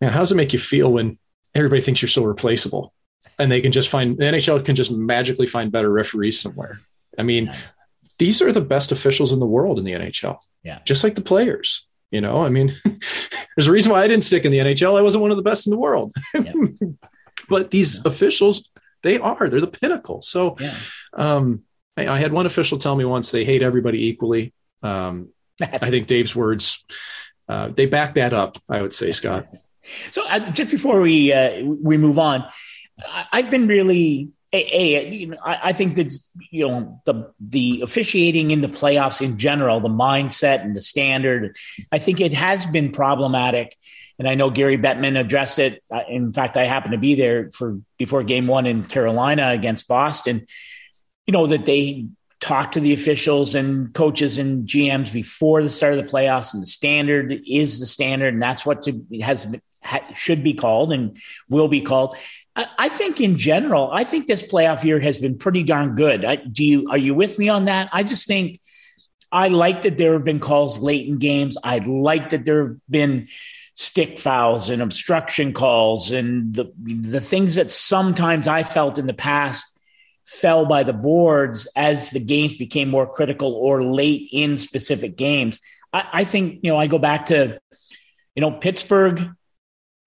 man, 0.00 0.12
how 0.12 0.20
does 0.20 0.32
it 0.32 0.36
make 0.36 0.52
you 0.52 0.58
feel 0.58 0.92
when 0.92 1.18
everybody 1.54 1.82
thinks 1.82 2.02
you're 2.02 2.08
so 2.08 2.24
replaceable 2.24 2.92
and 3.38 3.50
they 3.50 3.60
can 3.60 3.72
just 3.72 3.88
find 3.88 4.16
the 4.16 4.24
NHL 4.24 4.64
can 4.64 4.76
just 4.76 4.90
magically 4.90 5.46
find 5.46 5.72
better 5.72 5.92
referees 5.92 6.40
somewhere? 6.40 6.80
I 7.18 7.22
mean, 7.22 7.46
yeah. 7.46 7.56
these 8.18 8.40
are 8.42 8.52
the 8.52 8.60
best 8.60 8.92
officials 8.92 9.32
in 9.32 9.40
the 9.40 9.46
world 9.46 9.78
in 9.78 9.84
the 9.84 9.92
NHL. 9.92 10.38
Yeah. 10.62 10.80
Just 10.84 11.04
like 11.04 11.14
the 11.14 11.22
players. 11.22 11.86
You 12.10 12.22
know, 12.22 12.42
I 12.42 12.48
mean, 12.48 12.74
there's 13.56 13.68
a 13.68 13.72
reason 13.72 13.92
why 13.92 14.02
I 14.02 14.08
didn't 14.08 14.24
stick 14.24 14.44
in 14.44 14.52
the 14.52 14.58
NHL. 14.58 14.96
I 14.96 15.02
wasn't 15.02 15.22
one 15.22 15.30
of 15.30 15.36
the 15.36 15.42
best 15.42 15.66
in 15.66 15.70
the 15.70 15.78
world. 15.78 16.14
Yeah. 16.34 16.52
but 17.48 17.70
these 17.70 17.96
yeah. 17.96 18.02
officials, 18.06 18.70
they 19.02 19.18
are, 19.18 19.48
they're 19.48 19.60
the 19.60 19.66
pinnacle. 19.66 20.22
So 20.22 20.56
um, 21.12 21.64
I, 21.96 22.08
I, 22.08 22.18
had 22.18 22.32
one 22.32 22.46
official 22.46 22.78
tell 22.78 22.96
me 22.96 23.04
once 23.04 23.30
they 23.30 23.44
hate 23.44 23.62
everybody 23.62 24.06
equally. 24.06 24.54
Um, 24.82 25.28
I 25.60 25.90
think 25.90 26.06
Dave's 26.06 26.34
words, 26.34 26.84
uh, 27.48 27.68
they 27.68 27.86
back 27.86 28.14
that 28.14 28.32
up, 28.32 28.58
I 28.70 28.80
would 28.80 28.92
say, 28.92 29.10
Scott. 29.10 29.46
So 30.10 30.26
uh, 30.26 30.50
just 30.50 30.70
before 30.70 31.00
we 31.00 31.32
uh, 31.32 31.64
we 31.64 31.96
move 31.96 32.18
on, 32.18 32.44
I, 33.06 33.42
have 33.42 33.50
been 33.50 33.66
really 33.66 34.30
a, 34.52 34.58
a 34.58 35.08
you 35.10 35.26
know, 35.28 35.36
I, 35.44 35.60
I, 35.64 35.72
think 35.72 35.96
that 35.96 36.12
you 36.50 36.66
know 36.66 37.00
the 37.04 37.32
the 37.40 37.82
officiating 37.82 38.50
in 38.50 38.60
the 38.60 38.68
playoffs 38.68 39.20
in 39.20 39.38
general, 39.38 39.80
the 39.80 39.88
mindset 39.88 40.62
and 40.62 40.74
the 40.74 40.82
standard. 40.82 41.56
I 41.92 41.98
think 41.98 42.20
it 42.20 42.32
has 42.32 42.66
been 42.66 42.92
problematic, 42.92 43.76
and 44.18 44.28
I 44.28 44.34
know 44.34 44.50
Gary 44.50 44.78
Bettman 44.78 45.18
addressed 45.18 45.58
it. 45.58 45.82
In 46.08 46.32
fact, 46.32 46.56
I 46.56 46.64
happened 46.64 46.92
to 46.92 46.98
be 46.98 47.14
there 47.14 47.50
for 47.50 47.78
before 47.98 48.22
Game 48.22 48.46
One 48.46 48.66
in 48.66 48.84
Carolina 48.84 49.50
against 49.50 49.86
Boston. 49.88 50.46
you 51.26 51.32
know, 51.32 51.46
that 51.46 51.66
they 51.66 52.06
talk 52.40 52.72
to 52.72 52.80
the 52.80 52.92
officials 52.92 53.54
and 53.54 53.92
coaches 53.92 54.38
and 54.38 54.66
GMs 54.66 55.12
before 55.12 55.62
the 55.62 55.70
start 55.70 55.94
of 55.94 56.04
the 56.04 56.10
playoffs, 56.10 56.54
and 56.54 56.62
the 56.62 56.66
standard 56.66 57.38
is 57.46 57.80
the 57.80 57.86
standard, 57.86 58.32
and 58.32 58.42
that's 58.42 58.64
what 58.64 58.82
to, 58.82 59.04
has 59.20 59.46
should 60.14 60.42
be 60.42 60.54
called 60.54 60.92
and 60.92 61.16
will 61.48 61.68
be 61.68 61.80
called. 61.80 62.16
I 62.56 62.88
think 62.88 63.20
in 63.20 63.38
general, 63.38 63.88
I 63.92 64.02
think 64.02 64.26
this 64.26 64.42
playoff 64.42 64.82
year 64.82 64.98
has 64.98 65.18
been 65.18 65.38
pretty 65.38 65.62
darn 65.62 65.94
good. 65.94 66.24
I, 66.24 66.36
do 66.36 66.64
you 66.64 66.88
are 66.90 66.98
you 66.98 67.14
with 67.14 67.38
me 67.38 67.48
on 67.48 67.66
that? 67.66 67.88
I 67.92 68.02
just 68.02 68.26
think 68.26 68.60
I 69.30 69.48
like 69.48 69.82
that 69.82 69.96
there 69.96 70.14
have 70.14 70.24
been 70.24 70.40
calls 70.40 70.78
late 70.78 71.06
in 71.06 71.18
games. 71.18 71.56
I 71.62 71.78
like 71.78 72.30
that 72.30 72.44
there 72.44 72.66
have 72.66 72.76
been 72.90 73.28
stick 73.74 74.18
fouls 74.18 74.70
and 74.70 74.82
obstruction 74.82 75.52
calls 75.52 76.10
and 76.10 76.52
the 76.52 76.72
the 76.76 77.20
things 77.20 77.54
that 77.54 77.70
sometimes 77.70 78.48
I 78.48 78.64
felt 78.64 78.98
in 78.98 79.06
the 79.06 79.14
past 79.14 79.64
fell 80.24 80.66
by 80.66 80.82
the 80.82 80.92
boards 80.92 81.68
as 81.76 82.10
the 82.10 82.18
games 82.18 82.58
became 82.58 82.90
more 82.90 83.06
critical 83.06 83.54
or 83.54 83.84
late 83.84 84.28
in 84.32 84.56
specific 84.56 85.16
games. 85.16 85.60
I, 85.92 86.08
I 86.12 86.24
think 86.24 86.60
you 86.62 86.72
know 86.72 86.76
I 86.76 86.88
go 86.88 86.98
back 86.98 87.26
to 87.26 87.60
you 88.34 88.40
know 88.40 88.50
Pittsburgh 88.50 89.30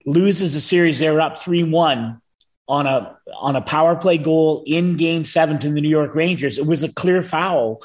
loses 0.05 0.55
a 0.55 0.61
series 0.61 0.99
they're 0.99 1.21
up 1.21 1.39
three 1.39 1.63
one 1.63 2.21
on 2.67 2.87
a 2.87 3.17
on 3.35 3.55
a 3.55 3.61
power 3.61 3.95
play 3.95 4.17
goal 4.17 4.63
in 4.65 4.95
game 4.95 5.25
seven 5.25 5.59
to 5.59 5.69
the 5.69 5.81
New 5.81 5.89
York 5.89 6.15
Rangers. 6.15 6.57
It 6.57 6.65
was 6.65 6.83
a 6.83 6.93
clear 6.93 7.21
foul. 7.21 7.81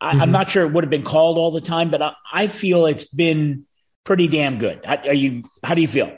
I, 0.00 0.10
am 0.10 0.18
mm-hmm. 0.18 0.32
not 0.32 0.50
sure 0.50 0.66
it 0.66 0.72
would 0.72 0.84
have 0.84 0.90
been 0.90 1.04
called 1.04 1.38
all 1.38 1.50
the 1.50 1.60
time, 1.60 1.90
but 1.90 2.02
I, 2.02 2.12
I 2.32 2.46
feel 2.48 2.86
it's 2.86 3.04
been 3.04 3.64
pretty 4.02 4.28
damn 4.28 4.58
good. 4.58 4.84
Are 4.84 5.14
you? 5.14 5.44
How 5.62 5.74
do 5.74 5.80
you 5.80 5.88
feel? 5.88 6.16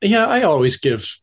Yeah, 0.00 0.26
I 0.26 0.42
always 0.42 0.76
give 0.76 1.16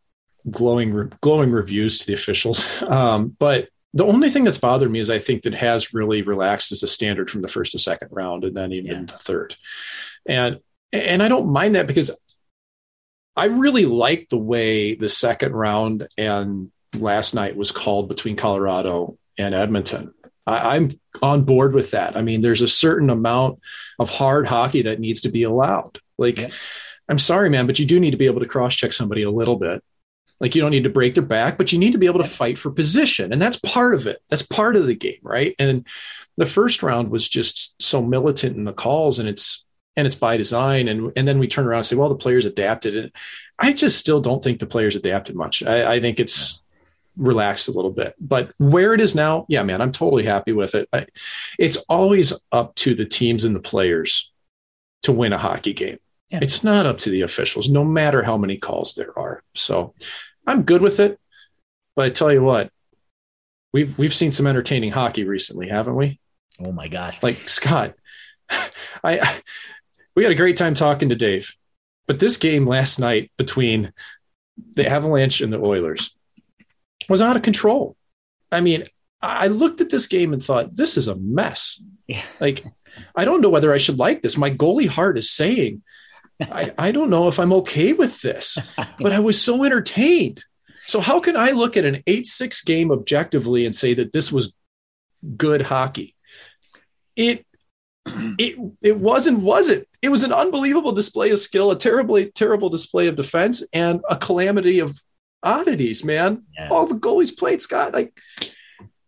glowing 0.49 1.13
glowing 1.21 1.51
reviews 1.51 1.99
to 1.99 2.07
the 2.07 2.13
officials, 2.13 2.81
um, 2.87 3.35
but 3.37 3.69
the 3.93 4.05
only 4.05 4.29
thing 4.29 4.43
that's 4.43 4.57
bothered 4.57 4.89
me 4.89 4.99
is 4.99 5.09
I 5.09 5.19
think 5.19 5.43
that 5.43 5.53
has 5.53 5.93
really 5.93 6.21
relaxed 6.21 6.71
is 6.71 6.81
the 6.81 6.87
standard 6.87 7.29
from 7.29 7.41
the 7.41 7.47
first 7.47 7.73
to 7.73 7.79
second 7.79 8.07
round, 8.11 8.45
and 8.45 8.55
then 8.55 8.71
even 8.71 8.91
yeah. 8.91 9.05
the 9.05 9.17
third, 9.17 9.55
and 10.25 10.59
and 10.91 11.21
I 11.21 11.27
don't 11.27 11.51
mind 11.51 11.75
that 11.75 11.87
because 11.87 12.11
I 13.35 13.45
really 13.45 13.85
like 13.85 14.29
the 14.29 14.37
way 14.37 14.95
the 14.95 15.09
second 15.09 15.53
round 15.53 16.07
and 16.17 16.71
last 16.97 17.33
night 17.33 17.55
was 17.55 17.71
called 17.71 18.09
between 18.09 18.35
Colorado 18.35 19.17
and 19.37 19.55
Edmonton. 19.55 20.13
I, 20.45 20.75
am 20.75 20.89
on 21.21 21.43
board 21.43 21.73
with 21.73 21.91
that. 21.91 22.17
I 22.17 22.21
mean, 22.21 22.41
there's 22.41 22.61
a 22.61 22.67
certain 22.67 23.09
amount 23.09 23.59
of 23.99 24.09
hard 24.09 24.47
hockey 24.47 24.83
that 24.83 24.99
needs 24.99 25.21
to 25.21 25.29
be 25.29 25.43
allowed. 25.43 25.99
Like, 26.17 26.39
yeah. 26.39 26.49
I'm 27.07 27.19
sorry, 27.19 27.49
man, 27.49 27.67
but 27.67 27.79
you 27.79 27.85
do 27.85 27.99
need 27.99 28.11
to 28.11 28.17
be 28.17 28.25
able 28.25 28.41
to 28.41 28.47
cross 28.47 28.75
check 28.75 28.93
somebody 28.93 29.23
a 29.23 29.31
little 29.31 29.55
bit. 29.55 29.83
Like, 30.39 30.55
you 30.55 30.61
don't 30.61 30.71
need 30.71 30.85
to 30.85 30.89
break 30.89 31.13
their 31.13 31.23
back, 31.23 31.57
but 31.57 31.71
you 31.71 31.77
need 31.77 31.91
to 31.91 31.99
be 31.99 32.07
able 32.07 32.23
to 32.23 32.29
fight 32.29 32.57
for 32.57 32.71
position. 32.71 33.31
And 33.31 33.41
that's 33.41 33.59
part 33.59 33.93
of 33.93 34.07
it. 34.07 34.19
That's 34.29 34.41
part 34.41 34.75
of 34.75 34.87
the 34.87 34.95
game, 34.95 35.19
right? 35.21 35.55
And 35.59 35.85
the 36.37 36.47
first 36.47 36.81
round 36.81 37.11
was 37.11 37.29
just 37.29 37.81
so 37.81 38.01
militant 38.01 38.57
in 38.57 38.63
the 38.63 38.73
calls, 38.73 39.19
and 39.19 39.29
it's 39.29 39.63
and 39.95 40.07
it's 40.07 40.15
by 40.15 40.37
design. 40.37 40.87
And 40.87 41.11
and 41.15 41.27
then 41.27 41.39
we 41.39 41.47
turn 41.47 41.65
around 41.65 41.79
and 41.79 41.85
say, 41.85 41.95
well, 41.95 42.09
the 42.09 42.15
players 42.15 42.45
adapted. 42.45 42.95
And 42.95 43.11
I 43.59 43.73
just 43.73 43.99
still 43.99 44.21
don't 44.21 44.43
think 44.43 44.59
the 44.59 44.65
players 44.65 44.95
adapted 44.95 45.35
much. 45.35 45.63
I, 45.63 45.93
I 45.93 45.99
think 45.99 46.19
it's 46.19 46.61
relaxed 47.17 47.67
a 47.67 47.71
little 47.71 47.91
bit. 47.91 48.15
But 48.19 48.51
where 48.57 48.93
it 48.93 49.01
is 49.01 49.15
now, 49.15 49.45
yeah, 49.49 49.63
man, 49.63 49.81
I'm 49.81 49.91
totally 49.91 50.25
happy 50.25 50.53
with 50.53 50.75
it. 50.75 50.87
I, 50.93 51.05
it's 51.59 51.77
always 51.89 52.33
up 52.51 52.75
to 52.75 52.95
the 52.95 53.05
teams 53.05 53.43
and 53.43 53.55
the 53.55 53.59
players 53.59 54.31
to 55.03 55.11
win 55.11 55.33
a 55.33 55.37
hockey 55.37 55.73
game. 55.73 55.97
Yeah. 56.29 56.39
It's 56.41 56.63
not 56.63 56.85
up 56.85 56.99
to 56.99 57.09
the 57.09 57.21
officials, 57.21 57.69
no 57.69 57.83
matter 57.83 58.23
how 58.23 58.37
many 58.37 58.57
calls 58.57 58.95
there 58.95 59.17
are. 59.19 59.43
So 59.53 59.93
I'm 60.47 60.63
good 60.63 60.81
with 60.81 60.99
it. 60.99 61.19
But 61.95 62.05
I 62.05 62.09
tell 62.09 62.31
you 62.31 62.41
what, 62.41 62.71
we've 63.73 63.97
we've 63.97 64.13
seen 64.13 64.31
some 64.31 64.47
entertaining 64.47 64.91
hockey 64.91 65.25
recently, 65.25 65.67
haven't 65.67 65.95
we? 65.95 66.19
Oh 66.63 66.71
my 66.71 66.87
gosh! 66.87 67.21
Like 67.21 67.49
Scott, 67.49 67.95
I 69.03 69.41
we 70.15 70.23
had 70.23 70.31
a 70.31 70.35
great 70.35 70.57
time 70.57 70.73
talking 70.73 71.09
to 71.09 71.15
Dave. 71.15 71.55
But 72.07 72.19
this 72.19 72.37
game 72.37 72.67
last 72.67 72.99
night 72.99 73.31
between 73.37 73.93
the 74.73 74.87
Avalanche 74.87 75.41
and 75.41 75.51
the 75.51 75.61
Oilers 75.61 76.15
was 77.07 77.21
out 77.21 77.35
of 77.35 77.41
control. 77.41 77.95
I 78.51 78.61
mean, 78.61 78.83
I 79.21 79.47
looked 79.47 79.81
at 79.81 79.89
this 79.89 80.07
game 80.07 80.33
and 80.33 80.43
thought, 80.43 80.75
this 80.75 80.97
is 80.97 81.07
a 81.07 81.15
mess. 81.15 81.81
Yeah. 82.07 82.21
Like, 82.39 82.65
I 83.15 83.23
don't 83.23 83.39
know 83.39 83.49
whether 83.49 83.73
I 83.73 83.77
should 83.77 83.99
like 83.99 84.21
this. 84.21 84.37
My 84.37 84.51
goalie 84.51 84.87
heart 84.87 85.17
is 85.17 85.31
saying, 85.31 85.81
I, 86.41 86.73
I 86.77 86.91
don't 86.91 87.09
know 87.09 87.29
if 87.29 87.39
I'm 87.39 87.53
okay 87.53 87.93
with 87.93 88.21
this, 88.21 88.77
but 88.99 89.13
I 89.13 89.19
was 89.19 89.41
so 89.41 89.63
entertained. 89.63 90.43
So, 90.87 90.99
how 90.99 91.21
can 91.21 91.37
I 91.37 91.51
look 91.51 91.77
at 91.77 91.85
an 91.85 92.03
8 92.05 92.25
6 92.25 92.63
game 92.63 92.91
objectively 92.91 93.65
and 93.65 93.73
say 93.75 93.93
that 93.93 94.11
this 94.11 94.31
was 94.31 94.53
good 95.37 95.61
hockey? 95.61 96.15
It 97.15 97.45
it 98.05 98.55
it 98.81 98.97
wasn't 98.97 99.39
was 99.39 99.69
it? 99.69 99.87
It 100.01 100.09
was 100.09 100.23
an 100.23 100.33
unbelievable 100.33 100.91
display 100.91 101.29
of 101.29 101.39
skill 101.39 101.71
a 101.71 101.77
terribly 101.77 102.31
terrible 102.31 102.69
display 102.69 103.07
of 103.07 103.15
defense 103.15 103.63
and 103.73 104.01
a 104.09 104.15
calamity 104.15 104.79
of 104.79 104.99
oddities 105.43 106.03
man. 106.03 106.43
Yeah. 106.57 106.69
all 106.69 106.87
the 106.87 106.95
goalies 106.95 107.35
played 107.35 107.61
scott 107.61 107.93
like 107.93 108.17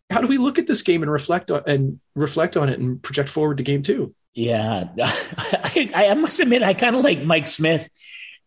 how 0.10 0.22
do 0.22 0.28
we 0.28 0.38
look 0.38 0.60
at 0.60 0.68
this 0.68 0.84
game 0.84 1.02
and 1.02 1.12
reflect 1.12 1.50
on 1.50 1.64
and 1.66 2.00
reflect 2.16 2.58
on 2.58 2.70
it 2.70 2.80
and 2.80 3.02
project 3.02 3.30
forward 3.30 3.58
to 3.58 3.64
game 3.64 3.82
two? 3.82 4.14
Yeah. 4.36 4.90
I, 4.98 5.92
I 5.94 6.14
must 6.14 6.40
admit 6.40 6.64
i 6.64 6.74
kind 6.74 6.96
of 6.96 7.04
like 7.04 7.24
mike 7.24 7.48
smith 7.48 7.90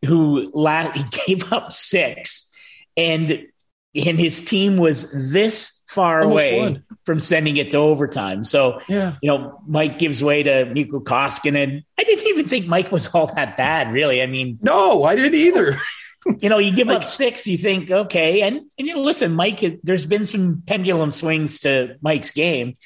who 0.04 0.50
last, 0.52 0.96
he 0.96 1.04
gave 1.26 1.52
up 1.52 1.72
six 1.72 2.52
and 2.96 3.46
and 3.94 4.18
his 4.18 4.40
team 4.42 4.76
was 4.76 5.10
this 5.12 5.75
far 5.88 6.22
Almost 6.22 6.42
away 6.42 6.58
won. 6.58 6.84
from 7.04 7.20
sending 7.20 7.56
it 7.56 7.70
to 7.70 7.78
overtime. 7.78 8.44
So, 8.44 8.80
yeah. 8.88 9.16
you 9.22 9.30
know, 9.30 9.60
Mike 9.66 9.98
gives 9.98 10.22
way 10.22 10.42
to 10.42 10.64
Mikko 10.66 11.00
Koskinen. 11.00 11.84
I 11.98 12.04
didn't 12.04 12.26
even 12.26 12.48
think 12.48 12.66
Mike 12.66 12.90
was 12.90 13.08
all 13.08 13.28
that 13.34 13.56
bad, 13.56 13.92
really. 13.92 14.22
I 14.22 14.26
mean, 14.26 14.58
no, 14.62 15.04
I 15.04 15.14
didn't 15.14 15.34
either. 15.34 15.76
you 16.40 16.48
know, 16.48 16.58
you 16.58 16.74
give 16.74 16.88
like, 16.88 17.02
up 17.02 17.08
six, 17.08 17.46
you 17.46 17.56
think, 17.56 17.90
okay. 17.90 18.42
And, 18.42 18.62
and, 18.78 18.86
you 18.86 18.94
know, 18.94 19.00
listen, 19.00 19.32
Mike, 19.32 19.62
there's 19.82 20.06
been 20.06 20.24
some 20.24 20.62
pendulum 20.66 21.10
swings 21.10 21.60
to 21.60 21.96
Mike's 22.00 22.32
game. 22.32 22.76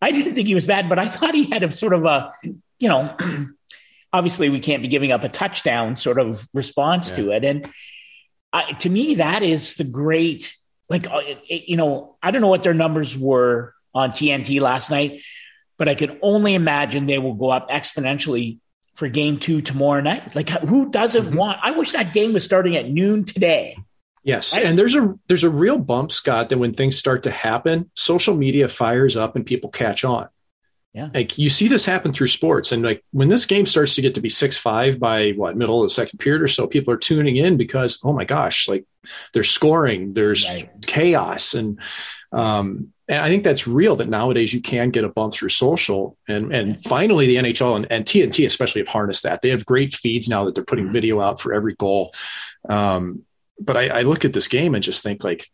I 0.00 0.12
didn't 0.12 0.34
think 0.34 0.46
he 0.46 0.54
was 0.54 0.66
bad, 0.66 0.88
but 0.88 0.98
I 0.98 1.08
thought 1.08 1.34
he 1.34 1.50
had 1.50 1.62
a 1.62 1.74
sort 1.74 1.94
of 1.94 2.04
a, 2.04 2.32
you 2.78 2.88
know, 2.88 3.16
obviously 4.12 4.48
we 4.48 4.60
can't 4.60 4.82
be 4.82 4.88
giving 4.88 5.10
up 5.10 5.24
a 5.24 5.28
touchdown 5.28 5.96
sort 5.96 6.20
of 6.20 6.48
response 6.54 7.10
yeah. 7.10 7.16
to 7.16 7.30
it. 7.32 7.44
And 7.44 7.68
I, 8.52 8.72
to 8.72 8.88
me, 8.88 9.16
that 9.16 9.42
is 9.42 9.74
the 9.74 9.84
great 9.84 10.54
like 10.88 11.10
uh, 11.10 11.20
you 11.48 11.76
know 11.76 12.16
i 12.22 12.30
don't 12.30 12.40
know 12.40 12.48
what 12.48 12.62
their 12.62 12.74
numbers 12.74 13.16
were 13.16 13.74
on 13.94 14.10
tnt 14.10 14.60
last 14.60 14.90
night 14.90 15.20
but 15.78 15.88
i 15.88 15.94
can 15.94 16.18
only 16.22 16.54
imagine 16.54 17.06
they 17.06 17.18
will 17.18 17.34
go 17.34 17.50
up 17.50 17.68
exponentially 17.70 18.58
for 18.94 19.08
game 19.08 19.38
two 19.38 19.60
tomorrow 19.60 20.00
night 20.00 20.34
like 20.34 20.48
who 20.50 20.90
doesn't 20.90 21.26
mm-hmm. 21.26 21.36
want 21.36 21.58
i 21.62 21.70
wish 21.70 21.92
that 21.92 22.12
game 22.12 22.32
was 22.32 22.44
starting 22.44 22.76
at 22.76 22.88
noon 22.88 23.24
today 23.24 23.76
yes 24.22 24.54
right? 24.54 24.66
and 24.66 24.78
there's 24.78 24.94
a 24.94 25.14
there's 25.28 25.44
a 25.44 25.50
real 25.50 25.78
bump 25.78 26.12
scott 26.12 26.48
that 26.48 26.58
when 26.58 26.72
things 26.72 26.96
start 26.96 27.22
to 27.22 27.30
happen 27.30 27.90
social 27.94 28.34
media 28.34 28.68
fires 28.68 29.16
up 29.16 29.36
and 29.36 29.46
people 29.46 29.70
catch 29.70 30.04
on 30.04 30.28
yeah. 30.94 31.10
Like 31.12 31.36
you 31.38 31.50
see 31.50 31.66
this 31.66 31.84
happen 31.84 32.12
through 32.12 32.28
sports. 32.28 32.70
And 32.70 32.84
like 32.84 33.04
when 33.10 33.28
this 33.28 33.46
game 33.46 33.66
starts 33.66 33.96
to 33.96 34.02
get 34.02 34.14
to 34.14 34.20
be 34.20 34.28
six 34.28 34.56
five 34.56 35.00
by 35.00 35.32
what 35.32 35.56
middle 35.56 35.82
of 35.82 35.86
the 35.86 35.92
second 35.92 36.20
period 36.20 36.40
or 36.40 36.46
so, 36.46 36.68
people 36.68 36.94
are 36.94 36.98
tuning 36.98 37.36
in 37.36 37.56
because, 37.56 37.98
oh 38.04 38.12
my 38.12 38.24
gosh, 38.24 38.68
like 38.68 38.86
there's 39.32 39.50
scoring, 39.50 40.14
there's 40.14 40.48
right. 40.48 40.70
chaos. 40.86 41.54
And 41.54 41.80
um, 42.30 42.92
and 43.08 43.18
I 43.18 43.28
think 43.28 43.42
that's 43.42 43.66
real 43.66 43.96
that 43.96 44.08
nowadays 44.08 44.54
you 44.54 44.62
can 44.62 44.90
get 44.90 45.02
a 45.02 45.08
bump 45.08 45.32
through 45.32 45.48
social. 45.48 46.16
And 46.28 46.54
and 46.54 46.80
finally 46.80 47.26
the 47.26 47.36
NHL 47.36 47.74
and, 47.74 47.86
and 47.90 48.04
TNT 48.04 48.46
especially 48.46 48.82
have 48.82 48.88
harnessed 48.88 49.24
that. 49.24 49.42
They 49.42 49.50
have 49.50 49.66
great 49.66 49.92
feeds 49.92 50.28
now 50.28 50.44
that 50.44 50.54
they're 50.54 50.64
putting 50.64 50.84
mm-hmm. 50.84 50.92
video 50.92 51.20
out 51.20 51.40
for 51.40 51.52
every 51.52 51.74
goal. 51.74 52.14
Um, 52.68 53.24
but 53.58 53.76
I, 53.76 53.88
I 53.88 54.02
look 54.02 54.24
at 54.24 54.32
this 54.32 54.46
game 54.46 54.76
and 54.76 54.84
just 54.84 55.02
think 55.02 55.24
like 55.24 55.50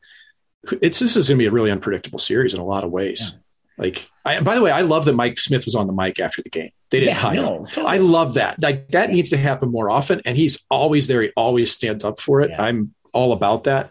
it's 0.83 0.99
this 0.99 1.17
is 1.17 1.31
gonna 1.31 1.39
be 1.39 1.47
a 1.47 1.51
really 1.51 1.71
unpredictable 1.71 2.19
series 2.19 2.53
in 2.53 2.61
a 2.61 2.65
lot 2.65 2.85
of 2.85 2.91
ways. 2.91 3.33
Yeah. 3.33 3.39
Like, 3.81 4.11
I, 4.27 4.41
by 4.41 4.55
the 4.55 4.63
way, 4.63 4.71
I 4.71 4.83
love 4.83 5.07
that 5.07 5.15
Mike 5.15 5.41
Smith 5.41 5.65
was 5.65 5.75
on 5.75 5.87
the 5.87 5.93
mic 5.93 6.21
after 6.21 6.43
the 6.43 6.51
game. 6.51 6.71
They 6.91 7.01
didn't 7.01 7.15
yeah, 7.15 7.21
hide 7.21 7.37
no, 7.37 7.57
him. 7.57 7.67
Totally. 7.67 7.87
I 7.87 7.97
love 7.97 8.35
that. 8.35 8.63
Like 8.63 8.89
that 8.89 9.11
needs 9.11 9.31
to 9.31 9.39
happen 9.39 9.71
more 9.71 9.91
often. 9.91 10.21
And 10.27 10.37
he's 10.37 10.63
always 10.71 11.07
there. 11.07 11.23
He 11.23 11.31
always 11.35 11.73
stands 11.73 12.05
up 12.05 12.21
for 12.21 12.43
it. 12.43 12.51
Yeah. 12.51 12.63
I'm 12.63 12.95
all 13.13 13.33
about 13.33 13.65
that. 13.65 13.91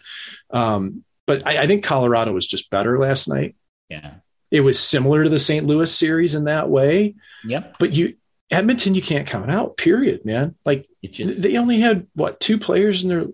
Um, 0.52 1.04
but 1.26 1.46
I, 1.46 1.64
I, 1.64 1.68
think 1.68 1.84
Colorado 1.84 2.34
was 2.34 2.46
just 2.46 2.70
better 2.70 3.00
last 3.00 3.28
night. 3.28 3.56
Yeah. 3.90 4.16
It 4.52 4.62
was 4.62 4.80
similar 4.80 5.24
to 5.24 5.30
the 5.30 5.40
St. 5.40 5.66
Louis 5.66 5.94
series 5.94 6.36
in 6.36 6.46
that 6.46 6.70
way. 6.70 7.16
Yep. 7.44 7.76
But 7.80 7.94
you 7.94 8.16
Edmonton, 8.52 8.96
you 8.96 9.02
can't 9.02 9.28
count 9.28 9.52
out, 9.52 9.78
period, 9.78 10.26
man. 10.26 10.56
Like 10.66 10.88
just, 11.04 11.42
they 11.42 11.58
only 11.58 11.80
had 11.80 12.08
what 12.16 12.40
two 12.40 12.58
players 12.58 13.04
in 13.04 13.10
their 13.10 13.26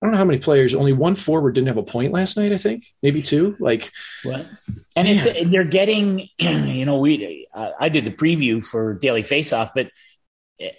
I 0.00 0.06
don't 0.06 0.12
know 0.12 0.18
how 0.18 0.24
many 0.24 0.38
players. 0.38 0.74
Only 0.74 0.92
one 0.92 1.16
forward 1.16 1.54
didn't 1.54 1.68
have 1.68 1.76
a 1.76 1.82
point 1.82 2.12
last 2.12 2.36
night. 2.36 2.52
I 2.52 2.56
think 2.56 2.84
maybe 3.02 3.20
two. 3.20 3.56
Like 3.58 3.90
what? 4.22 4.46
And 4.94 5.08
man. 5.08 5.16
it's 5.16 5.50
they're 5.50 5.64
getting. 5.64 6.28
You 6.38 6.84
know, 6.84 6.98
we 6.98 7.48
uh, 7.52 7.70
I 7.80 7.88
did 7.88 8.04
the 8.04 8.12
preview 8.12 8.64
for 8.64 8.94
Daily 8.94 9.24
Faceoff, 9.24 9.72
but 9.74 9.90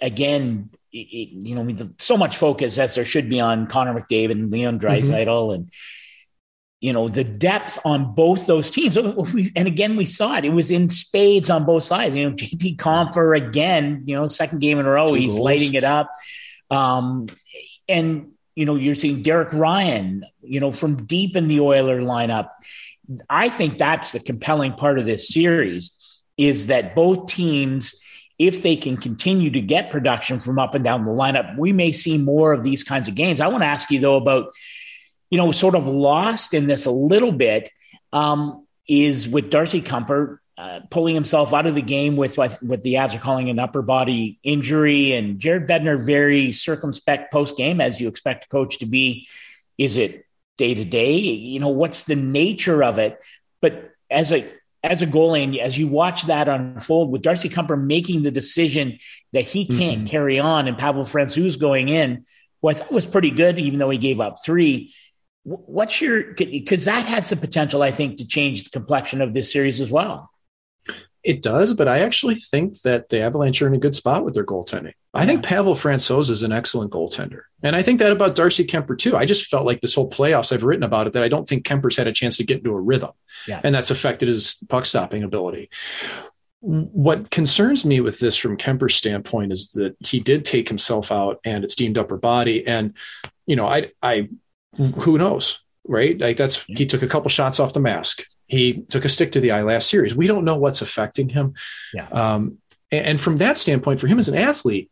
again, 0.00 0.70
it, 0.92 1.46
you 1.46 1.54
know, 1.54 1.90
so 1.98 2.16
much 2.16 2.36
focus 2.38 2.78
as 2.78 2.94
there 2.94 3.04
should 3.04 3.28
be 3.28 3.40
on 3.40 3.66
Connor 3.66 3.92
McDavid 3.92 4.32
and 4.32 4.50
Leon 4.50 4.80
Draisaitl, 4.80 5.26
mm-hmm. 5.26 5.54
and 5.54 5.70
you 6.80 6.94
know 6.94 7.08
the 7.08 7.24
depth 7.24 7.78
on 7.84 8.14
both 8.14 8.46
those 8.46 8.70
teams 8.70 8.96
and 8.96 9.68
again 9.68 9.96
we 9.96 10.06
saw 10.06 10.36
it 10.36 10.46
it 10.46 10.50
was 10.50 10.70
in 10.70 10.88
spades 10.88 11.50
on 11.50 11.66
both 11.66 11.82
sides 11.82 12.16
you 12.16 12.28
know 12.28 12.34
JT 12.36 12.78
Compher 12.78 13.36
again 13.36 14.04
you 14.06 14.16
know 14.16 14.26
second 14.26 14.60
game 14.60 14.78
in 14.78 14.86
a 14.86 14.90
row 14.90 15.08
Two 15.08 15.14
he's 15.14 15.34
goals. 15.34 15.44
lighting 15.44 15.74
it 15.74 15.84
up 15.84 16.10
um, 16.70 17.26
and 17.86 18.32
you 18.54 18.64
know 18.64 18.74
you're 18.76 18.94
seeing 18.94 19.22
Derek 19.22 19.52
Ryan 19.52 20.24
you 20.42 20.60
know 20.60 20.72
from 20.72 21.06
deep 21.06 21.36
in 21.36 21.48
the 21.48 21.60
Oiler 21.60 22.00
lineup. 22.00 22.50
I 23.28 23.48
think 23.48 23.78
that's 23.78 24.12
the 24.12 24.20
compelling 24.20 24.74
part 24.74 24.98
of 24.98 25.06
this 25.06 25.28
series 25.28 25.92
is 26.36 26.68
that 26.68 26.94
both 26.94 27.26
teams 27.26 27.94
if 28.38 28.62
they 28.62 28.74
can 28.74 28.96
continue 28.96 29.50
to 29.50 29.60
get 29.60 29.90
production 29.90 30.40
from 30.40 30.58
up 30.58 30.74
and 30.74 30.82
down 30.82 31.04
the 31.04 31.10
lineup 31.10 31.58
we 31.58 31.72
may 31.72 31.92
see 31.92 32.16
more 32.18 32.52
of 32.52 32.62
these 32.62 32.82
kinds 32.82 33.08
of 33.08 33.14
games. 33.14 33.40
I 33.40 33.48
want 33.48 33.62
to 33.62 33.66
ask 33.66 33.90
you 33.90 34.00
though 34.00 34.16
about 34.16 34.52
you 35.30 35.38
know, 35.38 35.52
sort 35.52 35.76
of 35.76 35.86
lost 35.86 36.52
in 36.54 36.66
this 36.66 36.86
a 36.86 36.90
little 36.90 37.32
bit 37.32 37.70
um, 38.12 38.66
is 38.88 39.28
with 39.28 39.50
Darcy 39.50 39.80
Kuemper 39.80 40.38
uh, 40.60 40.80
pulling 40.90 41.14
himself 41.14 41.54
out 41.54 41.64
of 41.64 41.74
the 41.74 41.80
game 41.80 42.16
with 42.16 42.36
what, 42.36 42.62
what 42.62 42.82
the 42.82 42.98
ads 42.98 43.14
are 43.14 43.18
calling 43.18 43.48
an 43.48 43.58
upper 43.58 43.80
body 43.80 44.38
injury, 44.42 45.14
and 45.14 45.38
Jared 45.38 45.66
Bednar 45.66 45.98
very 46.04 46.52
circumspect 46.52 47.32
post 47.32 47.56
game, 47.56 47.80
as 47.80 47.98
you 47.98 48.08
expect 48.08 48.44
a 48.44 48.48
coach 48.48 48.78
to 48.80 48.86
be. 48.86 49.26
Is 49.78 49.96
it 49.96 50.26
day 50.58 50.74
to 50.74 50.84
day? 50.84 51.16
You 51.16 51.60
know, 51.60 51.68
what's 51.68 52.02
the 52.02 52.14
nature 52.14 52.84
of 52.84 52.98
it? 52.98 53.18
But 53.62 53.92
as 54.10 54.34
a 54.34 54.46
as 54.84 55.00
a 55.00 55.06
goalie, 55.06 55.44
and 55.44 55.56
as 55.56 55.78
you 55.78 55.88
watch 55.88 56.24
that 56.24 56.46
unfold 56.46 57.10
with 57.10 57.22
Darcy 57.22 57.48
Kuemper 57.48 57.82
making 57.82 58.22
the 58.22 58.30
decision 58.30 58.98
that 59.32 59.44
he 59.44 59.64
can't 59.64 60.00
mm-hmm. 60.00 60.06
carry 60.06 60.40
on, 60.40 60.68
and 60.68 60.76
Pavel 60.76 61.04
Francouz 61.04 61.58
going 61.58 61.88
in, 61.88 62.26
who 62.60 62.68
I 62.68 62.74
thought 62.74 62.92
was 62.92 63.06
pretty 63.06 63.30
good, 63.30 63.58
even 63.58 63.78
though 63.78 63.90
he 63.90 63.98
gave 63.98 64.20
up 64.20 64.44
three 64.44 64.92
What's 65.42 66.02
your 66.02 66.34
because 66.34 66.84
that 66.84 67.06
has 67.06 67.30
the 67.30 67.36
potential, 67.36 67.80
I 67.82 67.92
think, 67.92 68.18
to 68.18 68.26
change 68.26 68.64
the 68.64 68.70
complexion 68.70 69.22
of 69.22 69.32
this 69.32 69.50
series 69.50 69.80
as 69.80 69.90
well. 69.90 70.30
It 71.22 71.42
does, 71.42 71.74
but 71.74 71.86
I 71.86 72.00
actually 72.00 72.36
think 72.36 72.80
that 72.82 73.08
the 73.08 73.20
Avalanche 73.20 73.60
are 73.60 73.66
in 73.66 73.74
a 73.74 73.78
good 73.78 73.94
spot 73.94 74.24
with 74.24 74.34
their 74.34 74.44
goaltending. 74.44 74.94
I 75.12 75.26
think 75.26 75.44
Pavel 75.44 75.74
Francouz 75.74 76.30
is 76.30 76.42
an 76.42 76.52
excellent 76.52 76.92
goaltender. 76.92 77.42
And 77.62 77.76
I 77.76 77.82
think 77.82 77.98
that 77.98 78.12
about 78.12 78.34
Darcy 78.34 78.64
Kuemper 78.64 78.96
too. 78.96 79.16
I 79.16 79.26
just 79.26 79.46
felt 79.46 79.66
like 79.66 79.80
this 79.80 79.94
whole 79.94 80.08
playoffs, 80.08 80.52
I've 80.52 80.62
written 80.62 80.84
about 80.84 81.06
it, 81.06 81.12
that 81.14 81.22
I 81.22 81.28
don't 81.28 81.46
think 81.46 81.66
Kuemper's 81.66 81.96
had 81.96 82.06
a 82.06 82.12
chance 82.12 82.36
to 82.38 82.44
get 82.44 82.58
into 82.58 82.72
a 82.72 82.80
rhythm. 82.80 83.10
Yeah. 83.46 83.60
And 83.62 83.74
that's 83.74 83.90
affected 83.90 84.28
his 84.28 84.62
puck 84.68 84.86
stopping 84.86 85.22
ability. 85.22 85.68
What 86.60 87.30
concerns 87.30 87.84
me 87.84 88.00
with 88.00 88.18
this 88.18 88.36
from 88.36 88.56
Kuemper's 88.56 88.94
standpoint 88.94 89.52
is 89.52 89.72
that 89.72 89.96
he 90.00 90.20
did 90.20 90.44
take 90.44 90.68
himself 90.68 91.10
out 91.10 91.40
and 91.44 91.64
it's 91.64 91.74
deemed 91.74 91.98
upper 91.98 92.16
body. 92.16 92.66
And, 92.66 92.94
you 93.46 93.56
know, 93.56 93.66
I 93.66 93.90
I 94.02 94.28
who 94.76 95.18
knows, 95.18 95.62
right? 95.86 96.18
Like 96.18 96.36
that's 96.36 96.62
he 96.64 96.86
took 96.86 97.02
a 97.02 97.08
couple 97.08 97.30
shots 97.30 97.60
off 97.60 97.72
the 97.72 97.80
mask. 97.80 98.24
He 98.50 98.82
took 98.88 99.04
a 99.04 99.08
stick 99.08 99.32
to 99.32 99.40
the 99.40 99.52
eye 99.52 99.62
last 99.62 99.88
series. 99.88 100.14
We 100.14 100.26
don't 100.26 100.44
know 100.44 100.56
what's 100.56 100.82
affecting 100.82 101.28
him. 101.28 101.54
Yeah. 101.94 102.08
Um, 102.08 102.58
and, 102.90 103.06
and 103.06 103.20
from 103.20 103.36
that 103.36 103.58
standpoint, 103.58 104.00
for 104.00 104.08
him 104.08 104.18
as 104.18 104.28
an 104.28 104.36
athlete, 104.36 104.90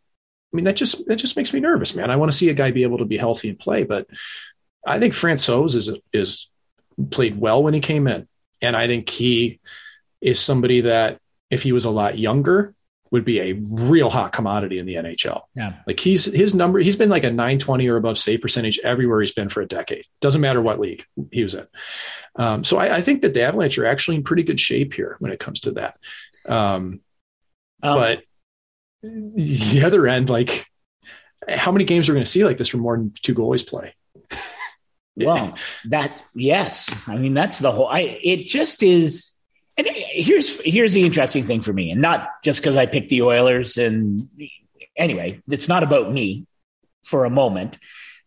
I 0.53 0.57
mean 0.57 0.65
that 0.65 0.77
just 0.77 1.07
that 1.09 1.17
just 1.17 1.37
makes 1.37 1.53
me 1.53 1.61
nervous, 1.61 1.95
man. 1.95 2.11
I 2.11 2.17
want 2.17 2.33
to 2.33 2.39
see 2.39 2.49
a 2.49 2.55
guy 2.55 2.71
be 2.71 2.85
able 2.85 2.99
to 2.99 3.05
be 3.05 3.19
healthy 3.19 3.51
and 3.51 3.59
play, 3.59 3.85
but 3.85 4.07
I 4.87 4.99
think 4.99 5.13
Francouz 5.13 5.75
is 5.75 5.91
is 6.13 6.49
played 7.11 7.37
well 7.37 7.63
when 7.63 7.75
he 7.75 7.81
came 7.81 8.07
in, 8.07 8.29
and 8.63 8.77
I 8.77 8.87
think 8.87 9.11
he 9.11 9.61
is 10.21 10.41
somebody 10.41 10.83
that 10.83 11.19
if 11.51 11.63
he 11.63 11.73
was 11.73 11.85
a 11.85 11.91
lot 11.91 12.19
younger, 12.19 12.75
would 13.11 13.25
be 13.25 13.41
a 13.41 13.53
real 13.55 14.11
hot 14.11 14.33
commodity 14.33 14.79
in 14.79 14.87
the 14.87 14.95
NHL. 14.95 15.43
Yeah. 15.55 15.75
Like 15.87 16.01
he's 16.01 16.25
his 16.25 16.55
number, 16.55 16.79
he's 16.79 16.97
been 16.97 17.09
like 17.09 17.25
a 17.25 17.31
920 17.31 17.89
or 17.89 17.97
above 17.97 18.19
save 18.19 18.41
percentage 18.41 18.79
everywhere 18.85 19.21
he's 19.21 19.33
been 19.33 19.49
for 19.49 19.61
a 19.61 19.67
decade. 19.67 20.05
Doesn't 20.21 20.41
matter 20.41 20.61
what 20.61 20.81
league 20.81 21.05
he 21.33 21.43
was 21.43 21.55
in. 21.55 21.67
Um, 22.37 22.65
so 22.65 22.79
I, 22.79 22.97
I, 22.97 23.03
think 23.03 23.23
that 23.23 23.35
the 23.35 23.43
Avalanche 23.43 23.79
are 23.79 23.87
actually 23.87 24.17
in 24.17 24.23
pretty 24.23 24.43
good 24.43 24.61
shape 24.61 24.95
here 24.95 25.17
when 25.19 25.33
it 25.33 25.41
comes 25.41 25.61
to 25.61 25.73
that. 25.73 25.99
Um, 26.47 27.01
um, 27.83 27.99
but 27.99 28.23
the 29.03 29.83
other 29.85 30.07
end, 30.07 30.31
like 30.31 30.67
how 31.49 31.73
many 31.73 31.85
games 31.85 32.09
are 32.09 32.13
we 32.13 32.17
going 32.17 32.25
to 32.25 32.31
see 32.31 32.45
like 32.45 32.59
this 32.59 32.69
from 32.69 32.81
more 32.81 32.97
than 32.97 33.13
two 33.23 33.35
goalies 33.35 33.67
play? 33.67 33.95
well, 35.17 35.57
that 35.87 36.23
yes, 36.35 36.95
I 37.07 37.17
mean 37.17 37.35
that's 37.35 37.59
the 37.59 37.73
whole. 37.73 37.89
I 37.89 38.01
it 38.01 38.47
just 38.47 38.83
is 38.83 39.38
and 39.79 39.89
here's 39.91 40.61
here's 40.62 40.93
the 40.93 41.05
interesting 41.05 41.45
thing 41.45 41.62
for 41.62 41.72
me, 41.72 41.93
and 41.93 42.03
not 42.03 42.43
just 42.43 42.61
because 42.61 42.76
I 42.76 42.87
picked 42.87 43.11
the 43.11 43.22
Oilers. 43.22 43.79
And 43.79 44.29
anyway, 44.97 45.41
it's 45.49 45.68
not 45.68 45.85
about 45.85 46.12
me 46.12 46.47
for 47.05 47.24
a 47.24 47.31
moment, 47.31 47.79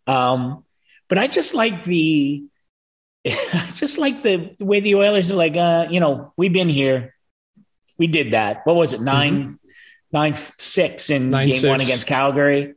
um, 0.07 0.63
but 1.09 1.17
I 1.17 1.27
just 1.27 1.53
like 1.53 1.83
the 1.83 2.45
just 3.75 3.97
like 3.97 4.23
the, 4.23 4.55
the 4.57 4.65
way 4.65 4.79
the 4.79 4.95
Oilers 4.95 5.29
are 5.29 5.35
like, 5.35 5.55
uh, 5.55 5.87
you 5.89 5.99
know, 5.99 6.33
we've 6.37 6.53
been 6.53 6.69
here, 6.69 7.13
we 7.97 8.07
did 8.07 8.31
that. 8.31 8.65
What 8.65 8.77
was 8.77 8.93
it, 8.93 9.01
9 9.01 9.33
mm-hmm. 9.33 9.53
nine 10.11 10.37
six 10.57 11.09
in 11.09 11.27
nine, 11.27 11.49
game 11.49 11.59
six. 11.59 11.69
one 11.69 11.81
against 11.81 12.07
Calgary? 12.07 12.75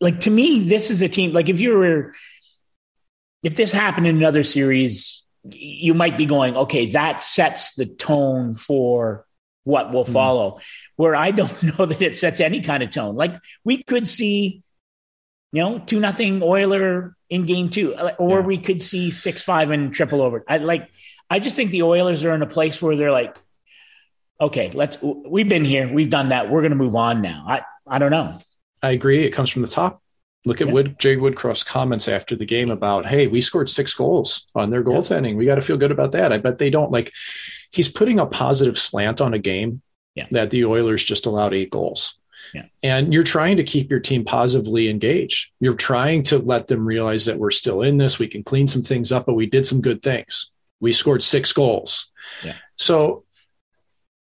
Like 0.00 0.20
to 0.20 0.30
me, 0.30 0.68
this 0.68 0.90
is 0.90 1.02
a 1.02 1.08
team. 1.08 1.32
Like 1.32 1.48
if 1.48 1.60
you 1.60 1.76
were, 1.76 2.14
if 3.44 3.54
this 3.54 3.72
happened 3.72 4.08
in 4.08 4.16
another 4.16 4.42
series 4.44 5.19
you 5.44 5.94
might 5.94 6.18
be 6.18 6.26
going, 6.26 6.56
okay, 6.56 6.90
that 6.92 7.20
sets 7.20 7.74
the 7.74 7.86
tone 7.86 8.54
for 8.54 9.26
what 9.64 9.92
will 9.92 10.04
hmm. 10.04 10.12
follow. 10.12 10.50
Mm. 10.52 10.60
Where 10.96 11.16
I 11.16 11.30
don't 11.30 11.62
know 11.78 11.86
that 11.86 12.02
it 12.02 12.14
sets 12.14 12.40
any 12.40 12.60
kind 12.60 12.82
of 12.82 12.90
tone. 12.90 13.16
Like 13.16 13.34
we 13.64 13.82
could 13.82 14.06
see, 14.06 14.62
you 15.52 15.62
know, 15.62 15.78
two 15.78 16.00
nothing 16.00 16.42
Oiler 16.42 17.16
in 17.28 17.46
game 17.46 17.70
two, 17.70 17.94
or 18.18 18.40
yeah. 18.40 18.46
we 18.46 18.58
could 18.58 18.82
see 18.82 19.10
six 19.10 19.42
five 19.42 19.70
and 19.70 19.92
triple 19.92 20.22
over. 20.22 20.44
I 20.48 20.58
like. 20.58 20.88
I 21.32 21.38
just 21.38 21.54
think 21.54 21.70
the 21.70 21.84
Oilers 21.84 22.24
are 22.24 22.34
in 22.34 22.42
a 22.42 22.46
place 22.46 22.82
where 22.82 22.96
they're 22.96 23.12
like, 23.12 23.36
okay, 24.40 24.70
let's. 24.72 24.98
We've 25.00 25.48
been 25.48 25.64
here, 25.64 25.92
we've 25.92 26.10
done 26.10 26.28
that. 26.28 26.50
We're 26.50 26.60
going 26.60 26.72
to 26.72 26.76
move 26.76 26.96
on 26.96 27.22
now. 27.22 27.44
I 27.48 27.62
I 27.86 27.98
don't 27.98 28.10
know. 28.10 28.38
I 28.82 28.90
agree. 28.90 29.24
It 29.24 29.30
comes 29.30 29.50
from 29.50 29.62
the 29.62 29.68
top. 29.68 30.02
Look 30.46 30.60
at 30.60 30.68
yeah. 30.68 30.72
Wood, 30.72 30.98
Jay 30.98 31.16
Woodcroft's 31.16 31.64
comments 31.64 32.08
after 32.08 32.34
the 32.34 32.46
game 32.46 32.70
about, 32.70 33.04
hey, 33.04 33.26
we 33.26 33.40
scored 33.40 33.68
six 33.68 33.92
goals 33.92 34.46
on 34.54 34.70
their 34.70 34.82
goaltending. 34.82 35.32
Yeah. 35.32 35.36
We 35.36 35.44
got 35.44 35.56
to 35.56 35.60
feel 35.60 35.76
good 35.76 35.90
about 35.90 36.12
that. 36.12 36.32
I 36.32 36.38
bet 36.38 36.58
they 36.58 36.70
don't. 36.70 36.90
Like, 36.90 37.12
he's 37.72 37.90
putting 37.90 38.18
a 38.18 38.26
positive 38.26 38.78
slant 38.78 39.20
on 39.20 39.34
a 39.34 39.38
game 39.38 39.82
yeah. 40.14 40.26
that 40.30 40.50
the 40.50 40.64
Oilers 40.64 41.04
just 41.04 41.26
allowed 41.26 41.52
eight 41.52 41.70
goals. 41.70 42.18
Yeah. 42.54 42.64
And 42.82 43.12
you're 43.12 43.22
trying 43.22 43.58
to 43.58 43.64
keep 43.64 43.90
your 43.90 44.00
team 44.00 44.24
positively 44.24 44.88
engaged. 44.88 45.52
You're 45.60 45.74
trying 45.74 46.22
to 46.24 46.38
let 46.38 46.68
them 46.68 46.86
realize 46.86 47.26
that 47.26 47.38
we're 47.38 47.50
still 47.50 47.82
in 47.82 47.98
this. 47.98 48.18
We 48.18 48.26
can 48.26 48.42
clean 48.42 48.66
some 48.66 48.82
things 48.82 49.12
up, 49.12 49.26
but 49.26 49.34
we 49.34 49.44
did 49.46 49.66
some 49.66 49.82
good 49.82 50.02
things. 50.02 50.50
We 50.80 50.92
scored 50.92 51.22
six 51.22 51.52
goals. 51.52 52.10
Yeah. 52.42 52.56
So 52.76 53.24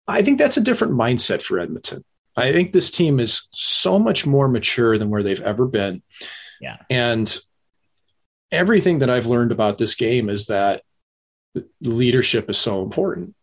I 0.05 0.21
think 0.21 0.37
that's 0.37 0.57
a 0.57 0.61
different 0.61 0.93
mindset 0.93 1.41
for 1.41 1.59
Edmonton. 1.59 2.03
I 2.39 2.51
think 2.51 2.71
this 2.71 2.91
team 2.91 3.19
is 3.19 3.47
so 3.51 3.99
much 3.99 4.25
more 4.25 4.47
mature 4.47 4.97
than 4.97 5.09
where 5.09 5.23
they've 5.23 5.41
ever 5.41 5.67
been. 5.67 6.01
Yeah. 6.61 6.77
And 6.89 7.37
everything 8.51 8.99
that 8.99 9.09
I've 9.09 9.25
learned 9.25 9.51
about 9.51 9.77
this 9.77 9.95
game 9.95 10.29
is 10.29 10.47
that 10.47 10.83
leadership 11.81 12.49
is 12.49 12.57
so 12.57 12.81
important. 12.81 13.35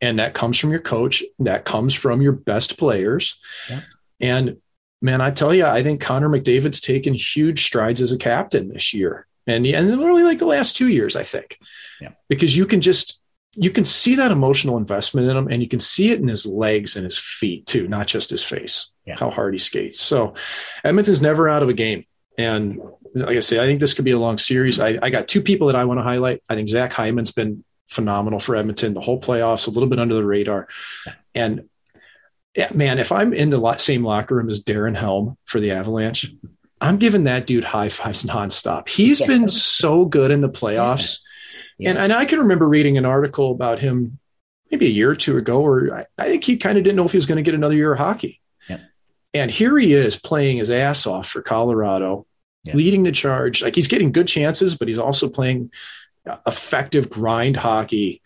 And 0.00 0.18
that 0.18 0.34
comes 0.34 0.58
from 0.58 0.70
your 0.70 0.80
coach, 0.80 1.22
that 1.38 1.64
comes 1.64 1.94
from 1.94 2.20
your 2.20 2.32
best 2.32 2.78
players. 2.78 3.38
Yeah. 3.70 3.80
And 4.20 4.56
man, 5.00 5.20
I 5.20 5.30
tell 5.30 5.54
you, 5.54 5.66
I 5.66 5.82
think 5.82 6.00
Connor 6.00 6.28
McDavid's 6.28 6.80
taken 6.80 7.14
huge 7.14 7.64
strides 7.64 8.02
as 8.02 8.12
a 8.12 8.18
captain 8.18 8.68
this 8.68 8.92
year. 8.92 9.26
And, 9.46 9.66
and 9.66 9.98
really 9.98 10.22
like 10.22 10.38
the 10.38 10.46
last 10.46 10.76
two 10.76 10.88
years, 10.88 11.16
I 11.16 11.22
think. 11.22 11.58
Yeah. 12.00 12.12
Because 12.28 12.56
you 12.56 12.66
can 12.66 12.80
just 12.80 13.20
you 13.56 13.70
can 13.70 13.84
see 13.84 14.16
that 14.16 14.30
emotional 14.30 14.76
investment 14.76 15.28
in 15.28 15.36
him 15.36 15.48
and 15.48 15.62
you 15.62 15.68
can 15.68 15.78
see 15.78 16.10
it 16.10 16.20
in 16.20 16.28
his 16.28 16.46
legs 16.46 16.96
and 16.96 17.04
his 17.04 17.18
feet 17.18 17.66
too, 17.66 17.88
not 17.88 18.06
just 18.06 18.30
his 18.30 18.42
face, 18.42 18.90
yeah. 19.06 19.16
how 19.18 19.30
hard 19.30 19.54
he 19.54 19.58
skates. 19.58 20.00
So 20.00 20.34
Edmonton's 20.82 21.22
never 21.22 21.48
out 21.48 21.62
of 21.62 21.68
a 21.68 21.74
game. 21.74 22.04
And 22.36 22.80
like 23.14 23.36
I 23.36 23.40
say, 23.40 23.58
I 23.58 23.66
think 23.66 23.80
this 23.80 23.94
could 23.94 24.04
be 24.04 24.10
a 24.10 24.18
long 24.18 24.38
series. 24.38 24.80
I, 24.80 24.98
I 25.00 25.10
got 25.10 25.28
two 25.28 25.40
people 25.40 25.68
that 25.68 25.76
I 25.76 25.84
want 25.84 25.98
to 25.98 26.04
highlight. 26.04 26.42
I 26.48 26.54
think 26.54 26.68
Zach 26.68 26.92
Hyman's 26.92 27.30
been 27.30 27.64
phenomenal 27.88 28.40
for 28.40 28.56
Edmonton, 28.56 28.94
the 28.94 29.00
whole 29.00 29.20
playoffs, 29.20 29.68
a 29.68 29.70
little 29.70 29.88
bit 29.88 30.00
under 30.00 30.14
the 30.14 30.24
radar. 30.24 30.68
And 31.34 31.68
yeah, 32.56 32.70
man, 32.74 32.98
if 32.98 33.12
I'm 33.12 33.32
in 33.32 33.50
the 33.50 33.76
same 33.76 34.04
locker 34.04 34.36
room 34.36 34.48
as 34.48 34.62
Darren 34.62 34.96
Helm 34.96 35.36
for 35.44 35.60
the 35.60 35.72
Avalanche, 35.72 36.32
I'm 36.80 36.98
giving 36.98 37.24
that 37.24 37.46
dude 37.46 37.64
high 37.64 37.88
fives 37.88 38.24
nonstop. 38.24 38.88
He's 38.88 39.20
yeah. 39.20 39.26
been 39.26 39.48
so 39.48 40.04
good 40.04 40.30
in 40.30 40.40
the 40.40 40.48
playoffs. 40.48 41.23
And, 41.80 41.98
and 41.98 42.12
I 42.12 42.24
can 42.24 42.40
remember 42.40 42.68
reading 42.68 42.98
an 42.98 43.04
article 43.04 43.50
about 43.50 43.80
him 43.80 44.18
maybe 44.70 44.86
a 44.86 44.90
year 44.90 45.10
or 45.10 45.16
two 45.16 45.36
ago, 45.36 45.60
or 45.60 45.94
I, 45.94 46.06
I 46.18 46.28
think 46.28 46.44
he 46.44 46.56
kind 46.56 46.78
of 46.78 46.84
didn't 46.84 46.96
know 46.96 47.04
if 47.04 47.12
he 47.12 47.18
was 47.18 47.26
going 47.26 47.36
to 47.36 47.42
get 47.42 47.54
another 47.54 47.74
year 47.74 47.92
of 47.92 47.98
hockey. 47.98 48.40
And 49.36 49.50
here 49.50 49.76
he 49.76 49.92
is 49.92 50.14
playing 50.14 50.58
his 50.58 50.70
ass 50.70 51.08
off 51.08 51.26
for 51.26 51.42
Colorado, 51.42 52.24
leading 52.72 53.02
the 53.02 53.10
charge. 53.10 53.64
Like 53.64 53.74
he's 53.74 53.88
getting 53.88 54.12
good 54.12 54.28
chances, 54.28 54.76
but 54.76 54.86
he's 54.86 55.00
also 55.00 55.28
playing 55.28 55.72
effective 56.46 57.10
grind 57.10 57.56
hockey. 57.56 58.22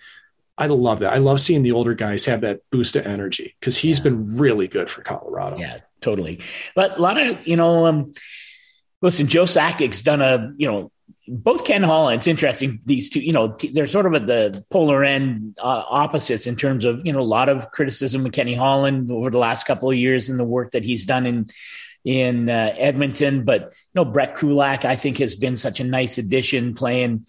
I 0.58 0.66
love 0.66 0.98
that. 0.98 1.14
I 1.14 1.16
love 1.16 1.40
seeing 1.40 1.62
the 1.62 1.72
older 1.72 1.94
guys 1.94 2.26
have 2.26 2.42
that 2.42 2.60
boost 2.70 2.94
of 2.94 3.06
energy 3.06 3.56
because 3.58 3.78
he's 3.78 3.98
yeah. 3.98 4.04
been 4.04 4.36
really 4.36 4.68
good 4.68 4.90
for 4.90 5.00
Colorado. 5.00 5.56
Yeah, 5.56 5.78
totally. 6.02 6.40
But 6.74 6.98
a 6.98 7.00
lot 7.00 7.18
of, 7.18 7.38
you 7.46 7.56
know, 7.56 7.86
um, 7.86 8.12
listen, 9.00 9.28
Joe 9.28 9.46
Sakic's 9.46 10.02
done 10.02 10.20
a, 10.20 10.52
you 10.58 10.70
know, 10.70 10.92
both 11.28 11.64
Ken 11.64 11.82
Hall 11.82 12.08
it's 12.08 12.26
interesting. 12.26 12.80
These 12.86 13.10
two, 13.10 13.20
you 13.20 13.32
know, 13.32 13.56
they're 13.72 13.86
sort 13.86 14.06
of 14.06 14.14
at 14.14 14.26
the 14.26 14.64
polar 14.70 15.04
end 15.04 15.58
uh, 15.62 15.84
opposites 15.88 16.46
in 16.46 16.56
terms 16.56 16.84
of 16.84 17.04
you 17.04 17.12
know 17.12 17.20
a 17.20 17.22
lot 17.22 17.48
of 17.48 17.70
criticism 17.70 18.24
of 18.26 18.32
Kenny 18.32 18.54
Holland 18.54 19.10
over 19.10 19.30
the 19.30 19.38
last 19.38 19.66
couple 19.66 19.90
of 19.90 19.96
years 19.96 20.30
and 20.30 20.38
the 20.38 20.44
work 20.44 20.72
that 20.72 20.84
he's 20.84 21.06
done 21.06 21.26
in 21.26 21.50
in 22.04 22.48
uh, 22.48 22.74
Edmonton. 22.76 23.44
But 23.44 23.62
you 23.62 23.94
know, 23.94 24.04
Brett 24.04 24.36
Kulak, 24.36 24.84
I 24.84 24.96
think, 24.96 25.18
has 25.18 25.36
been 25.36 25.56
such 25.56 25.80
a 25.80 25.84
nice 25.84 26.18
addition, 26.18 26.74
playing 26.74 27.26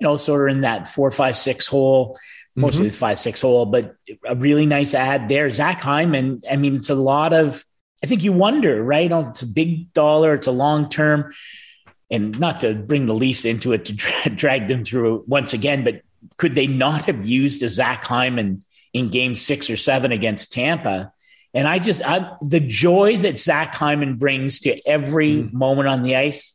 you 0.00 0.06
know 0.06 0.16
sort 0.16 0.48
of 0.48 0.56
in 0.56 0.62
that 0.62 0.88
four, 0.88 1.10
five, 1.10 1.36
six 1.36 1.66
hole. 1.66 2.18
Mostly 2.56 2.80
mm-hmm. 2.80 2.88
the 2.88 2.96
five 2.96 3.18
six 3.18 3.40
hole, 3.40 3.66
but 3.66 3.94
a 4.26 4.34
really 4.34 4.66
nice 4.66 4.92
ad 4.92 5.28
there. 5.28 5.50
Zach 5.50 5.82
Hyman. 5.82 6.40
I 6.50 6.56
mean, 6.56 6.76
it's 6.76 6.90
a 6.90 6.94
lot 6.94 7.32
of. 7.32 7.64
I 8.02 8.06
think 8.06 8.22
you 8.22 8.32
wonder, 8.32 8.82
right? 8.82 9.12
Oh, 9.12 9.28
it's 9.28 9.42
a 9.42 9.46
big 9.46 9.92
dollar. 9.92 10.34
It's 10.34 10.46
a 10.46 10.52
long 10.52 10.88
term 10.88 11.32
and 12.10 12.38
not 12.38 12.60
to 12.60 12.74
bring 12.74 13.06
the 13.06 13.14
Leafs 13.14 13.44
into 13.44 13.72
it 13.72 13.86
to 13.86 13.92
dra- 13.92 14.30
drag 14.34 14.68
them 14.68 14.84
through 14.84 15.24
once 15.26 15.52
again, 15.52 15.84
but 15.84 16.02
could 16.36 16.54
they 16.54 16.66
not 16.66 17.02
have 17.02 17.26
used 17.26 17.62
a 17.62 17.68
Zach 17.68 18.04
Hyman 18.06 18.64
in 18.92 19.10
game 19.10 19.34
six 19.34 19.70
or 19.70 19.76
seven 19.76 20.12
against 20.12 20.52
Tampa? 20.52 21.12
And 21.54 21.66
I 21.66 21.78
just, 21.78 22.02
I, 22.04 22.36
the 22.42 22.60
joy 22.60 23.16
that 23.18 23.38
Zach 23.38 23.74
Hyman 23.74 24.16
brings 24.16 24.60
to 24.60 24.80
every 24.86 25.36
mm. 25.36 25.52
moment 25.52 25.88
on 25.88 26.02
the 26.02 26.16
ice, 26.16 26.52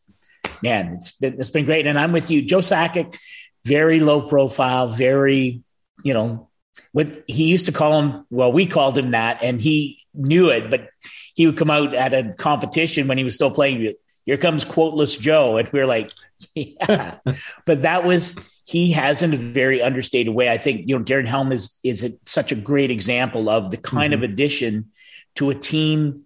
man, 0.62 0.94
it's 0.94 1.12
been, 1.12 1.40
it's 1.40 1.50
been 1.50 1.66
great. 1.66 1.88
And 1.88 2.00
I'm 2.00 2.12
with 2.12 2.32
you. 2.32 2.42
Joe 2.42 2.60
Sakic, 2.60 3.18
very 3.66 4.00
low 4.00 4.22
profile, 4.22 4.90
very, 4.90 5.64
you 6.04 6.14
know, 6.14 6.50
what 6.92 7.24
he 7.28 7.46
used 7.46 7.66
to 7.66 7.72
call 7.72 8.02
him, 8.02 8.26
well, 8.30 8.54
we 8.54 8.66
called 8.66 8.98
him 8.98 9.12
that, 9.12 9.44
and 9.44 9.62
he 9.62 10.00
knew 10.14 10.50
it, 10.50 10.70
but 10.70 10.90
he 11.34 11.46
would 11.46 11.58
come 11.58 11.70
out 11.70 11.94
at 11.94 12.14
a 12.14 12.34
competition 12.38 13.08
when 13.08 13.18
he 13.18 13.26
was 13.26 13.36
still 13.36 13.52
playing 13.52 13.96
here 14.26 14.38
comes 14.38 14.66
quoteless 14.66 15.20
Joe. 15.20 15.58
And 15.58 15.70
we 15.70 15.80
are 15.80 15.86
like, 15.86 16.10
yeah. 16.56 17.20
but 17.66 17.84
that 17.84 18.04
was, 18.04 18.36
he 18.64 18.92
has 18.94 19.22
in 19.22 19.34
a 19.34 19.38
very 19.38 19.82
understated 19.82 20.34
way. 20.34 20.50
I 20.50 20.58
think, 20.58 20.88
you 20.88 20.98
know, 20.98 21.04
Darren 21.04 21.28
Helm 21.28 21.52
is, 21.52 21.78
is 21.84 22.04
a, 22.04 22.14
such 22.26 22.52
a 22.52 22.56
great 22.56 22.92
example 22.92 23.50
of 23.50 23.72
the 23.72 23.78
kind 23.78 24.14
mm-hmm. 24.14 24.24
of 24.24 24.30
addition 24.30 24.92
to 25.36 25.52
a 25.52 25.56
team, 25.56 26.26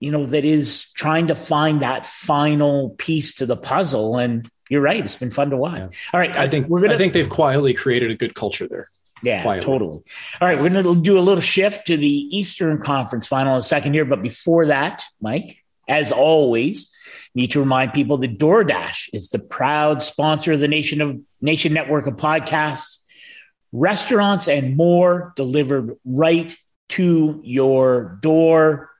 you 0.00 0.10
know, 0.10 0.26
that 0.26 0.44
is 0.44 0.90
trying 0.94 1.28
to 1.28 1.34
find 1.34 1.82
that 1.82 2.06
final 2.06 2.90
piece 2.90 3.34
to 3.36 3.46
the 3.46 3.56
puzzle. 3.56 4.18
And 4.18 4.48
you're 4.68 4.82
right. 4.82 5.02
It's 5.02 5.16
been 5.16 5.30
fun 5.30 5.50
to 5.50 5.56
watch. 5.56 5.78
Yeah. 5.78 5.88
All 6.12 6.20
right. 6.20 6.36
I 6.36 6.48
think 6.48 6.68
we're 6.68 6.80
going 6.80 6.90
to, 6.90 6.96
I 6.96 6.98
think 6.98 7.14
they've 7.14 7.28
quietly 7.28 7.72
created 7.72 8.10
a 8.10 8.14
good 8.14 8.34
culture 8.34 8.68
there. 8.68 8.88
Yeah, 9.22 9.42
quietly. 9.42 9.66
totally. 9.66 10.02
All 10.40 10.48
right. 10.48 10.60
We're 10.60 10.68
going 10.68 10.84
to 10.84 11.02
do 11.02 11.18
a 11.18 11.20
little 11.20 11.40
shift 11.40 11.86
to 11.86 11.96
the 11.96 12.06
Eastern 12.06 12.82
Conference 12.82 13.26
final 13.26 13.54
in 13.54 13.60
a 13.60 13.62
second 13.62 13.94
here. 13.94 14.04
But 14.04 14.20
before 14.20 14.66
that, 14.66 15.02
Mike, 15.18 15.64
as 15.88 16.12
always, 16.12 16.93
Need 17.36 17.52
to 17.52 17.60
remind 17.60 17.92
people 17.92 18.16
that 18.18 18.38
DoorDash 18.38 19.08
is 19.12 19.30
the 19.30 19.40
proud 19.40 20.02
sponsor 20.02 20.52
of 20.52 20.60
the 20.60 20.68
Nation 20.68 21.00
of 21.00 21.20
Nation 21.40 21.72
Network 21.72 22.06
of 22.06 22.14
podcasts, 22.14 22.98
restaurants, 23.72 24.46
and 24.46 24.76
more 24.76 25.32
delivered 25.34 25.96
right 26.04 26.56
to 26.90 27.40
your 27.42 28.18
door. 28.22 28.90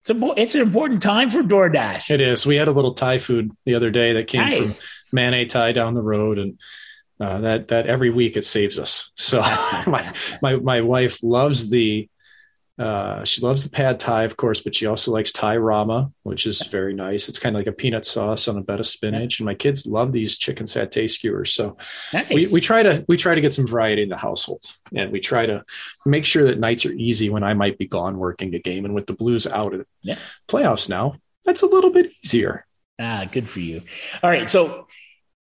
It's, 0.00 0.10
a, 0.10 0.34
it's 0.36 0.54
an 0.56 0.60
important 0.60 1.02
time 1.02 1.30
for 1.30 1.42
DoorDash. 1.42 2.10
It 2.10 2.20
is. 2.20 2.44
We 2.44 2.56
had 2.56 2.68
a 2.68 2.72
little 2.72 2.94
Thai 2.94 3.18
food 3.18 3.52
the 3.64 3.76
other 3.76 3.90
day 3.92 4.14
that 4.14 4.26
came 4.26 4.42
nice. 4.42 4.80
from 4.80 4.88
Mane 5.12 5.48
Thai 5.48 5.70
down 5.70 5.94
the 5.94 6.02
road, 6.02 6.38
and 6.38 6.60
uh, 7.20 7.40
that 7.42 7.68
that 7.68 7.86
every 7.86 8.10
week 8.10 8.36
it 8.36 8.44
saves 8.44 8.78
us. 8.78 9.12
So 9.14 9.40
my 9.86 10.12
my 10.42 10.56
my 10.56 10.80
wife 10.80 11.22
loves 11.22 11.70
the 11.70 12.08
uh, 12.76 13.22
she 13.24 13.40
loves 13.40 13.62
the 13.62 13.70
pad 13.70 14.00
thai, 14.00 14.24
of 14.24 14.36
course, 14.36 14.60
but 14.60 14.74
she 14.74 14.86
also 14.86 15.12
likes 15.12 15.30
Thai 15.30 15.58
rama, 15.58 16.10
which 16.24 16.44
is 16.44 16.60
very 16.66 16.92
nice. 16.92 17.28
It's 17.28 17.38
kind 17.38 17.54
of 17.54 17.60
like 17.60 17.68
a 17.68 17.72
peanut 17.72 18.04
sauce 18.04 18.48
on 18.48 18.56
a 18.56 18.62
bed 18.62 18.80
of 18.80 18.86
spinach. 18.86 19.38
And 19.38 19.46
my 19.46 19.54
kids 19.54 19.86
love 19.86 20.10
these 20.10 20.36
chicken 20.36 20.66
satay 20.66 21.08
skewers. 21.08 21.52
So 21.52 21.76
nice. 22.12 22.28
we, 22.30 22.48
we 22.48 22.60
try 22.60 22.82
to 22.82 23.04
we 23.06 23.16
try 23.16 23.36
to 23.36 23.40
get 23.40 23.54
some 23.54 23.66
variety 23.66 24.02
in 24.02 24.08
the 24.08 24.16
household, 24.16 24.62
and 24.94 25.12
we 25.12 25.20
try 25.20 25.46
to 25.46 25.64
make 26.04 26.26
sure 26.26 26.44
that 26.44 26.58
nights 26.58 26.84
are 26.84 26.92
easy 26.92 27.30
when 27.30 27.44
I 27.44 27.54
might 27.54 27.78
be 27.78 27.86
gone 27.86 28.18
working 28.18 28.52
a 28.56 28.58
game. 28.58 28.84
And 28.84 28.94
with 28.94 29.06
the 29.06 29.14
Blues 29.14 29.46
out 29.46 29.72
of 29.72 29.86
yeah. 30.02 30.18
playoffs 30.48 30.88
now, 30.88 31.14
that's 31.44 31.62
a 31.62 31.66
little 31.66 31.90
bit 31.90 32.12
easier. 32.24 32.66
Ah, 32.98 33.24
good 33.30 33.48
for 33.48 33.60
you. 33.60 33.82
All 34.20 34.30
right, 34.30 34.50
so 34.50 34.88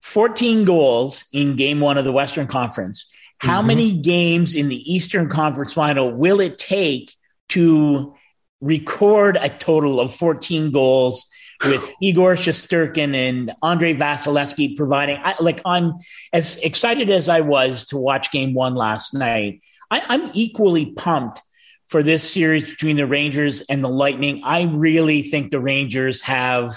14 0.02 0.66
goals 0.66 1.26
in 1.32 1.56
Game 1.56 1.80
One 1.80 1.98
of 1.98 2.04
the 2.04 2.12
Western 2.12 2.48
Conference. 2.48 3.08
How 3.38 3.60
mm-hmm. 3.60 3.68
many 3.68 3.94
games 3.94 4.56
in 4.56 4.68
the 4.68 4.94
Eastern 4.94 5.30
Conference 5.30 5.74
Final 5.74 6.12
will 6.12 6.42
it 6.42 6.58
take? 6.58 7.16
To 7.52 8.16
record 8.62 9.38
a 9.40 9.50
total 9.50 10.00
of 10.00 10.14
14 10.16 10.72
goals 10.72 11.26
with 11.66 11.94
Igor 12.02 12.36
Shesterkin 12.36 13.16
and 13.16 13.52
Andrei 13.64 13.96
Vasilevskiy 13.96 14.78
providing. 14.78 15.18
I, 15.18 15.36
like 15.40 15.62
I'm 15.66 15.94
as 16.32 16.58
excited 16.58 17.10
as 17.10 17.30
I 17.30 17.42
was 17.42 17.86
to 17.88 17.98
watch 17.98 18.32
Game 18.32 18.54
One 18.54 18.76
last 18.76 19.14
night. 19.14 19.62
I, 19.90 20.04
I'm 20.08 20.32
equally 20.34 20.92
pumped 20.92 21.42
for 21.90 22.02
this 22.02 22.30
series 22.30 22.70
between 22.70 22.96
the 22.96 23.06
Rangers 23.06 23.62
and 23.62 23.84
the 23.84 23.90
Lightning. 23.90 24.42
I 24.46 24.62
really 24.64 25.24
think 25.24 25.52
the 25.52 25.60
Rangers 25.60 26.22
have. 26.22 26.76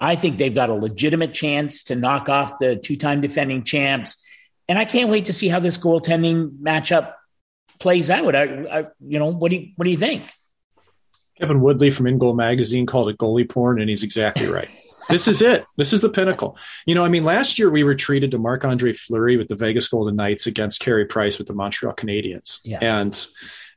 I 0.00 0.16
think 0.16 0.38
they've 0.38 0.54
got 0.54 0.68
a 0.68 0.74
legitimate 0.74 1.32
chance 1.32 1.84
to 1.84 1.94
knock 1.94 2.28
off 2.28 2.58
the 2.58 2.76
two-time 2.76 3.22
defending 3.22 3.64
champs, 3.64 4.22
and 4.68 4.78
I 4.78 4.84
can't 4.84 5.10
wait 5.10 5.26
to 5.26 5.32
see 5.32 5.48
how 5.48 5.60
this 5.60 5.78
goaltending 5.78 6.58
matchup 6.58 7.12
plays 7.78 8.10
out. 8.10 8.34
I, 8.34 8.42
I, 8.42 8.86
you 9.00 9.18
know, 9.18 9.26
what 9.26 9.50
do 9.50 9.56
you, 9.56 9.72
what 9.76 9.84
do 9.84 9.90
you 9.90 9.98
think? 9.98 10.22
Kevin 11.38 11.60
Woodley 11.60 11.90
from 11.90 12.06
In 12.06 12.18
Goal 12.18 12.34
Magazine 12.34 12.86
called 12.86 13.10
it 13.10 13.18
goalie 13.18 13.48
porn, 13.48 13.80
and 13.80 13.90
he's 13.90 14.02
exactly 14.02 14.46
right. 14.46 14.68
this 15.08 15.28
is 15.28 15.42
it. 15.42 15.64
This 15.76 15.92
is 15.92 16.00
the 16.00 16.08
pinnacle. 16.08 16.56
You 16.86 16.94
know, 16.94 17.04
I 17.04 17.08
mean, 17.08 17.24
last 17.24 17.58
year 17.58 17.70
we 17.70 17.84
were 17.84 17.94
treated 17.94 18.30
to 18.32 18.38
Marc 18.38 18.64
Andre 18.64 18.92
Fleury 18.92 19.36
with 19.36 19.48
the 19.48 19.54
Vegas 19.54 19.88
Golden 19.88 20.16
Knights 20.16 20.46
against 20.46 20.80
Carey 20.80 21.06
Price 21.06 21.38
with 21.38 21.46
the 21.46 21.54
Montreal 21.54 21.94
Canadiens. 21.94 22.60
Yeah. 22.64 22.78
And, 22.80 23.26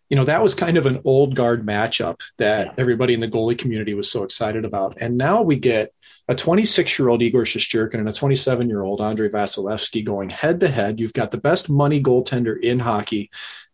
you 0.10 0.16
know, 0.16 0.26
that 0.26 0.42
was 0.42 0.56
kind 0.56 0.78
of 0.78 0.86
an 0.86 1.02
old 1.06 1.36
guard 1.36 1.66
matchup 1.66 2.22
that 2.38 2.68
yeah. 2.68 2.74
everybody 2.78 3.14
in 3.14 3.20
the 3.20 3.28
goalie 3.28 3.58
community 3.58 3.94
was 3.94 4.10
so 4.10 4.24
excited 4.24 4.66
about. 4.66 4.98
And 5.02 5.18
now 5.18 5.42
we 5.42 5.58
get 5.58 5.94
a 6.28 6.36
26 6.36 6.98
year 6.98 7.10
old 7.10 7.22
Igor 7.22 7.44
Shesterkin 7.44 7.96
and 7.96 8.10
a 8.10 8.14
27 8.14 8.70
year 8.70 8.82
old 8.82 9.02
Andrei 9.02 9.30
Vasilevskiy 9.30 10.06
going 10.06 10.30
head 10.30 10.62
to 10.62 10.70
head. 10.70 11.00
You've 11.00 11.14
got 11.14 11.32
the 11.32 11.38
best 11.38 11.70
money 11.70 12.02
goaltender 12.02 12.60
in 12.60 12.80
hockey 12.80 13.30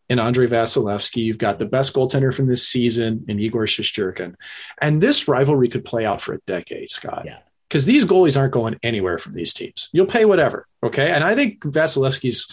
in 0.10 0.20
Andrei 0.20 0.48
Vasilevskiy. 0.48 1.24
You've 1.24 1.38
got 1.38 1.60
the 1.60 1.66
best 1.66 1.94
goaltender 1.94 2.34
from 2.34 2.48
this 2.48 2.68
season 2.68 3.26
in 3.28 3.40
Igor 3.40 3.66
Shesterkin. 3.66 4.36
And 4.82 5.02
this 5.02 5.28
rivalry 5.28 5.70
could 5.70 5.86
play 5.86 6.06
out 6.06 6.22
for 6.22 6.34
a 6.34 6.40
decade, 6.46 6.90
Scott. 6.90 7.24
Yeah. 7.26 7.40
Because 7.68 7.86
these 7.86 8.06
goalies 8.06 8.40
aren't 8.40 8.54
going 8.54 8.80
anywhere 8.84 9.18
from 9.18 9.34
these 9.34 9.54
teams. 9.54 9.90
You'll 9.92 10.06
pay 10.06 10.26
whatever. 10.26 10.68
Okay. 10.84 11.12
And 11.12 11.24
I 11.24 11.34
think 11.34 11.62
Vasilevskiy's 11.62 12.50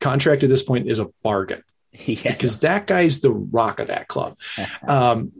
contract 0.00 0.42
at 0.42 0.48
this 0.48 0.62
point 0.62 0.88
is 0.88 0.98
a 0.98 1.08
bargain. 1.22 1.62
Yeah. 1.98 2.32
Because 2.32 2.58
that 2.58 2.86
guy's 2.86 3.20
the 3.22 3.32
rock 3.32 3.80
of 3.80 3.86
that 3.86 4.06
club. 4.06 4.36
um, 4.86 5.32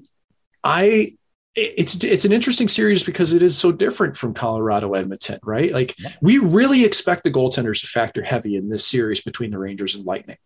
I 0.65 1.17
it's 1.57 2.03
it's 2.05 2.27
an 2.27 2.33
interesting 2.33 2.69
series 2.69 3.03
because 3.03 3.33
it 3.33 3.43
is 3.43 3.57
so 3.57 3.73
different 3.73 4.17
from 4.17 4.35
Colorado 4.35 4.93
Edmonton, 4.93 5.39
right? 5.43 5.73
Like 5.73 5.95
we 6.21 6.39
really 6.39 6.85
expect 6.85 7.25
the 7.25 7.31
goaltenders 7.31 7.81
to 7.81 7.87
factor 7.87 8.23
heavy 8.23 8.57
in 8.57 8.69
this 8.69 8.87
series 8.87 9.23
between 9.23 9.51
the 9.51 9.59
Rangers 9.59 9.95
and 9.95 10.05
Lightning. 10.05 10.37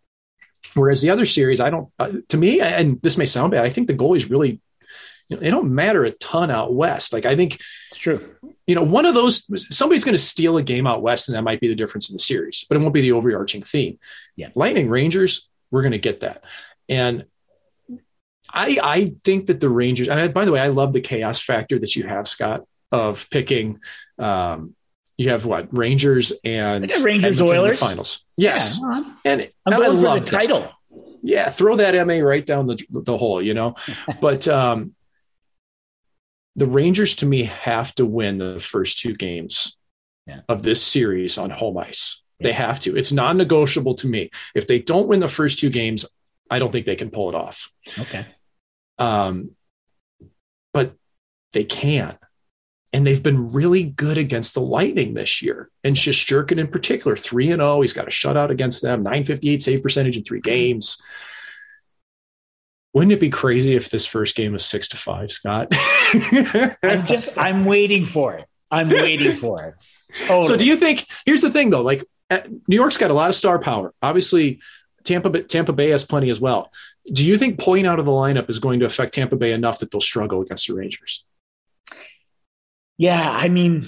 Whereas 0.73 1.01
the 1.01 1.09
other 1.09 1.25
series, 1.25 1.59
I 1.59 1.69
don't, 1.69 1.89
uh, 1.99 2.11
to 2.29 2.37
me, 2.37 2.61
and 2.61 3.01
this 3.01 3.17
may 3.17 3.25
sound 3.25 3.51
bad, 3.51 3.65
I 3.65 3.69
think 3.69 3.87
the 3.87 3.93
goalies 3.93 4.29
really, 4.29 4.61
you 5.27 5.35
know, 5.35 5.37
they 5.37 5.49
don't 5.49 5.73
matter 5.73 6.03
a 6.03 6.11
ton 6.11 6.51
out 6.51 6.73
west. 6.73 7.13
Like 7.13 7.25
I 7.25 7.35
think 7.35 7.59
it's 7.89 7.99
true. 7.99 8.35
You 8.67 8.75
know, 8.75 8.83
one 8.83 9.05
of 9.05 9.13
those, 9.13 9.45
somebody's 9.75 10.03
going 10.03 10.13
to 10.13 10.19
steal 10.19 10.57
a 10.57 10.63
game 10.63 10.87
out 10.87 11.01
west, 11.01 11.27
and 11.27 11.35
that 11.35 11.43
might 11.43 11.59
be 11.59 11.67
the 11.67 11.75
difference 11.75 12.09
in 12.09 12.13
the 12.13 12.19
series, 12.19 12.65
but 12.67 12.77
it 12.77 12.81
won't 12.81 12.93
be 12.93 13.01
the 13.01 13.11
overarching 13.13 13.61
theme. 13.61 13.99
Yeah. 14.35 14.49
Lightning 14.55 14.89
Rangers, 14.89 15.49
we're 15.71 15.81
going 15.81 15.91
to 15.93 15.97
get 15.97 16.21
that. 16.21 16.43
And 16.89 17.25
I, 18.53 18.77
I 18.83 19.13
think 19.23 19.45
that 19.47 19.59
the 19.59 19.69
Rangers, 19.69 20.09
and 20.09 20.19
I, 20.19 20.27
by 20.27 20.45
the 20.45 20.51
way, 20.51 20.59
I 20.59 20.67
love 20.67 20.91
the 20.93 21.01
chaos 21.01 21.41
factor 21.41 21.79
that 21.79 21.95
you 21.95 22.03
have, 22.03 22.27
Scott, 22.27 22.63
of 22.91 23.29
picking, 23.29 23.79
um, 24.19 24.75
you 25.17 25.29
have 25.29 25.45
what 25.45 25.67
Rangers 25.75 26.33
and 26.43 26.91
Rangers 27.03 27.39
Edmonton 27.39 27.57
Oilers 27.57 27.79
finals. 27.79 28.25
Yes, 28.37 28.79
yeah, 28.81 29.03
and 29.25 29.49
I'm 29.65 29.79
going 29.79 30.01
for 30.01 30.19
the 30.19 30.25
title. 30.25 30.71
Yeah, 31.21 31.49
throw 31.49 31.75
that 31.77 32.07
MA 32.07 32.15
right 32.15 32.45
down 32.45 32.67
the 32.67 32.83
the 32.89 33.17
hole, 33.17 33.41
you 33.41 33.53
know. 33.53 33.75
but 34.21 34.47
um, 34.47 34.95
the 36.55 36.65
Rangers 36.65 37.15
to 37.17 37.25
me 37.25 37.43
have 37.43 37.93
to 37.95 38.05
win 38.05 38.37
the 38.37 38.59
first 38.59 38.99
two 38.99 39.13
games 39.13 39.77
yeah. 40.27 40.41
of 40.49 40.63
this 40.63 40.83
series 40.83 41.37
on 41.37 41.49
home 41.49 41.77
ice. 41.77 42.21
Yeah. 42.39 42.47
They 42.47 42.53
have 42.53 42.79
to. 42.81 42.95
It's 42.95 43.11
non-negotiable 43.11 43.95
to 43.95 44.07
me. 44.07 44.31
If 44.55 44.67
they 44.67 44.79
don't 44.79 45.07
win 45.07 45.19
the 45.19 45.27
first 45.27 45.59
two 45.59 45.69
games, 45.69 46.05
I 46.49 46.59
don't 46.59 46.71
think 46.71 46.85
they 46.85 46.95
can 46.95 47.11
pull 47.11 47.29
it 47.29 47.35
off. 47.35 47.71
Okay. 47.99 48.25
Um, 48.97 49.55
but 50.73 50.95
they 51.53 51.63
can 51.63 52.17
and 52.93 53.07
they've 53.07 53.23
been 53.23 53.51
really 53.51 53.83
good 53.83 54.17
against 54.17 54.53
the 54.53 54.61
Lightning 54.61 55.13
this 55.13 55.41
year. 55.41 55.69
And 55.83 55.95
Shesterkin 55.95 56.59
in 56.59 56.67
particular, 56.67 57.15
3 57.15 57.51
and 57.51 57.61
0. 57.61 57.81
He's 57.81 57.93
got 57.93 58.07
a 58.07 58.11
shutout 58.11 58.49
against 58.49 58.81
them, 58.81 59.03
958 59.03 59.63
save 59.63 59.83
percentage 59.83 60.17
in 60.17 60.23
three 60.23 60.41
games. 60.41 61.01
Wouldn't 62.93 63.13
it 63.13 63.21
be 63.21 63.29
crazy 63.29 63.75
if 63.75 63.89
this 63.89 64.05
first 64.05 64.35
game 64.35 64.51
was 64.51 64.65
six 64.65 64.89
to 64.89 64.97
five, 64.97 65.31
Scott? 65.31 65.69
I'm 66.83 67.05
just 67.05 67.37
I'm 67.37 67.63
waiting 67.63 68.05
for 68.05 68.33
it. 68.33 68.45
I'm 68.69 68.89
waiting 68.89 69.37
for 69.37 69.63
it. 69.63 69.75
Totally. 70.25 70.47
So 70.47 70.57
do 70.57 70.65
you 70.65 70.75
think? 70.75 71.07
Here's 71.25 71.41
the 71.41 71.51
thing, 71.51 71.69
though. 71.69 71.83
Like 71.83 72.05
uh, 72.29 72.39
New 72.67 72.75
York's 72.75 72.97
got 72.97 73.11
a 73.11 73.13
lot 73.13 73.29
of 73.29 73.35
star 73.35 73.59
power. 73.59 73.93
Obviously, 74.01 74.59
Tampa 75.05 75.41
Tampa 75.43 75.71
Bay 75.71 75.89
has 75.89 76.03
plenty 76.03 76.29
as 76.29 76.41
well. 76.41 76.69
Do 77.11 77.25
you 77.25 77.37
think 77.37 77.59
pulling 77.59 77.87
out 77.87 77.99
of 77.99 78.05
the 78.05 78.11
lineup 78.11 78.49
is 78.49 78.59
going 78.59 78.81
to 78.81 78.85
affect 78.85 79.13
Tampa 79.13 79.37
Bay 79.37 79.53
enough 79.53 79.79
that 79.79 79.91
they'll 79.91 80.01
struggle 80.01 80.41
against 80.41 80.67
the 80.67 80.73
Rangers? 80.73 81.23
Yeah, 83.01 83.31
I 83.31 83.47
mean, 83.47 83.83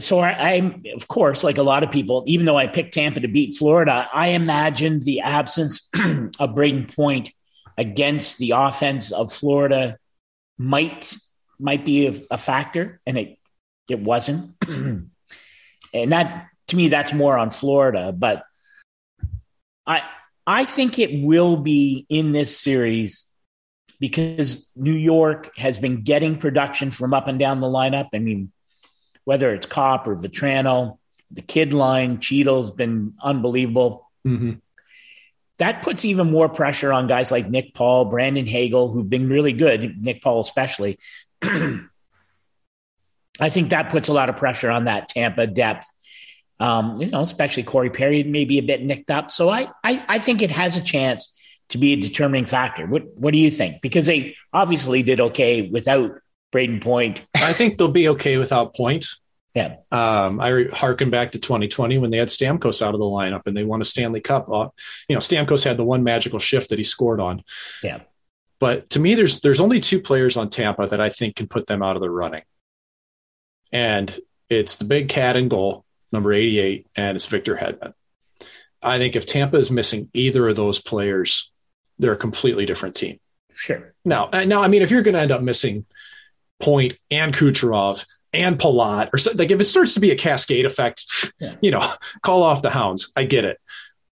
so 0.00 0.18
I, 0.18 0.56
am 0.56 0.82
of 0.94 1.08
course, 1.08 1.42
like 1.42 1.56
a 1.56 1.62
lot 1.62 1.82
of 1.82 1.90
people, 1.90 2.24
even 2.26 2.44
though 2.44 2.58
I 2.58 2.66
picked 2.66 2.92
Tampa 2.92 3.20
to 3.20 3.26
beat 3.26 3.56
Florida, 3.56 4.06
I 4.12 4.28
imagined 4.28 5.00
the 5.00 5.20
absence 5.20 5.88
of 5.94 6.50
Brayden 6.50 6.94
Point 6.94 7.32
against 7.78 8.36
the 8.36 8.52
offense 8.54 9.12
of 9.12 9.32
Florida 9.32 9.96
might 10.58 11.16
might 11.58 11.86
be 11.86 12.08
a, 12.08 12.20
a 12.32 12.36
factor, 12.36 13.00
and 13.06 13.16
it 13.16 13.38
it 13.88 14.00
wasn't. 14.00 14.54
and 14.68 15.10
that 15.94 16.48
to 16.66 16.76
me, 16.76 16.88
that's 16.88 17.14
more 17.14 17.38
on 17.38 17.52
Florida. 17.52 18.12
But 18.12 18.44
I 19.86 20.02
I 20.46 20.66
think 20.66 20.98
it 20.98 21.24
will 21.24 21.56
be 21.56 22.04
in 22.10 22.32
this 22.32 22.58
series 22.58 23.24
because 24.00 24.72
New 24.74 24.94
York 24.94 25.56
has 25.56 25.78
been 25.78 26.02
getting 26.02 26.38
production 26.38 26.90
from 26.90 27.14
up 27.14 27.28
and 27.28 27.38
down 27.38 27.60
the 27.60 27.68
lineup. 27.68 28.08
I 28.14 28.18
mean, 28.18 28.50
whether 29.24 29.54
it's 29.54 29.66
Copp 29.66 30.08
or 30.08 30.16
Vatrano, 30.16 30.98
the 31.30 31.42
kid 31.42 31.72
line, 31.72 32.18
Chytil's 32.18 32.70
been 32.70 33.14
unbelievable. 33.22 34.10
Mm-hmm. 34.26 34.54
That 35.58 35.82
puts 35.82 36.06
even 36.06 36.30
more 36.30 36.48
pressure 36.48 36.92
on 36.92 37.06
guys 37.06 37.30
like 37.30 37.48
Nick 37.48 37.74
Paul, 37.74 38.06
Brandon 38.06 38.46
Hagel, 38.46 38.90
who've 38.90 39.08
been 39.08 39.28
really 39.28 39.52
good, 39.52 40.02
Nick 40.02 40.22
Paul 40.22 40.40
especially. 40.40 40.98
I 41.42 41.80
think 43.48 43.70
that 43.70 43.90
puts 43.90 44.08
a 44.08 44.14
lot 44.14 44.30
of 44.30 44.38
pressure 44.38 44.70
on 44.70 44.86
that 44.86 45.08
Tampa 45.08 45.46
depth. 45.46 45.86
Um, 46.58 47.00
you 47.00 47.10
know, 47.10 47.20
especially 47.20 47.62
Corey 47.62 47.90
Perry 47.90 48.22
may 48.22 48.44
be 48.44 48.58
a 48.58 48.62
bit 48.62 48.82
nicked 48.82 49.10
up. 49.10 49.30
So 49.30 49.50
I, 49.50 49.70
I, 49.84 50.04
I 50.08 50.18
think 50.18 50.42
it 50.42 50.50
has 50.50 50.76
a 50.76 50.82
chance 50.82 51.34
to 51.70 51.78
be 51.78 51.92
a 51.92 51.96
determining 51.96 52.46
factor. 52.46 52.86
What, 52.86 53.16
what 53.16 53.32
do 53.32 53.38
you 53.38 53.50
think? 53.50 53.80
Because 53.80 54.06
they 54.06 54.36
obviously 54.52 55.02
did 55.02 55.20
okay 55.20 55.62
without 55.62 56.20
Brayden 56.52 56.82
Point. 56.82 57.22
I 57.34 57.52
think 57.52 57.78
they'll 57.78 57.88
be 57.88 58.08
okay 58.10 58.38
without 58.38 58.74
Point. 58.74 59.06
Yeah. 59.54 59.76
Um, 59.90 60.40
I 60.40 60.48
re- 60.48 60.70
harken 60.70 61.10
back 61.10 61.32
to 61.32 61.38
2020 61.38 61.98
when 61.98 62.10
they 62.10 62.18
had 62.18 62.28
Stamkos 62.28 62.82
out 62.82 62.94
of 62.94 63.00
the 63.00 63.06
lineup 63.06 63.46
and 63.46 63.56
they 63.56 63.64
won 63.64 63.80
a 63.80 63.84
Stanley 63.84 64.20
Cup. 64.20 64.48
Uh, 64.48 64.68
you 65.08 65.16
know, 65.16 65.20
Stamkos 65.20 65.64
had 65.64 65.76
the 65.76 65.84
one 65.84 66.04
magical 66.04 66.38
shift 66.38 66.70
that 66.70 66.78
he 66.78 66.84
scored 66.84 67.20
on. 67.20 67.42
Yeah. 67.82 68.00
But 68.60 68.90
to 68.90 69.00
me, 69.00 69.14
there's 69.14 69.40
there's 69.40 69.58
only 69.58 69.80
two 69.80 70.00
players 70.00 70.36
on 70.36 70.50
Tampa 70.50 70.86
that 70.86 71.00
I 71.00 71.08
think 71.08 71.34
can 71.36 71.48
put 71.48 71.66
them 71.66 71.82
out 71.82 71.96
of 71.96 72.02
the 72.02 72.10
running, 72.10 72.42
and 73.72 74.14
it's 74.50 74.76
the 74.76 74.84
big 74.84 75.08
cat 75.08 75.34
in 75.34 75.48
goal, 75.48 75.86
number 76.12 76.30
88, 76.30 76.86
and 76.94 77.16
it's 77.16 77.24
Victor 77.24 77.56
Hedman. 77.56 77.94
I 78.82 78.98
think 78.98 79.16
if 79.16 79.24
Tampa 79.24 79.56
is 79.56 79.70
missing 79.70 80.10
either 80.12 80.46
of 80.46 80.56
those 80.56 80.78
players, 80.78 81.49
they're 82.00 82.12
a 82.12 82.16
completely 82.16 82.66
different 82.66 82.94
team. 82.94 83.18
Sure. 83.52 83.94
Now, 84.04 84.30
uh, 84.32 84.44
now, 84.44 84.62
I 84.62 84.68
mean, 84.68 84.82
if 84.82 84.90
you're 84.90 85.02
going 85.02 85.14
to 85.14 85.20
end 85.20 85.30
up 85.30 85.42
missing 85.42 85.84
Point 86.58 86.98
and 87.10 87.34
Kucherov 87.34 88.04
and 88.32 88.58
Palat, 88.58 89.10
or 89.12 89.18
so, 89.18 89.32
like 89.34 89.50
if 89.50 89.60
it 89.60 89.66
starts 89.66 89.94
to 89.94 90.00
be 90.00 90.10
a 90.10 90.16
cascade 90.16 90.66
effect, 90.66 91.04
yeah. 91.38 91.54
you 91.60 91.70
know, 91.70 91.92
call 92.22 92.42
off 92.42 92.62
the 92.62 92.70
hounds. 92.70 93.12
I 93.16 93.24
get 93.24 93.44
it, 93.44 93.58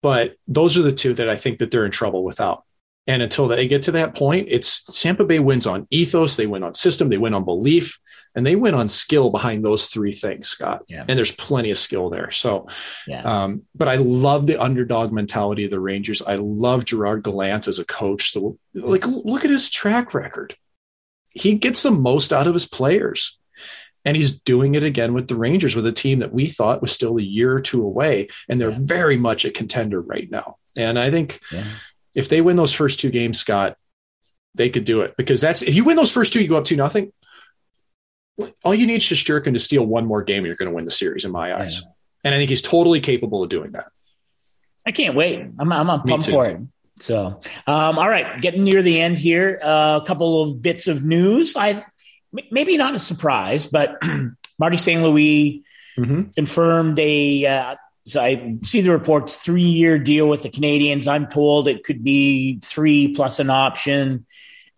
but 0.01 0.36
those 0.47 0.77
are 0.77 0.81
the 0.81 0.91
two 0.91 1.13
that 1.13 1.29
I 1.29 1.36
think 1.36 1.59
that 1.59 1.71
they're 1.71 1.86
in 1.86 1.91
trouble 1.91 2.23
without. 2.23 2.64
And 3.08 3.22
until 3.22 3.47
they 3.47 3.68
get 3.68 3.84
to 3.84 3.91
that 3.91 4.16
point, 4.16 4.47
it's 4.49 5.01
Tampa 5.01 5.26
Bay 5.26 5.39
wins 5.39 5.68
on 5.68 5.88
ethos, 5.91 6.38
they 6.38 6.47
win 6.47 6.64
on 6.64 6.74
system, 6.74 7.10
they 7.10 7.20
win 7.20 7.36
on 7.36 7.45
belief, 7.45 7.99
and 8.34 8.45
they 8.45 8.56
win 8.56 8.74
on 8.74 8.89
skill 8.89 9.30
behind 9.30 9.64
those 9.64 9.86
three 9.86 10.12
things, 10.12 10.47
Scott. 10.47 10.84
Yeah. 10.88 11.06
And 11.08 11.18
there's 11.18 11.32
plenty 11.32 11.70
of 11.70 11.78
skill 11.78 12.10
there. 12.10 12.32
So, 12.32 12.68
yeah. 13.08 13.22
um, 13.22 13.64
but 13.76 13.88
I 13.88 13.97
love 13.97 14.47
the 14.47 14.62
underdog 14.62 15.12
mentality 15.12 15.66
of 15.66 15.72
the 15.72 15.80
Rangers. 15.80 16.22
I 16.24 16.36
love 16.36 16.86
Gerard 16.86 17.24
Gallant 17.24 17.68
as 17.68 17.78
a 17.78 17.86
coach. 17.86 18.32
So, 18.32 18.58
like, 18.74 19.06
look 19.06 19.45
at 19.45 19.51
his 19.51 19.70
track 19.70 20.14
record. 20.16 20.56
He 21.30 21.53
gets 21.53 21.84
the 21.84 21.91
most 21.91 22.34
out 22.34 22.47
of 22.47 22.53
his 22.53 22.66
players. 22.66 23.39
And 24.03 24.16
he's 24.16 24.39
doing 24.39 24.76
it 24.76 24.84
again 24.84 25.16
with 25.16 25.28
the 25.28 25.36
Rangers, 25.36 25.76
with 25.76 25.88
a 25.88 25.91
team 25.91 26.20
that 26.20 26.32
we 26.32 26.45
thought 26.45 26.82
was 26.82 26.91
still 26.91 27.18
a 27.18 27.24
year 27.24 27.56
or 27.56 27.60
two 27.60 27.84
away. 27.84 28.28
And 28.47 28.62
they're 28.62 28.70
yeah. 28.70 28.78
very 28.80 29.18
much 29.18 29.45
a 29.45 29.51
contender 29.51 29.99
right 29.99 30.30
now. 30.30 30.58
And 30.78 30.99
I 30.99 31.10
think. 31.10 31.39
If 32.16 32.30
they 32.30 32.41
win 32.41 32.55
those 32.55 32.74
first 32.74 32.99
two 32.99 33.09
games, 33.09 33.39
Scott, 33.39 33.78
they 34.55 34.70
could 34.70 34.86
do 34.86 35.01
it 35.01 35.16
because 35.18 35.41
that's 35.41 35.61
if 35.61 35.76
you 35.76 35.84
win 35.84 35.97
those 35.97 36.11
first 36.11 36.34
two, 36.34 36.41
you 36.41 36.47
go 36.47 36.57
up 36.57 36.66
two 36.66 36.78
nothing. 36.78 37.11
All 38.63 38.74
you 38.74 38.88
need 38.88 38.95
is 38.95 39.03
Shesterkin 39.03 39.53
to 39.53 39.59
steal 39.59 39.86
one 39.86 40.05
more 40.05 40.24
game, 40.24 40.39
and 40.39 40.47
you're 40.47 40.55
going 40.55 40.70
to 40.70 40.76
win 40.76 40.86
the 40.86 40.91
series, 40.91 41.24
in 41.24 41.32
my 41.32 41.57
eyes. 41.57 41.82
Yeah. 41.82 41.89
And 42.26 42.36
I 42.36 42.38
think 42.38 42.49
he's 42.49 42.61
totally 42.61 42.99
capable 42.99 43.43
of 43.43 43.49
doing 43.49 43.72
that. 43.72 43.88
I 44.86 44.91
can't 44.91 45.16
wait. 45.16 45.39
I'm 45.57 45.72
I'm, 45.72 45.88
pumped 46.03 46.30
for 46.30 46.47
it. 46.47 46.59
So, 46.99 47.41
um, 47.68 47.97
all 47.97 48.07
right, 48.07 48.41
getting 48.41 48.63
near 48.63 48.82
the 48.82 49.01
end 49.01 49.20
here. 49.20 49.59
Uh, 49.61 49.99
a 50.01 50.05
couple 50.05 50.43
of 50.43 50.61
bits 50.61 50.88
of 50.88 51.03
news. 51.03 51.55
I 51.55 51.86
maybe 52.51 52.78
not 52.78 52.95
a 52.95 52.99
surprise, 52.99 53.68
but 53.68 54.01
Marty 54.59 54.78
St. 54.78 55.01
Louis 55.01 55.63
mm-hmm. 55.97 56.32
confirmed 56.32 56.99
a. 56.99 57.45
Uh, 57.45 57.76
so 58.06 58.22
I 58.22 58.58
see 58.64 58.82
the 58.82 58.91
reports 58.91 59.36
three 59.36 59.64
year 59.64 59.97
deal 59.97 60.30
with 60.30 60.43
the 60.43 60.49
Canadiens. 60.49 61.08
I'm 61.08 61.28
told 61.28 61.68
it 61.68 61.84
could 61.84 62.03
be 62.03 62.60
three 62.64 63.14
plus 63.16 63.39
an 63.39 63.49
option. 63.49 64.26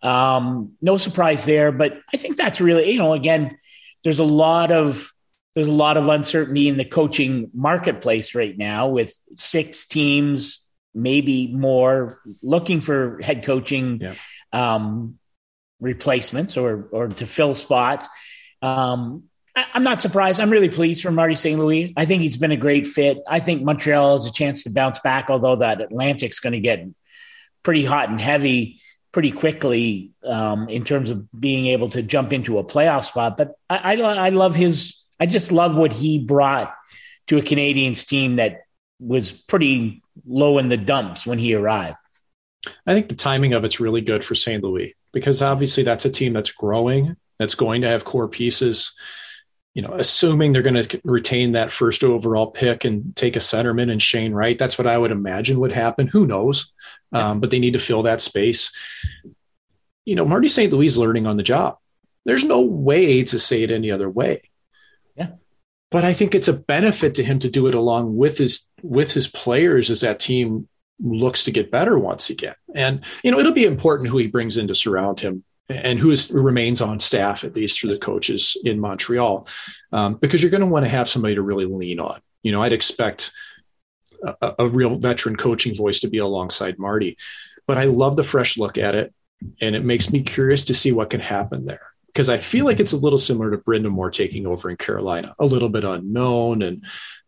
Um, 0.02 0.72
no 0.80 0.96
surprise 0.96 1.44
there, 1.44 1.70
but 1.70 2.00
I 2.12 2.16
think 2.16 2.36
that's 2.36 2.60
really 2.60 2.90
you 2.90 2.98
know 2.98 3.12
again, 3.12 3.58
there's 4.02 4.20
a 4.20 4.24
lot 4.24 4.72
of 4.72 5.12
there's 5.54 5.66
a 5.68 5.72
lot 5.72 5.96
of 5.96 6.08
uncertainty 6.08 6.68
in 6.68 6.76
the 6.76 6.84
coaching 6.84 7.50
marketplace 7.52 8.34
right 8.34 8.56
now 8.56 8.88
with 8.88 9.12
six 9.34 9.86
teams, 9.86 10.64
maybe 10.94 11.48
more, 11.48 12.20
looking 12.42 12.80
for 12.80 13.20
head 13.20 13.44
coaching. 13.44 14.00
Yeah. 14.00 14.14
Um, 14.52 15.18
replacements 15.80 16.56
or 16.56 16.88
or 16.90 17.08
to 17.08 17.26
fill 17.26 17.54
spots. 17.54 18.08
Um, 18.62 19.27
I, 19.58 19.76
am 19.76 19.82
not 19.82 20.00
surprised. 20.00 20.40
I'm 20.40 20.50
really 20.50 20.68
pleased 20.68 21.02
for 21.02 21.10
Marty 21.10 21.34
St. 21.34 21.58
Louis. 21.58 21.92
I 21.96 22.04
think 22.04 22.22
he's 22.22 22.36
been 22.36 22.52
a 22.52 22.56
great 22.56 22.86
fit. 22.86 23.18
I 23.28 23.40
think 23.40 23.62
Montreal 23.62 24.16
has 24.16 24.26
a 24.26 24.32
chance 24.32 24.62
to 24.64 24.70
bounce 24.70 24.98
back, 25.00 25.30
although 25.30 25.56
that 25.56 25.80
Atlantic's 25.80 26.40
going 26.40 26.52
to 26.52 26.60
get 26.60 26.86
pretty 27.62 27.84
hot 27.84 28.08
and 28.08 28.20
heavy 28.20 28.80
pretty 29.10 29.32
quickly 29.32 30.12
um, 30.24 30.68
in 30.68 30.84
terms 30.84 31.10
of 31.10 31.28
being 31.38 31.66
able 31.66 31.88
to 31.90 32.02
jump 32.02 32.32
into 32.32 32.58
a 32.58 32.64
playoff 32.64 33.04
spot. 33.04 33.36
But 33.36 33.54
I, 33.68 33.94
I, 33.94 34.26
I 34.26 34.28
love 34.28 34.54
his. 34.54 35.02
I 35.18 35.26
just 35.26 35.50
love 35.50 35.74
what 35.74 35.92
he 35.92 36.20
brought 36.20 36.72
to 37.26 37.38
a 37.38 37.42
Canadiens 37.42 38.06
team 38.06 38.36
that 38.36 38.62
was 39.00 39.32
pretty 39.32 40.02
low 40.26 40.58
in 40.58 40.68
the 40.68 40.76
dumps 40.76 41.26
when 41.26 41.38
he 41.38 41.54
arrived. 41.54 41.96
I 42.86 42.94
think 42.94 43.08
the 43.08 43.14
timing 43.14 43.54
of 43.54 43.64
it's 43.64 43.80
really 43.80 44.02
good 44.02 44.24
for 44.24 44.34
St. 44.34 44.62
Louis 44.62 44.94
because 45.12 45.42
obviously 45.42 45.82
that's 45.82 46.04
a 46.04 46.10
team 46.10 46.34
that's 46.34 46.52
growing, 46.52 47.16
that's 47.38 47.54
going 47.54 47.82
to 47.82 47.88
have 47.88 48.04
core 48.04 48.28
pieces. 48.28 48.92
You 49.78 49.82
know, 49.82 49.94
assuming 49.94 50.52
they're 50.52 50.62
going 50.62 50.82
to 50.82 51.00
retain 51.04 51.52
that 51.52 51.70
first 51.70 52.02
overall 52.02 52.48
pick 52.48 52.84
and 52.84 53.14
take 53.14 53.36
a 53.36 53.38
centerman 53.38 53.92
and 53.92 54.02
Shane 54.02 54.32
Wright, 54.32 54.58
that's 54.58 54.76
what 54.76 54.88
I 54.88 54.98
would 54.98 55.12
imagine 55.12 55.60
would 55.60 55.70
happen. 55.70 56.08
Who 56.08 56.26
knows? 56.26 56.72
Um, 57.12 57.38
but 57.38 57.52
they 57.52 57.60
need 57.60 57.74
to 57.74 57.78
fill 57.78 58.02
that 58.02 58.20
space. 58.20 58.72
You 60.04 60.16
know, 60.16 60.24
Marty 60.24 60.48
St. 60.48 60.72
Louis 60.72 60.96
learning 60.96 61.28
on 61.28 61.36
the 61.36 61.44
job. 61.44 61.78
There's 62.24 62.42
no 62.42 62.60
way 62.60 63.22
to 63.22 63.38
say 63.38 63.62
it 63.62 63.70
any 63.70 63.92
other 63.92 64.10
way. 64.10 64.50
Yeah. 65.14 65.34
But 65.92 66.04
I 66.04 66.12
think 66.12 66.34
it's 66.34 66.48
a 66.48 66.54
benefit 66.58 67.14
to 67.14 67.22
him 67.22 67.38
to 67.38 67.48
do 67.48 67.68
it 67.68 67.76
along 67.76 68.16
with 68.16 68.36
his 68.36 68.66
with 68.82 69.12
his 69.12 69.28
players 69.28 69.92
as 69.92 70.00
that 70.00 70.18
team 70.18 70.66
looks 71.00 71.44
to 71.44 71.52
get 71.52 71.70
better 71.70 71.96
once 71.96 72.30
again. 72.30 72.56
And, 72.74 73.04
you 73.22 73.30
know, 73.30 73.38
it'll 73.38 73.52
be 73.52 73.64
important 73.64 74.08
who 74.08 74.18
he 74.18 74.26
brings 74.26 74.56
in 74.56 74.66
to 74.66 74.74
surround 74.74 75.20
him 75.20 75.44
and 75.68 75.98
who 75.98 76.10
is, 76.10 76.30
remains 76.30 76.80
on 76.80 77.00
staff, 77.00 77.44
at 77.44 77.54
least 77.54 77.78
through 77.78 77.90
the 77.90 77.98
coaches 77.98 78.56
in 78.64 78.80
Montreal, 78.80 79.46
um, 79.92 80.14
because 80.14 80.42
you're 80.42 80.50
going 80.50 80.62
to 80.62 80.66
want 80.66 80.84
to 80.84 80.90
have 80.90 81.08
somebody 81.08 81.34
to 81.34 81.42
really 81.42 81.66
lean 81.66 82.00
on. 82.00 82.20
You 82.42 82.52
know, 82.52 82.62
I'd 82.62 82.72
expect 82.72 83.32
a, 84.22 84.54
a 84.60 84.68
real 84.68 84.98
veteran 84.98 85.36
coaching 85.36 85.74
voice 85.74 86.00
to 86.00 86.08
be 86.08 86.18
alongside 86.18 86.78
Marty, 86.78 87.16
but 87.66 87.78
I 87.78 87.84
love 87.84 88.16
the 88.16 88.24
fresh 88.24 88.56
look 88.56 88.78
at 88.78 88.94
it. 88.94 89.14
And 89.60 89.76
it 89.76 89.84
makes 89.84 90.10
me 90.10 90.22
curious 90.22 90.64
to 90.64 90.74
see 90.74 90.90
what 90.90 91.10
can 91.10 91.20
happen 91.20 91.64
there 91.64 91.92
because 92.08 92.28
I 92.28 92.38
feel 92.38 92.64
like 92.64 92.80
it's 92.80 92.92
a 92.92 92.98
little 92.98 93.18
similar 93.18 93.52
to 93.52 93.58
Brind'Amour 93.58 94.10
taking 94.10 94.44
over 94.44 94.68
in 94.68 94.76
Carolina, 94.76 95.36
a 95.38 95.46
little 95.46 95.68
bit 95.68 95.84
unknown 95.84 96.62
and, 96.62 96.84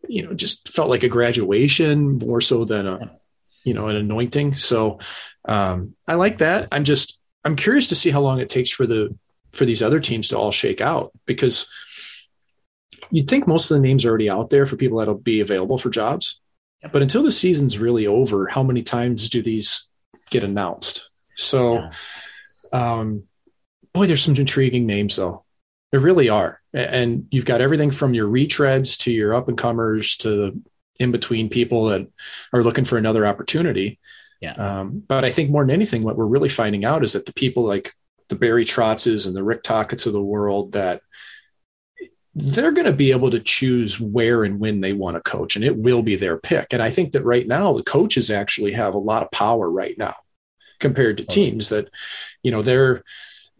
you 0.09 0.23
know, 0.23 0.33
just 0.33 0.67
felt 0.67 0.89
like 0.89 1.03
a 1.03 1.07
graduation 1.07 2.17
more 2.17 2.41
so 2.41 2.65
than 2.65 2.85
a, 2.85 3.17
you 3.63 3.73
know, 3.73 3.87
an 3.87 3.95
anointing. 3.95 4.55
So 4.55 4.99
um, 5.45 5.95
I 6.05 6.15
like 6.15 6.39
that. 6.39 6.67
I'm 6.73 6.83
just 6.83 7.20
I'm 7.43 7.55
curious 7.55 7.87
to 7.87 7.95
see 7.95 8.11
how 8.11 8.21
long 8.21 8.39
it 8.39 8.49
takes 8.49 8.69
for 8.69 8.85
the 8.85 9.15
for 9.51 9.65
these 9.65 9.83
other 9.83 9.99
teams 9.99 10.29
to 10.29 10.37
all 10.37 10.51
shake 10.51 10.79
out 10.79 11.11
because 11.25 11.67
you'd 13.09 13.29
think 13.29 13.47
most 13.47 13.69
of 13.69 13.75
the 13.75 13.85
names 13.85 14.05
are 14.05 14.09
already 14.09 14.29
out 14.29 14.49
there 14.49 14.65
for 14.65 14.77
people 14.77 14.99
that'll 14.99 15.15
be 15.15 15.41
available 15.41 15.77
for 15.77 15.89
jobs. 15.89 16.39
But 16.91 17.01
until 17.01 17.23
the 17.23 17.31
season's 17.31 17.77
really 17.77 18.07
over, 18.07 18.47
how 18.47 18.63
many 18.63 18.81
times 18.81 19.29
do 19.29 19.41
these 19.41 19.87
get 20.29 20.43
announced? 20.43 21.09
So, 21.35 21.89
um, 22.71 23.23
boy, 23.93 24.07
there's 24.07 24.23
some 24.23 24.35
intriguing 24.35 24.85
names 24.85 25.15
though. 25.15 25.43
There 25.91 25.99
really 25.99 26.29
are. 26.29 26.61
And 26.73 27.27
you've 27.31 27.45
got 27.45 27.61
everything 27.61 27.91
from 27.91 28.13
your 28.13 28.27
retreads 28.27 28.97
to 29.01 29.11
your 29.11 29.35
up 29.35 29.49
and 29.49 29.57
comers 29.57 30.17
to 30.17 30.29
the 30.29 30.61
in 30.99 31.11
between 31.11 31.49
people 31.49 31.85
that 31.85 32.07
are 32.53 32.63
looking 32.63 32.85
for 32.85 32.97
another 32.97 33.25
opportunity. 33.25 33.99
Yeah. 34.41 34.53
Um, 34.53 35.03
but 35.07 35.23
I 35.23 35.29
think 35.31 35.49
more 35.49 35.63
than 35.63 35.71
anything, 35.71 36.03
what 36.03 36.17
we're 36.17 36.25
really 36.25 36.49
finding 36.49 36.83
out 36.83 37.03
is 37.03 37.13
that 37.13 37.25
the 37.25 37.33
people 37.33 37.63
like 37.63 37.93
the 38.27 38.35
Barry 38.35 38.65
Trotzes 38.65 39.27
and 39.27 39.35
the 39.35 39.43
Rick 39.43 39.63
Tocchets 39.63 40.07
of 40.07 40.13
the 40.13 40.21
world 40.21 40.71
that 40.73 41.01
they're 42.33 42.71
going 42.71 42.85
to 42.85 42.93
be 42.93 43.11
able 43.11 43.29
to 43.31 43.39
choose 43.39 43.99
where 43.99 44.43
and 44.43 44.59
when 44.59 44.79
they 44.79 44.93
want 44.93 45.15
to 45.15 45.21
coach, 45.21 45.55
and 45.55 45.65
it 45.65 45.77
will 45.77 46.01
be 46.01 46.15
their 46.15 46.37
pick. 46.37 46.73
And 46.73 46.81
I 46.81 46.89
think 46.89 47.11
that 47.11 47.25
right 47.25 47.45
now 47.45 47.73
the 47.73 47.83
coaches 47.83 48.31
actually 48.31 48.71
have 48.73 48.93
a 48.93 48.99
lot 48.99 49.21
of 49.21 49.31
power 49.31 49.69
right 49.69 49.97
now 49.97 50.15
compared 50.79 51.17
to 51.17 51.25
teams 51.25 51.69
that, 51.69 51.89
you 52.41 52.51
know, 52.51 52.61
they're 52.61 53.03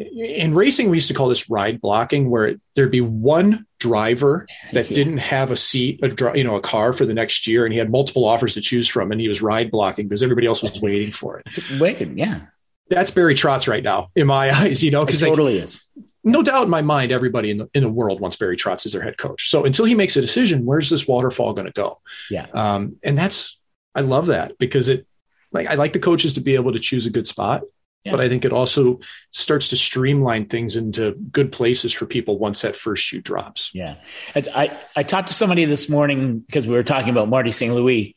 in 0.02 0.54
racing. 0.54 0.90
We 0.90 0.98
used 0.98 1.08
to 1.10 1.14
call 1.14 1.30
this 1.30 1.50
ride 1.50 1.82
blocking, 1.82 2.30
where 2.30 2.56
there'd 2.76 2.92
be 2.92 3.02
one 3.02 3.66
driver 3.80 4.48
that 4.74 4.90
yeah. 4.90 4.96
didn't 4.96 5.18
have 5.18 5.52
a 5.52 5.56
seat, 5.56 6.02
a 6.04 6.38
you 6.38 6.44
know, 6.44 6.56
a 6.56 6.62
car 6.62 6.94
for 6.94 7.06
the 7.06 7.14
next 7.14 7.48
year, 7.48 7.66
and 7.66 7.74
he 7.74 7.80
had 7.80 7.90
multiple 7.90 8.26
offers 8.26 8.54
to 8.56 8.62
choose 8.62 8.88
from, 8.88 9.12
and 9.12 9.20
he 9.20 9.28
was 9.28 9.42
ride 9.42 9.72
blocking 9.72 10.08
because 10.08 10.24
everybody 10.24 10.48
else 10.48 10.62
was 10.62 10.82
waiting 10.82 11.12
for 11.12 11.40
it. 11.40 11.80
Waiting, 11.80 12.18
yeah. 12.18 12.42
That's 12.90 13.12
Barry 13.12 13.36
Trotz 13.36 13.68
right 13.68 13.84
now, 13.84 14.10
in 14.16 14.28
my 14.28 14.52
eyes, 14.56 14.84
you 14.84 14.92
know, 14.92 15.06
because 15.06 15.22
totally 15.22 15.56
like, 15.56 15.64
is 15.66 15.82
no 16.24 16.44
doubt 16.44 16.64
in 16.64 16.70
my 16.70 16.82
mind, 16.82 17.12
everybody 17.12 17.50
in 17.50 17.58
the, 17.58 17.70
in 17.74 17.84
the 17.84 17.90
world 17.90 18.20
wants 18.20 18.38
Barry 18.38 18.58
Trotz 18.58 18.86
as 18.86 18.94
their 18.94 19.02
head 19.02 19.18
coach. 19.18 19.50
So 19.50 19.66
until 19.66 19.86
he 19.86 19.96
makes 19.96 20.16
a 20.16 20.22
decision, 20.22 20.66
where's 20.66 20.90
this 20.90 21.08
waterfall 21.08 21.54
going 21.54 21.66
to 21.66 21.74
go? 21.74 21.98
Yeah. 22.30 22.48
Um, 22.54 22.98
and 23.04 23.18
that's, 23.18 23.60
I 23.96 24.02
love 24.02 24.28
that 24.28 24.58
because 24.58 24.90
it, 24.90 25.08
like, 25.52 25.68
I 25.68 25.76
like 25.76 25.94
the 25.94 26.00
coaches 26.00 26.34
to 26.34 26.42
be 26.42 26.56
able 26.56 26.74
to 26.74 26.80
choose 26.80 27.06
a 27.06 27.10
good 27.10 27.28
spot, 27.28 27.64
yeah. 28.04 28.12
but 28.12 28.22
I 28.22 28.30
think 28.30 28.46
it 28.46 28.52
also 28.52 29.00
starts 29.32 29.70
to 29.70 29.78
streamline 29.78 30.48
things 30.48 30.76
into 30.76 31.14
good 31.32 31.52
places 31.52 31.94
for 31.94 32.06
people 32.06 32.40
once 32.40 32.62
that 32.62 32.76
first 32.76 33.04
shoe 33.04 33.22
drops. 33.22 33.74
Yeah. 33.74 33.96
I, 34.36 34.78
I 34.96 35.04
talked 35.04 35.28
to 35.28 35.34
somebody 35.34 35.66
this 35.66 35.88
morning 35.88 36.40
because 36.40 36.68
we 36.68 36.74
were 36.74 36.84
talking 36.84 37.10
about 37.10 37.30
Marty 37.30 37.52
St. 37.52 37.74
Louis 37.74 38.16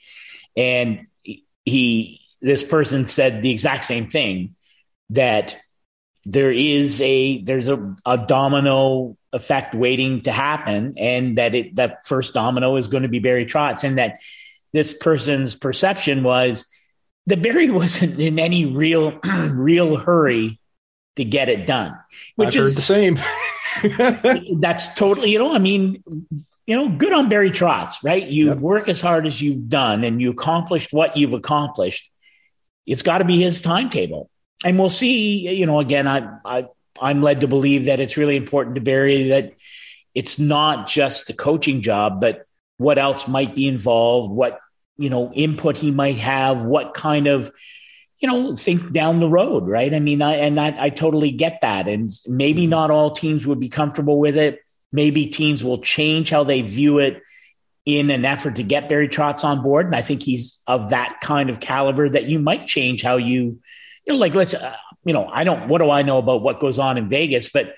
and 0.56 1.06
he, 1.64 2.20
this 2.40 2.62
person 2.62 3.06
said 3.06 3.42
the 3.42 3.50
exact 3.50 3.84
same 3.84 4.08
thing 4.08 4.54
that 5.10 5.56
there 6.24 6.50
is 6.50 7.02
a 7.02 7.42
there's 7.42 7.68
a, 7.68 7.94
a 8.06 8.16
domino 8.16 9.16
effect 9.32 9.74
waiting 9.74 10.22
to 10.22 10.32
happen 10.32 10.94
and 10.96 11.36
that 11.38 11.54
it 11.54 11.76
that 11.76 12.06
first 12.06 12.32
domino 12.32 12.76
is 12.76 12.88
going 12.88 13.02
to 13.02 13.10
be 13.10 13.18
Barry 13.18 13.44
Trotz 13.44 13.84
and 13.84 13.98
that 13.98 14.20
this 14.72 14.94
person's 14.94 15.54
perception 15.54 16.22
was 16.22 16.66
that 17.26 17.42
Barry 17.42 17.70
wasn't 17.82 18.18
in 18.18 18.38
any 18.38 18.66
real 18.66 19.18
real 19.24 19.96
hurry 19.96 20.60
to 21.16 21.24
get 21.24 21.48
it 21.48 21.66
done. 21.66 21.98
Which 22.36 22.56
I've 22.56 22.64
is 22.64 22.74
the 22.74 22.80
same. 22.80 23.18
that's 24.60 24.94
totally, 24.94 25.30
you 25.30 25.38
know, 25.38 25.54
I 25.54 25.58
mean, 25.58 26.02
you 26.66 26.76
know, 26.76 26.88
good 26.88 27.12
on 27.12 27.28
Barry 27.28 27.50
Trotz, 27.50 27.96
right? 28.02 28.26
You 28.26 28.48
yep. 28.48 28.58
work 28.58 28.88
as 28.88 29.00
hard 29.00 29.26
as 29.26 29.40
you've 29.40 29.68
done 29.68 30.04
and 30.04 30.20
you 30.20 30.30
accomplished 30.30 30.92
what 30.92 31.16
you've 31.16 31.34
accomplished. 31.34 32.10
It's 32.86 33.02
got 33.02 33.18
to 33.18 33.24
be 33.24 33.40
his 33.40 33.62
timetable 33.62 34.30
and 34.64 34.78
we'll 34.78 34.90
see. 34.90 35.48
You 35.48 35.66
know, 35.66 35.80
again, 35.80 36.08
I, 36.08 36.38
I 36.44 36.66
I'm 37.00 37.22
led 37.22 37.42
to 37.42 37.48
believe 37.48 37.86
that 37.86 38.00
it's 38.00 38.16
really 38.16 38.36
important 38.36 38.76
to 38.76 38.80
Barry 38.80 39.28
that 39.28 39.52
it's 40.14 40.38
not 40.38 40.88
just 40.88 41.26
the 41.26 41.32
coaching 41.32 41.82
job, 41.82 42.20
but 42.20 42.46
what 42.76 42.98
else 42.98 43.28
might 43.28 43.54
be 43.54 43.68
involved, 43.68 44.32
what 44.32 44.60
you 44.96 45.10
know 45.10 45.32
input 45.32 45.76
he 45.76 45.90
might 45.90 46.18
have, 46.18 46.62
what 46.62 46.94
kind 46.94 47.26
of 47.26 47.52
you 48.20 48.28
know 48.28 48.56
think 48.56 48.92
down 48.92 49.20
the 49.20 49.28
road, 49.28 49.66
right? 49.66 49.92
I 49.92 50.00
mean, 50.00 50.22
I 50.22 50.36
and 50.36 50.60
I, 50.60 50.84
I 50.84 50.88
totally 50.90 51.30
get 51.30 51.58
that, 51.62 51.88
and 51.88 52.10
maybe 52.26 52.66
not 52.66 52.90
all 52.90 53.10
teams 53.10 53.46
would 53.46 53.60
be 53.60 53.68
comfortable 53.68 54.18
with 54.18 54.36
it. 54.36 54.60
Maybe 54.92 55.26
teams 55.26 55.64
will 55.64 55.78
change 55.78 56.30
how 56.30 56.44
they 56.44 56.62
view 56.62 56.98
it 56.98 57.22
in 57.84 58.10
an 58.10 58.24
effort 58.24 58.56
to 58.56 58.62
get 58.62 58.88
Barry 58.88 59.08
Trotz 59.08 59.44
on 59.44 59.62
board, 59.62 59.86
and 59.86 59.94
I 59.94 60.02
think 60.02 60.22
he's 60.22 60.62
of 60.66 60.90
that 60.90 61.18
kind 61.20 61.50
of 61.50 61.60
caliber 61.60 62.08
that 62.08 62.24
you 62.24 62.38
might 62.38 62.66
change 62.66 63.02
how 63.02 63.16
you 63.16 63.60
you 64.06 64.12
know, 64.12 64.18
like 64.18 64.34
let's, 64.34 64.54
uh, 64.54 64.76
you 65.04 65.12
know, 65.12 65.26
I 65.26 65.44
don't, 65.44 65.68
what 65.68 65.78
do 65.78 65.90
I 65.90 66.02
know 66.02 66.18
about 66.18 66.42
what 66.42 66.60
goes 66.60 66.78
on 66.78 66.98
in 66.98 67.08
Vegas? 67.08 67.50
But 67.50 67.74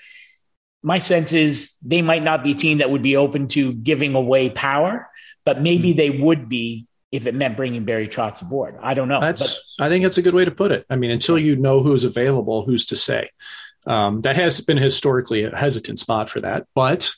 my 0.83 0.97
sense 0.97 1.33
is 1.33 1.71
they 1.81 2.01
might 2.01 2.23
not 2.23 2.43
be 2.43 2.51
a 2.51 2.55
team 2.55 2.79
that 2.79 2.89
would 2.89 3.01
be 3.01 3.15
open 3.15 3.47
to 3.49 3.73
giving 3.73 4.15
away 4.15 4.49
power, 4.49 5.09
but 5.45 5.61
maybe 5.61 5.89
mm-hmm. 5.89 5.97
they 5.97 6.09
would 6.09 6.49
be 6.49 6.87
if 7.11 7.25
it 7.25 7.35
meant 7.35 7.55
bringing 7.55 7.85
Barry 7.85 8.07
Trotz 8.07 8.41
aboard. 8.41 8.77
I 8.81 8.93
don't 8.93 9.07
know. 9.07 9.21
That's, 9.21 9.61
but, 9.77 9.85
I 9.85 9.89
think 9.89 10.03
that's 10.03 10.17
a 10.17 10.21
good 10.21 10.33
way 10.33 10.45
to 10.45 10.51
put 10.51 10.71
it. 10.71 10.85
I 10.89 10.95
mean, 10.95 11.11
until 11.11 11.37
you 11.37 11.55
know 11.55 11.81
who's 11.81 12.03
available, 12.03 12.65
who's 12.65 12.85
to 12.87 12.95
say? 12.95 13.29
Um, 13.85 14.21
that 14.21 14.35
has 14.35 14.59
been 14.59 14.77
historically 14.77 15.45
a 15.45 15.55
hesitant 15.55 15.99
spot 15.99 16.29
for 16.29 16.41
that. 16.41 16.67
But 16.75 17.11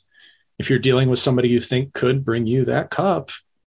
if 0.59 0.69
you're 0.69 0.79
dealing 0.79 1.09
with 1.09 1.19
somebody 1.19 1.49
you 1.49 1.59
think 1.59 1.93
could 1.93 2.23
bring 2.23 2.45
you 2.45 2.65
that 2.65 2.91
cup, 2.91 3.31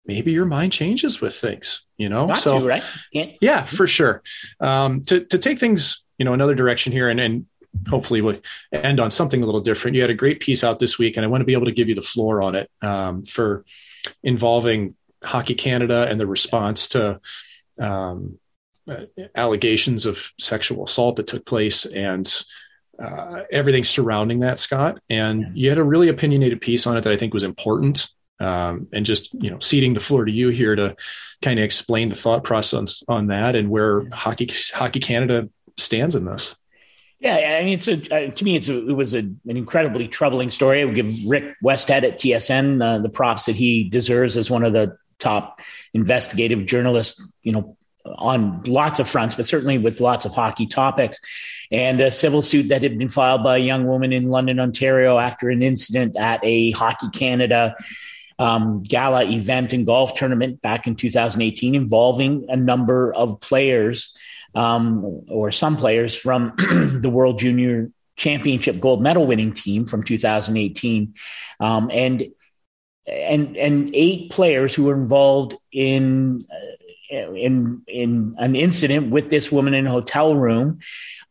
maybe 0.06 0.34
your 0.34 0.46
mind 0.46 0.74
changes 0.74 1.22
with 1.22 1.34
things, 1.34 1.86
you 1.98 2.10
know? 2.10 2.28
Got 2.28 2.40
so, 2.40 2.60
to, 2.60 2.66
right? 2.68 2.84
Can't. 3.14 3.32
yeah, 3.40 3.64
for 3.64 3.88
sure. 3.88 4.22
Um, 4.60 5.06
to, 5.06 5.24
to 5.26 5.38
take 5.38 5.60
things, 5.60 6.04
you 6.18 6.26
know, 6.26 6.34
another 6.34 6.56
direction 6.56 6.92
here 6.92 7.08
and, 7.08 7.20
and 7.20 7.46
hopefully 7.90 8.20
we'll 8.20 8.40
end 8.74 9.00
on 9.00 9.12
something 9.12 9.42
a 9.42 9.46
little 9.46 9.62
different. 9.62 9.96
You 9.96 10.02
had 10.02 10.10
a 10.10 10.16
great 10.16 10.42
piece 10.42 10.64
out 10.64 10.80
this 10.80 11.00
week 11.00 11.16
and 11.16 11.26
I 11.26 11.30
want 11.30 11.42
to 11.42 11.46
be 11.46 11.54
able 11.54 11.68
to 11.68 11.72
give 11.72 11.88
you 11.88 11.96
the 11.96 12.02
floor 12.02 12.42
on 12.42 12.56
it 12.56 12.70
um, 12.82 13.24
for 13.24 13.64
involving 14.24 14.96
Hockey 15.24 15.56
Canada 15.56 16.08
and 16.10 16.20
the 16.20 16.28
response 16.28 16.90
to 16.90 17.20
um, 17.80 18.40
allegations 19.36 20.06
of 20.06 20.32
sexual 20.40 20.86
assault 20.86 21.18
that 21.18 21.28
took 21.28 21.46
place 21.46 21.86
and 21.86 22.44
uh, 23.00 23.44
everything 23.52 23.84
surrounding 23.84 24.40
that, 24.42 24.60
Scott. 24.60 25.00
And 25.10 25.52
you 25.56 25.70
had 25.70 25.78
a 25.78 25.84
really 25.84 26.10
opinionated 26.10 26.62
piece 26.62 26.86
on 26.86 26.98
it 26.98 27.02
that 27.02 27.14
I 27.14 27.18
think 27.18 27.34
was 27.34 27.44
important 27.44 28.10
um, 28.42 28.88
and 28.92 29.06
just 29.06 29.34
you 29.36 29.52
know 29.52 29.60
ceding 29.60 29.94
the 29.94 30.00
floor 30.00 30.26
to 30.26 30.32
you 30.32 30.50
here 30.50 30.76
to 30.76 30.96
kind 31.42 31.60
of 31.60 31.64
explain 31.64 32.10
the 32.10 32.16
thought 32.16 32.44
process 32.44 33.04
on, 33.08 33.28
that 33.28 33.56
and 33.56 33.70
where 33.70 34.10
hockey 34.12 34.50
hockey 34.74 35.00
Canada 35.00 35.50
stands 35.78 36.16
in 36.16 36.26
this. 36.26 36.56
Yeah, 37.20 37.36
I 37.60 37.64
mean, 37.64 37.76
it's 37.76 37.88
a 37.88 37.94
uh, 37.94 38.32
to 38.32 38.44
me, 38.44 38.56
it's 38.56 38.68
a, 38.68 38.90
it 38.90 38.94
was 38.94 39.14
a, 39.14 39.20
an 39.20 39.40
incredibly 39.46 40.08
troubling 40.08 40.50
story. 40.50 40.82
I 40.82 40.86
would 40.86 40.96
give 40.96 41.14
Rick 41.28 41.56
Westhead 41.64 42.04
at 42.04 42.18
TSN 42.18 42.84
uh, 42.84 42.98
the 42.98 43.10
props 43.10 43.46
that 43.46 43.56
he 43.56 43.84
deserves 43.84 44.38
as 44.38 44.50
one 44.50 44.64
of 44.64 44.74
the 44.74 44.98
top 45.22 45.62
investigative 45.94 46.66
journalist, 46.66 47.22
You 47.44 47.54
know, 47.54 47.78
on 48.06 48.64
lots 48.64 49.00
of 49.00 49.08
fronts, 49.08 49.36
but 49.36 49.48
certainly 49.48 49.78
with 49.78 50.02
lots 50.02 50.26
of 50.26 50.34
hockey 50.34 50.66
topics. 50.66 51.20
And 51.72 52.02
a 52.02 52.12
civil 52.12 52.42
suit 52.42 52.70
that 52.70 52.84
had 52.84 52.98
been 52.98 53.10
filed 53.10 53.44
by 53.44 53.58
a 53.58 53.62
young 53.62 53.86
woman 53.86 54.12
in 54.12 54.30
London, 54.30 54.60
Ontario, 54.60 55.18
after 55.18 55.50
an 55.50 55.62
incident 55.62 56.18
at 56.18 56.40
a 56.44 56.72
Hockey 56.72 57.10
Canada 57.14 57.76
um, 58.40 58.82
gala 58.82 59.26
event 59.26 59.72
and 59.72 59.86
golf 59.86 60.16
tournament 60.16 60.62
back 60.62 60.88
in 60.88 60.96
2018 60.96 61.76
involving 61.76 62.48
a 62.50 62.58
number 62.58 63.14
of 63.14 63.40
players 63.40 64.18
um, 64.56 65.24
or 65.30 65.52
some 65.52 65.78
players 65.78 66.16
from 66.16 66.54
the 67.02 67.10
World 67.10 67.38
Junior 67.38 67.92
Championship 68.16 68.80
gold 68.80 69.02
medal 69.02 69.28
winning 69.28 69.54
team 69.54 69.86
from 69.86 70.04
2018. 70.04 71.14
Um, 71.60 71.92
and 71.94 72.30
and 73.08 73.58
and 73.58 73.90
eight 73.94 74.32
players 74.32 74.76
who 74.76 74.86
were 74.86 74.94
involved 74.94 75.56
in 75.72 76.40
uh, 76.52 77.32
in 77.34 77.82
in 77.88 78.36
an 78.38 78.56
incident 78.56 79.12
with 79.12 79.30
this 79.30 79.52
woman 79.52 79.74
in 79.74 79.88
a 79.88 79.92
hotel 79.92 80.36
room 80.36 80.80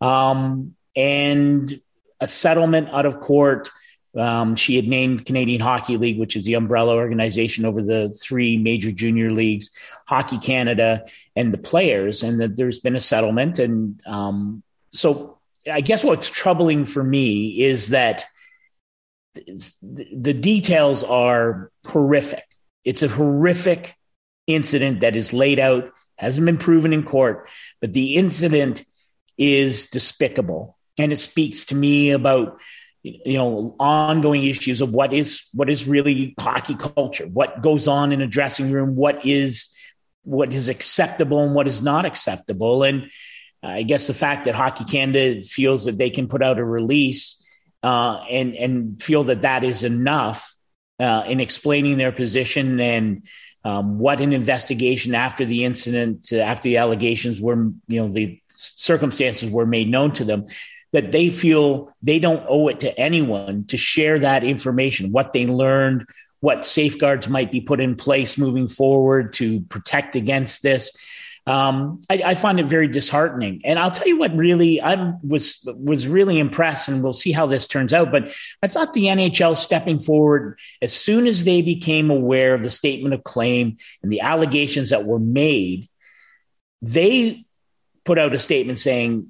um, 0.01 0.75
and 0.97 1.81
a 2.21 2.27
settlement 2.27 2.89
out 2.91 3.07
of 3.07 3.21
court 3.21 3.71
um, 4.16 4.57
she 4.57 4.77
had 4.77 4.89
named 4.89 5.25
Canadian 5.25 5.61
Hockey 5.61 5.97
League, 5.97 6.18
which 6.18 6.35
is 6.35 6.45
the 6.45 6.55
umbrella 6.55 6.97
organization 6.97 7.64
over 7.64 7.81
the 7.81 8.11
three 8.11 8.59
major 8.59 8.91
junior 8.91 9.31
leagues, 9.31 9.71
Hockey 10.07 10.39
Canada, 10.39 11.05
and 11.37 11.55
the 11.55 11.59
players, 11.59 12.23
and 12.23 12.41
that 12.41 12.57
there's 12.57 12.81
been 12.81 12.97
a 12.97 13.01
settlement. 13.01 13.59
And 13.59 14.01
um, 14.07 14.62
so, 14.93 15.39
I 15.71 15.81
guess 15.81 16.03
what's 16.03 16.29
troubling 16.29 16.87
for 16.87 17.05
me 17.05 17.62
is 17.62 17.91
that 17.91 18.27
the 19.35 20.35
details 20.35 21.03
are 21.05 21.70
horrific. 21.87 22.45
It's 22.85 23.03
a 23.03 23.09
horrific 23.09 23.97
incident 24.47 25.01
that 25.01 25.16
is 25.16 25.33
laid 25.33 25.59
out, 25.59 25.93
hasn't 26.16 26.47
been 26.47 26.59
proven 26.59 26.93
in 26.93 27.03
court, 27.05 27.49
but 27.81 27.93
the 27.93 28.16
incident 28.16 28.85
is 29.39 29.87
despicable. 29.87 30.76
And 30.99 31.12
it 31.12 31.18
speaks 31.18 31.66
to 31.66 31.74
me 31.74 32.11
about 32.11 32.61
you 33.03 33.39
know 33.39 33.74
ongoing 33.78 34.45
issues 34.45 34.83
of 34.83 34.93
what 34.93 35.14
is 35.14 35.47
what 35.55 35.70
is 35.70 35.89
really 35.89 36.35
hockey 36.39 36.74
culture 36.74 37.24
what 37.26 37.62
goes 37.62 37.89
on 37.89 38.12
in 38.12 38.20
a 38.20 38.26
dressing 38.26 38.70
room 38.70 38.95
what 38.95 39.24
is 39.24 39.74
what 40.24 40.53
is 40.53 40.68
acceptable 40.68 41.43
and 41.43 41.55
what 41.55 41.66
is 41.66 41.81
not 41.81 42.05
acceptable 42.05 42.83
and 42.83 43.11
i 43.62 43.83
guess 43.83 44.07
the 44.07 44.12
fact 44.12 44.45
that 44.45 44.55
hockey 44.55 44.85
canada 44.85 45.41
feels 45.41 45.87
that 45.87 45.97
they 45.97 46.11
can 46.11 46.28
put 46.28 46.43
out 46.43 46.59
a 46.59 46.64
release 46.64 47.39
uh, 47.83 48.24
and 48.31 48.55
and 48.55 49.03
feel 49.03 49.24
that 49.24 49.43
that 49.43 49.64
is 49.64 49.85
enough 49.85 50.55
uh, 50.99 51.24
in 51.26 51.41
explaining 51.41 51.99
their 51.99 52.12
position 52.12 52.81
and 52.81 53.26
um, 53.64 53.99
what 53.99 54.20
an 54.20 54.33
investigation 54.33 55.14
after 55.14 55.45
the 55.45 55.64
incident, 55.64 56.28
uh, 56.33 56.39
after 56.39 56.64
the 56.64 56.78
allegations 56.78 57.41
were, 57.41 57.70
you 57.89 58.01
know, 58.01 58.09
the 58.09 58.41
circumstances 58.49 59.51
were 59.51 59.66
made 59.66 59.89
known 59.89 60.12
to 60.12 60.24
them 60.24 60.47
that 60.93 61.12
they 61.12 61.31
feel 61.31 61.95
they 62.03 62.18
don't 62.18 62.45
owe 62.49 62.68
it 62.68 62.81
to 62.81 62.99
anyone 62.99 63.64
to 63.66 63.76
share 63.76 64.18
that 64.18 64.45
information, 64.45 65.12
what 65.12 65.33
they 65.33 65.47
learned, 65.47 66.07
what 66.41 66.64
safeguards 66.64 67.28
might 67.28 67.53
be 67.53 67.61
put 67.61 67.81
in 67.81 67.95
place 67.95 68.39
moving 68.39 68.66
forward 68.66 69.33
to 69.35 69.61
protect 69.62 70.16
against 70.16 70.62
this. 70.62 70.91
Um, 71.51 72.01
I, 72.09 72.22
I, 72.26 72.34
find 72.36 72.61
it 72.61 72.66
very 72.66 72.86
disheartening. 72.86 73.62
And 73.64 73.76
I'll 73.76 73.90
tell 73.90 74.07
you 74.07 74.16
what 74.16 74.36
really 74.36 74.80
I 74.80 75.14
was 75.20 75.68
was 75.74 76.07
really 76.07 76.38
impressed, 76.38 76.88
and 76.88 77.03
we'll 77.03 77.12
see 77.12 77.32
how 77.32 77.48
this 77.48 77.66
turns 77.66 77.92
out. 77.92 78.12
But 78.12 78.32
I 78.62 78.68
thought 78.68 78.94
the 78.94 79.07
NHL 79.07 79.57
stepping 79.57 79.98
forward 79.98 80.61
as 80.80 80.92
soon 80.92 81.26
as 81.26 81.42
they 81.42 81.61
became 81.61 82.09
aware 82.09 82.55
of 82.55 82.62
the 82.62 82.70
statement 82.70 83.14
of 83.14 83.24
claim 83.24 83.78
and 84.01 84.12
the 84.12 84.20
allegations 84.20 84.90
that 84.90 85.05
were 85.05 85.18
made, 85.18 85.88
they 86.82 87.44
put 88.05 88.16
out 88.16 88.32
a 88.32 88.38
statement 88.38 88.78
saying 88.78 89.26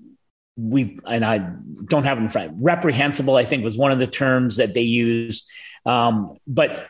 we 0.59 0.99
and 1.07 1.25
I 1.25 1.39
don't 1.39 2.05
have 2.05 2.19
it 2.19 2.23
in 2.23 2.29
front. 2.29 2.59
Reprehensible, 2.61 3.37
I 3.37 3.47
think, 3.47 3.65
was 3.65 3.79
one 3.79 3.93
of 3.93 3.99
the 3.99 4.07
terms 4.07 4.59
that 4.59 4.75
they 4.75 4.83
used. 4.83 5.49
Um, 5.87 6.37
but 6.47 6.87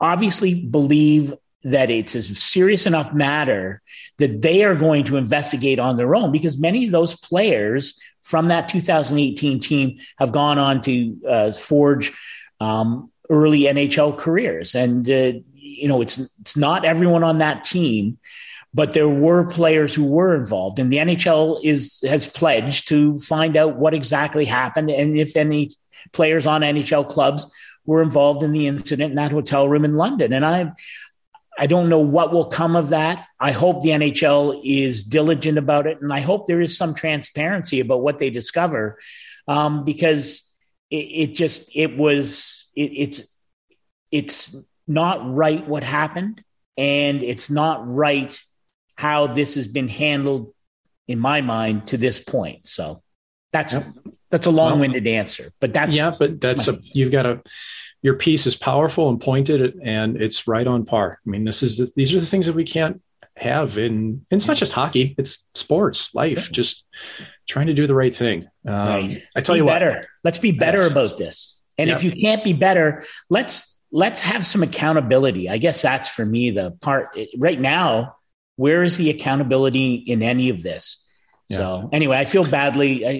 obviously, 0.00 0.54
believe 0.54 1.34
that 1.62 1.90
it's 1.90 2.14
a 2.14 2.22
serious 2.22 2.86
enough 2.86 3.12
matter 3.12 3.82
that 4.18 4.42
they 4.42 4.64
are 4.64 4.74
going 4.74 5.04
to 5.04 5.16
investigate 5.16 5.78
on 5.78 5.96
their 5.96 6.14
own 6.14 6.32
because 6.32 6.58
many 6.58 6.86
of 6.86 6.92
those 6.92 7.14
players 7.16 8.00
from 8.22 8.48
that 8.48 8.68
2018 8.68 9.60
team 9.60 9.98
have 10.18 10.32
gone 10.32 10.58
on 10.58 10.80
to 10.80 11.16
uh, 11.28 11.52
forge 11.52 12.12
um, 12.60 13.10
early 13.28 13.60
NHL 13.60 14.16
careers, 14.18 14.74
and 14.74 15.08
uh, 15.08 15.32
you 15.54 15.88
know 15.88 16.00
it's 16.00 16.18
it's 16.40 16.56
not 16.56 16.84
everyone 16.84 17.24
on 17.24 17.38
that 17.38 17.64
team 17.64 18.18
but 18.72 18.92
there 18.92 19.08
were 19.08 19.46
players 19.46 19.94
who 19.94 20.04
were 20.04 20.34
involved. 20.34 20.78
And 20.78 20.92
the 20.92 20.98
NHL 20.98 21.60
is 21.64 22.02
has 22.06 22.26
pledged 22.26 22.88
to 22.88 23.18
find 23.18 23.56
out 23.56 23.76
what 23.76 23.94
exactly 23.94 24.44
happened 24.44 24.90
and 24.90 25.16
if 25.16 25.36
any 25.36 25.72
players 26.12 26.46
on 26.46 26.62
NHL 26.62 27.08
clubs 27.08 27.46
were 27.84 28.02
involved 28.02 28.42
in 28.42 28.52
the 28.52 28.66
incident 28.66 29.10
in 29.10 29.16
that 29.16 29.32
hotel 29.32 29.68
room 29.68 29.84
in 29.84 29.94
London. 29.94 30.32
And 30.32 30.46
I 30.46 30.72
I 31.60 31.66
don't 31.66 31.90
know 31.90 32.00
what 32.00 32.32
will 32.32 32.46
come 32.46 32.74
of 32.74 32.88
that. 32.88 33.26
I 33.38 33.52
hope 33.52 33.82
the 33.82 33.90
NHL 33.90 34.62
is 34.64 35.04
diligent 35.04 35.58
about 35.58 35.86
it 35.86 36.00
and 36.00 36.10
I 36.10 36.20
hope 36.20 36.46
there 36.46 36.62
is 36.62 36.74
some 36.74 36.94
transparency 36.94 37.80
about 37.80 38.00
what 38.00 38.18
they 38.18 38.30
discover 38.30 38.98
um, 39.46 39.84
because 39.84 40.42
it, 40.88 40.96
it, 40.96 41.34
just 41.34 41.70
it 41.76 41.98
was 41.98 42.64
it, 42.74 42.92
it's 42.96 43.36
it's 44.10 44.56
not 44.88 45.34
right 45.34 45.68
what 45.68 45.84
happened 45.84 46.42
and 46.78 47.22
it's 47.22 47.50
not 47.50 47.86
right 47.86 48.40
how 48.94 49.26
this 49.26 49.56
has 49.56 49.68
been 49.68 49.88
handled 49.88 50.54
in 51.08 51.18
my 51.18 51.42
mind 51.42 51.88
to 51.88 51.98
this 51.98 52.20
point. 52.20 52.66
So 52.66 53.02
that's 53.52 53.74
yep. 53.74 53.84
that's 54.30 54.46
a 54.46 54.50
long-winded 54.50 55.06
answer, 55.06 55.52
but 55.60 55.74
that's 55.74 55.94
yeah, 55.94 56.14
but 56.18 56.40
that's 56.40 56.68
a 56.68 56.78
you've 56.82 57.12
got 57.12 57.26
a 57.26 57.42
your 58.02 58.14
piece 58.14 58.46
is 58.46 58.56
powerful 58.56 59.08
and 59.08 59.20
pointed 59.20 59.78
and 59.82 60.20
it's 60.20 60.48
right 60.48 60.66
on 60.66 60.84
par. 60.84 61.20
I 61.24 61.30
mean, 61.30 61.44
this 61.44 61.62
is 61.62 61.94
these 61.94 62.14
are 62.14 62.20
the 62.20 62.26
things 62.26 62.46
that 62.46 62.54
we 62.54 62.64
can't 62.64 63.02
have 63.36 63.78
in 63.78 64.24
it's 64.30 64.46
not 64.46 64.56
just 64.56 64.72
hockey, 64.72 65.14
it's 65.18 65.46
sports, 65.54 66.14
life, 66.14 66.50
just 66.50 66.84
trying 67.48 67.68
to 67.68 67.74
do 67.74 67.86
the 67.86 67.94
right 67.94 68.14
thing. 68.14 68.44
Um, 68.66 68.74
right. 68.74 69.22
I 69.36 69.40
tell 69.40 69.54
be 69.54 69.60
you 69.60 69.66
better. 69.66 69.92
What, 69.92 70.06
let's 70.24 70.38
be 70.38 70.52
better 70.52 70.82
yes. 70.82 70.90
about 70.90 71.18
this. 71.18 71.58
And 71.78 71.88
yep. 71.88 71.98
if 71.98 72.04
you 72.04 72.12
can't 72.12 72.44
be 72.44 72.52
better, 72.52 73.04
let's 73.28 73.80
let's 73.92 74.20
have 74.20 74.46
some 74.46 74.62
accountability. 74.62 75.48
I 75.48 75.58
guess 75.58 75.82
that's 75.82 76.08
for 76.08 76.24
me 76.24 76.50
the 76.50 76.72
part 76.80 77.16
right 77.36 77.60
now 77.60 78.16
where 78.56 78.82
is 78.82 78.98
the 78.98 79.08
accountability 79.08 79.94
in 79.94 80.22
any 80.22 80.50
of 80.50 80.62
this? 80.62 81.02
So 81.48 81.88
anyway, 81.92 82.18
I 82.18 82.26
feel 82.26 82.44
badly. 82.44 83.06
I, 83.06 83.10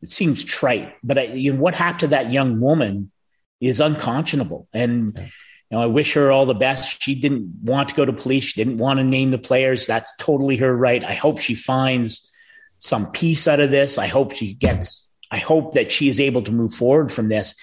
it 0.00 0.08
seems 0.08 0.42
trite, 0.42 0.94
but 1.04 1.18
I, 1.18 1.22
you 1.24 1.52
know, 1.52 1.60
what 1.60 1.74
happened 1.74 2.00
to 2.00 2.06
that 2.08 2.32
young 2.32 2.58
woman 2.58 3.12
is 3.60 3.80
unconscionable. 3.80 4.68
And 4.72 5.12
yeah. 5.16 5.24
you 5.24 5.30
know, 5.70 5.82
I 5.82 5.86
wish 5.86 6.14
her 6.14 6.30
all 6.30 6.46
the 6.46 6.54
best. 6.54 7.02
She 7.02 7.14
didn't 7.14 7.52
want 7.62 7.88
to 7.90 7.94
go 7.94 8.04
to 8.04 8.12
police. 8.12 8.44
She 8.44 8.62
didn't 8.62 8.78
want 8.78 8.98
to 8.98 9.04
name 9.04 9.30
the 9.30 9.38
players. 9.38 9.86
That's 9.86 10.14
totally 10.16 10.56
her 10.58 10.74
right. 10.74 11.02
I 11.04 11.14
hope 11.14 11.38
she 11.38 11.54
finds 11.54 12.30
some 12.78 13.10
peace 13.12 13.48
out 13.48 13.60
of 13.60 13.70
this. 13.70 13.98
I 13.98 14.06
hope 14.06 14.32
she 14.32 14.54
gets. 14.54 15.08
I 15.30 15.38
hope 15.38 15.74
that 15.74 15.90
she 15.90 16.08
is 16.08 16.20
able 16.20 16.42
to 16.42 16.52
move 16.52 16.74
forward 16.74 17.10
from 17.10 17.28
this. 17.28 17.54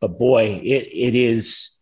But 0.00 0.18
boy, 0.18 0.60
it, 0.64 0.88
it 0.92 1.14
is 1.14 1.72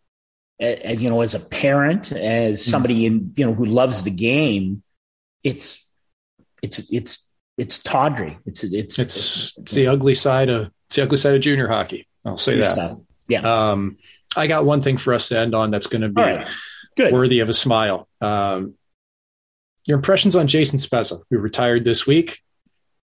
uh, 0.61 0.91
you 0.91 1.09
know, 1.09 1.23
as 1.23 1.35
a 1.35 1.41
parent, 1.41 2.13
as 2.13 2.65
hmm. 2.65 2.71
somebody 2.71 3.07
in, 3.07 3.33
you 3.37 3.47
know, 3.47 3.55
who 3.55 3.65
loves 3.65 4.03
the 4.03 4.11
game, 4.11 4.83
it's, 5.43 5.83
it's, 6.63 6.79
it's, 6.93 7.31
it's 7.57 7.79
tawdry. 7.79 8.39
It's, 8.45 8.63
it's, 8.65 8.99
it's, 8.99 9.55
it's 9.57 9.73
the 9.73 9.87
ugly 9.87 10.15
side 10.15 10.51
of, 10.51 10.71
it's 10.89 10.97
the 10.97 11.03
ugly 11.03 11.17
side 11.17 11.35
of 11.35 11.41
junior 11.41 11.69
hockey. 11.69 12.07
I'll 12.25 12.37
say 12.37 12.59
that. 12.59 12.75
Stuff. 12.75 12.99
Yeah. 13.31 13.71
Um, 13.71 13.99
I 14.37 14.47
got 14.47 14.65
one 14.65 14.83
thing 14.83 14.97
for 14.97 15.15
us 15.15 15.29
to 15.29 15.39
end 15.39 15.55
on 15.55 15.71
that's 15.71 15.87
going 15.87 16.03
to 16.03 16.09
be 16.09 16.23
right. 16.23 16.49
Good. 16.97 17.13
worthy 17.13 17.41
of 17.41 17.49
a 17.49 17.55
smile. 17.55 18.09
Um, 18.21 18.75
your 19.87 19.97
impressions 19.97 20.37
on 20.37 20.47
Jason 20.47 20.79
Spezza, 20.79 21.23
who 21.31 21.39
retired 21.39 21.85
this 21.85 22.07
week, 22.07 22.41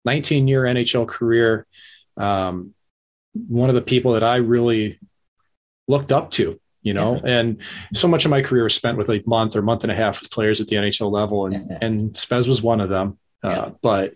19 0.06 0.48
year 0.48 0.64
NHL 0.64 1.08
career. 1.08 1.66
Um, 2.18 2.74
one 3.34 3.70
of 3.70 3.76
the 3.76 3.82
people 3.82 4.14
that 4.14 4.24
I 4.24 4.38
really 4.38 5.00
looked 5.88 6.12
up 6.12 6.32
to 6.32 6.60
you 6.82 6.94
know 6.94 7.20
yeah. 7.24 7.40
and 7.40 7.62
so 7.94 8.08
much 8.08 8.26
of 8.26 8.32
my 8.32 8.42
career 8.42 8.64
was 8.64 8.74
spent 8.74 8.98
with 8.98 9.10
a 9.10 9.22
month 9.26 9.56
or 9.56 9.62
month 9.62 9.84
and 9.84 9.92
a 9.92 9.96
half 9.96 10.20
with 10.20 10.32
players 10.32 10.62
at 10.62 10.68
the 10.68 10.76
nhl 10.76 11.12
level 11.12 11.46
and 11.46 11.70
yeah. 11.70 11.78
and 11.82 12.14
spez 12.14 12.48
was 12.48 12.62
one 12.62 12.80
of 12.80 12.90
them 12.90 13.18
uh, 13.44 13.50
yeah. 13.50 13.70
but 13.82 14.14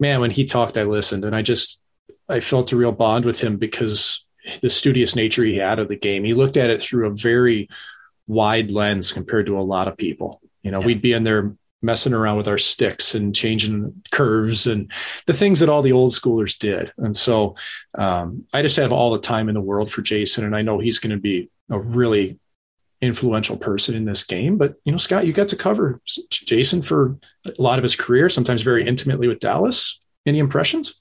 man 0.00 0.20
when 0.20 0.30
he 0.30 0.44
talked 0.44 0.76
i 0.76 0.82
listened 0.82 1.24
and 1.24 1.34
i 1.34 1.42
just 1.42 1.80
i 2.28 2.40
felt 2.40 2.72
a 2.72 2.76
real 2.76 2.92
bond 2.92 3.24
with 3.24 3.40
him 3.40 3.56
because 3.56 4.25
the 4.60 4.70
studious 4.70 5.16
nature 5.16 5.44
he 5.44 5.56
had 5.56 5.78
of 5.78 5.88
the 5.88 5.96
game 5.96 6.24
he 6.24 6.34
looked 6.34 6.56
at 6.56 6.70
it 6.70 6.82
through 6.82 7.06
a 7.06 7.14
very 7.14 7.68
wide 8.26 8.70
lens 8.70 9.12
compared 9.12 9.46
to 9.46 9.58
a 9.58 9.60
lot 9.60 9.88
of 9.88 9.96
people 9.96 10.40
you 10.62 10.70
know 10.70 10.80
we'd 10.80 11.02
be 11.02 11.12
in 11.12 11.24
there 11.24 11.54
messing 11.82 12.12
around 12.12 12.36
with 12.36 12.48
our 12.48 12.58
sticks 12.58 13.14
and 13.14 13.34
changing 13.34 14.02
curves 14.10 14.66
and 14.66 14.90
the 15.26 15.32
things 15.32 15.60
that 15.60 15.68
all 15.68 15.82
the 15.82 15.92
old 15.92 16.12
schoolers 16.12 16.58
did. 16.58 16.92
And 16.98 17.16
so 17.16 17.54
um, 17.96 18.44
I 18.52 18.62
just 18.62 18.76
have 18.76 18.92
all 18.92 19.12
the 19.12 19.20
time 19.20 19.48
in 19.48 19.54
the 19.54 19.60
world 19.60 19.90
for 19.90 20.02
Jason, 20.02 20.44
and 20.44 20.56
I 20.56 20.62
know 20.62 20.78
he's 20.78 20.98
going 20.98 21.14
to 21.14 21.20
be 21.20 21.50
a 21.70 21.78
really 21.78 22.38
influential 23.00 23.56
person 23.56 23.94
in 23.94 24.04
this 24.04 24.24
game. 24.24 24.56
But 24.56 24.74
you 24.84 24.92
know, 24.92 24.98
Scott, 24.98 25.26
you 25.26 25.32
got 25.32 25.48
to 25.48 25.56
cover 25.56 26.00
Jason 26.30 26.82
for 26.82 27.18
a 27.46 27.62
lot 27.62 27.78
of 27.78 27.82
his 27.82 27.96
career, 27.96 28.28
sometimes 28.28 28.62
very 28.62 28.86
intimately 28.86 29.28
with 29.28 29.40
Dallas. 29.40 30.00
Any 30.24 30.38
impressions? 30.38 31.00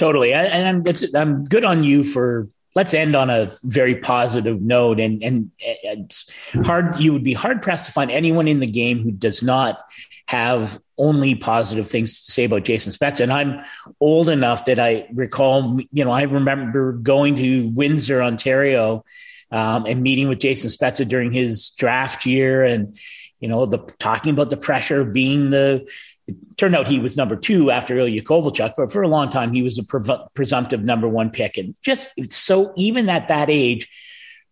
Totally, 0.00 0.32
and 0.32 0.86
I'm, 0.86 0.94
I'm 1.14 1.44
good 1.44 1.64
on 1.64 1.84
you 1.84 2.04
for. 2.04 2.48
Let's 2.74 2.94
end 2.94 3.16
on 3.16 3.28
a 3.28 3.50
very 3.64 3.96
positive 3.96 4.62
note, 4.62 4.98
and 4.98 5.22
and 5.22 5.50
it's 5.58 6.30
hard. 6.64 7.02
You 7.02 7.12
would 7.12 7.22
be 7.22 7.34
hard 7.34 7.60
pressed 7.60 7.84
to 7.86 7.92
find 7.92 8.10
anyone 8.10 8.48
in 8.48 8.60
the 8.60 8.66
game 8.66 9.02
who 9.02 9.10
does 9.10 9.42
not 9.42 9.78
have 10.24 10.80
only 10.96 11.34
positive 11.34 11.90
things 11.90 12.24
to 12.24 12.32
say 12.32 12.44
about 12.44 12.64
Jason 12.64 12.94
Spezza. 12.94 13.20
And 13.20 13.32
I'm 13.32 13.62
old 14.00 14.30
enough 14.30 14.64
that 14.66 14.78
I 14.78 15.06
recall, 15.12 15.78
you 15.92 16.04
know, 16.04 16.12
I 16.12 16.22
remember 16.22 16.92
going 16.92 17.34
to 17.36 17.68
Windsor, 17.74 18.22
Ontario, 18.22 19.04
um, 19.50 19.84
and 19.84 20.02
meeting 20.02 20.28
with 20.28 20.38
Jason 20.38 20.70
Spezza 20.70 21.06
during 21.06 21.30
his 21.30 21.70
draft 21.70 22.24
year, 22.24 22.64
and 22.64 22.98
you 23.38 23.48
know, 23.48 23.66
the 23.66 23.78
talking 23.98 24.32
about 24.32 24.48
the 24.48 24.56
pressure 24.56 25.02
of 25.02 25.12
being 25.12 25.50
the. 25.50 25.86
It 26.30 26.56
turned 26.56 26.76
out 26.76 26.88
he 26.88 26.98
was 26.98 27.16
number 27.16 27.36
two 27.36 27.70
after 27.70 27.98
Ilya 27.98 28.22
Kovalchuk, 28.22 28.74
but 28.76 28.92
for 28.92 29.02
a 29.02 29.08
long 29.08 29.28
time 29.28 29.52
he 29.52 29.62
was 29.62 29.78
a 29.78 29.84
pre- 29.84 30.02
presumptive 30.34 30.82
number 30.82 31.08
one 31.08 31.30
pick, 31.30 31.56
and 31.56 31.74
just 31.82 32.10
so 32.32 32.72
even 32.76 33.08
at 33.08 33.28
that 33.28 33.50
age, 33.50 33.88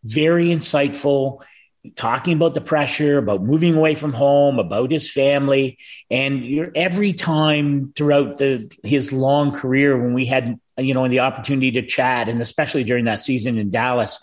very 0.04 0.48
insightful 0.48 1.42
talking 1.96 2.34
about 2.34 2.54
the 2.54 2.60
pressure, 2.60 3.18
about 3.18 3.42
moving 3.42 3.74
away 3.74 3.94
from 3.94 4.12
home, 4.12 4.58
about 4.58 4.90
his 4.90 5.10
family, 5.10 5.78
and 6.10 6.72
every 6.74 7.12
time 7.12 7.92
throughout 7.96 8.38
the 8.38 8.70
his 8.82 9.12
long 9.12 9.52
career 9.52 10.00
when 10.00 10.14
we 10.14 10.26
had 10.26 10.58
you 10.76 10.94
know 10.94 11.08
the 11.08 11.20
opportunity 11.20 11.72
to 11.72 11.86
chat, 11.86 12.28
and 12.28 12.42
especially 12.42 12.84
during 12.84 13.04
that 13.04 13.20
season 13.20 13.58
in 13.58 13.70
Dallas, 13.70 14.18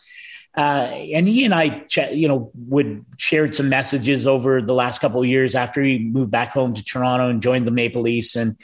uh, 0.58 0.89
and 0.91 1.28
he 1.28 1.43
and 1.43 1.53
I, 1.53 1.86
you 2.12 2.28
know, 2.28 2.51
would 2.56 3.06
shared 3.18 3.56
some 3.56 3.70
messages 3.70 4.26
over 4.26 4.62
the 4.62 4.74
last 4.74 5.01
couple 5.01 5.22
of 5.22 5.28
years 5.28 5.56
after 5.56 5.82
he 5.82 5.99
moved 5.99 6.32
back 6.32 6.51
home 6.51 6.74
to 6.74 6.84
Toronto 6.84 7.30
and 7.30 7.41
joined 7.41 7.68
the 7.68 7.72
Maple 7.72 8.01
Leafs. 8.01 8.36
And 8.36 8.56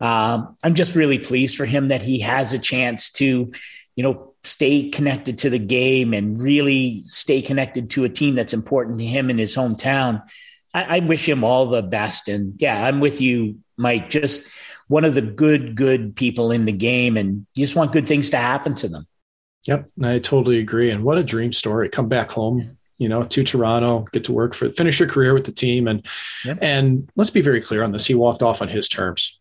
um, 0.00 0.56
I'm 0.62 0.74
just 0.74 0.94
really 0.94 1.18
pleased 1.18 1.56
for 1.56 1.64
him 1.64 1.88
that 1.88 2.02
he 2.02 2.20
has 2.20 2.52
a 2.52 2.58
chance 2.58 3.10
to, 3.12 3.52
you 3.96 4.02
know, 4.02 4.34
stay 4.44 4.90
connected 4.90 5.38
to 5.38 5.50
the 5.50 5.58
game 5.58 6.12
and 6.14 6.40
really 6.40 7.02
stay 7.02 7.42
connected 7.42 7.90
to 7.90 8.04
a 8.04 8.08
team 8.08 8.34
that's 8.34 8.52
important 8.52 8.98
to 8.98 9.04
him 9.04 9.28
in 9.28 9.38
his 9.38 9.56
hometown. 9.56 10.22
I, 10.72 10.96
I 10.96 10.98
wish 11.00 11.28
him 11.28 11.42
all 11.42 11.66
the 11.66 11.82
best. 11.82 12.28
And 12.28 12.54
yeah, 12.60 12.84
I'm 12.84 13.00
with 13.00 13.20
you, 13.20 13.58
Mike. 13.76 14.10
Just 14.10 14.46
one 14.86 15.04
of 15.04 15.14
the 15.14 15.22
good, 15.22 15.74
good 15.74 16.14
people 16.14 16.52
in 16.52 16.64
the 16.64 16.72
game, 16.72 17.16
and 17.16 17.46
you 17.54 17.64
just 17.64 17.76
want 17.76 17.92
good 17.92 18.06
things 18.06 18.30
to 18.30 18.36
happen 18.36 18.74
to 18.76 18.88
them. 18.88 19.06
Yep, 19.66 19.88
I 20.02 20.18
totally 20.18 20.58
agree. 20.58 20.90
And 20.90 21.04
what 21.04 21.18
a 21.18 21.24
dream 21.24 21.52
story! 21.52 21.88
Come 21.88 22.08
back 22.08 22.30
home, 22.30 22.76
you 22.98 23.08
know, 23.08 23.22
to 23.22 23.44
Toronto, 23.44 24.06
get 24.12 24.24
to 24.24 24.32
work 24.32 24.54
for 24.54 24.70
finish 24.70 25.00
your 25.00 25.08
career 25.08 25.34
with 25.34 25.44
the 25.44 25.52
team, 25.52 25.88
and 25.88 26.06
yep. 26.44 26.58
and 26.60 27.10
let's 27.16 27.30
be 27.30 27.40
very 27.40 27.60
clear 27.60 27.82
on 27.82 27.92
this. 27.92 28.06
He 28.06 28.14
walked 28.14 28.42
off 28.42 28.62
on 28.62 28.68
his 28.68 28.88
terms. 28.88 29.40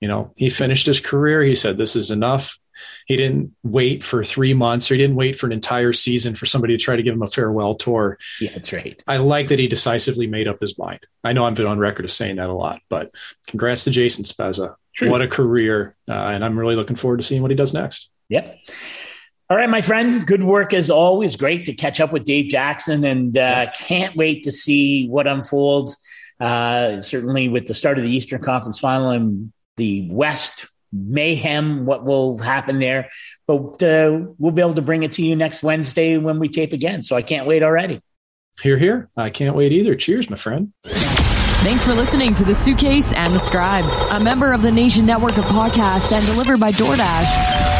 You 0.00 0.08
know, 0.08 0.32
he 0.36 0.48
finished 0.48 0.86
his 0.86 0.98
career. 0.98 1.42
He 1.42 1.54
said, 1.54 1.76
This 1.76 1.94
is 1.94 2.10
enough. 2.10 2.58
He 3.06 3.16
didn't 3.16 3.54
wait 3.62 4.02
for 4.02 4.24
three 4.24 4.54
months 4.54 4.90
or 4.90 4.94
he 4.94 4.98
didn't 4.98 5.16
wait 5.16 5.36
for 5.36 5.44
an 5.44 5.52
entire 5.52 5.92
season 5.92 6.34
for 6.34 6.46
somebody 6.46 6.74
to 6.74 6.82
try 6.82 6.96
to 6.96 7.02
give 7.02 7.12
him 7.12 7.22
a 7.22 7.26
farewell 7.26 7.74
tour. 7.74 8.18
Yeah, 8.40 8.52
that's 8.54 8.72
right. 8.72 9.00
I 9.06 9.18
like 9.18 9.48
that 9.48 9.58
he 9.58 9.68
decisively 9.68 10.26
made 10.26 10.48
up 10.48 10.60
his 10.60 10.78
mind. 10.78 11.00
I 11.22 11.34
know 11.34 11.44
I've 11.44 11.54
been 11.54 11.66
on 11.66 11.78
record 11.78 12.06
of 12.06 12.10
saying 12.10 12.36
that 12.36 12.48
a 12.48 12.54
lot, 12.54 12.80
but 12.88 13.14
congrats 13.46 13.84
to 13.84 13.90
Jason 13.90 14.24
Spezza. 14.24 14.76
True. 14.94 15.10
What 15.10 15.20
a 15.20 15.28
career. 15.28 15.94
Uh, 16.08 16.12
and 16.12 16.42
I'm 16.42 16.58
really 16.58 16.76
looking 16.76 16.96
forward 16.96 17.18
to 17.18 17.22
seeing 17.22 17.42
what 17.42 17.50
he 17.50 17.56
does 17.56 17.74
next. 17.74 18.10
Yep. 18.30 18.58
All 19.50 19.56
right, 19.56 19.68
my 19.68 19.80
friend. 19.80 20.24
Good 20.24 20.44
work 20.44 20.72
as 20.72 20.90
always. 20.90 21.34
Great 21.34 21.64
to 21.64 21.72
catch 21.72 21.98
up 22.00 22.12
with 22.12 22.22
Dave 22.22 22.48
Jackson 22.52 23.04
and 23.04 23.36
uh, 23.36 23.66
can't 23.72 24.14
wait 24.14 24.44
to 24.44 24.52
see 24.52 25.08
what 25.08 25.26
unfolds. 25.26 25.98
Uh, 26.38 27.00
certainly 27.00 27.48
with 27.48 27.66
the 27.66 27.74
start 27.74 27.98
of 27.98 28.04
the 28.04 28.10
Eastern 28.10 28.40
Conference 28.40 28.78
final 28.78 29.10
and 29.10 29.52
the 29.76 30.08
West 30.08 30.66
mayhem, 30.92 31.84
what 31.84 32.04
will 32.04 32.38
happen 32.38 32.78
there. 32.78 33.10
But 33.48 33.82
uh, 33.82 34.20
we'll 34.38 34.52
be 34.52 34.62
able 34.62 34.74
to 34.74 34.82
bring 34.82 35.02
it 35.02 35.12
to 35.14 35.22
you 35.22 35.34
next 35.34 35.64
Wednesday 35.64 36.16
when 36.16 36.38
we 36.38 36.48
tape 36.48 36.72
again. 36.72 37.02
So 37.02 37.16
I 37.16 37.22
can't 37.22 37.48
wait 37.48 37.64
already. 37.64 38.00
Here, 38.62 38.78
here. 38.78 39.08
I 39.16 39.30
can't 39.30 39.56
wait 39.56 39.72
either. 39.72 39.96
Cheers, 39.96 40.30
my 40.30 40.36
friend. 40.36 40.72
Thanks 40.84 41.84
for 41.84 41.92
listening 41.92 42.34
to 42.36 42.44
The 42.44 42.54
Suitcase 42.54 43.12
and 43.12 43.34
the 43.34 43.38
Scribe, 43.40 43.84
a 44.12 44.22
member 44.22 44.52
of 44.52 44.62
the 44.62 44.70
Nation 44.70 45.06
Network 45.06 45.38
of 45.38 45.44
Podcasts 45.46 46.12
and 46.12 46.24
delivered 46.24 46.60
by 46.60 46.70
DoorDash. 46.70 47.79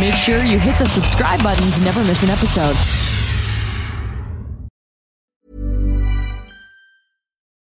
Make 0.00 0.14
sure 0.14 0.44
you 0.44 0.60
hit 0.60 0.78
the 0.78 0.86
subscribe 0.86 1.42
button 1.42 1.68
to 1.72 1.82
never 1.82 2.04
miss 2.04 2.22
an 2.22 2.30
episode. 2.30 3.07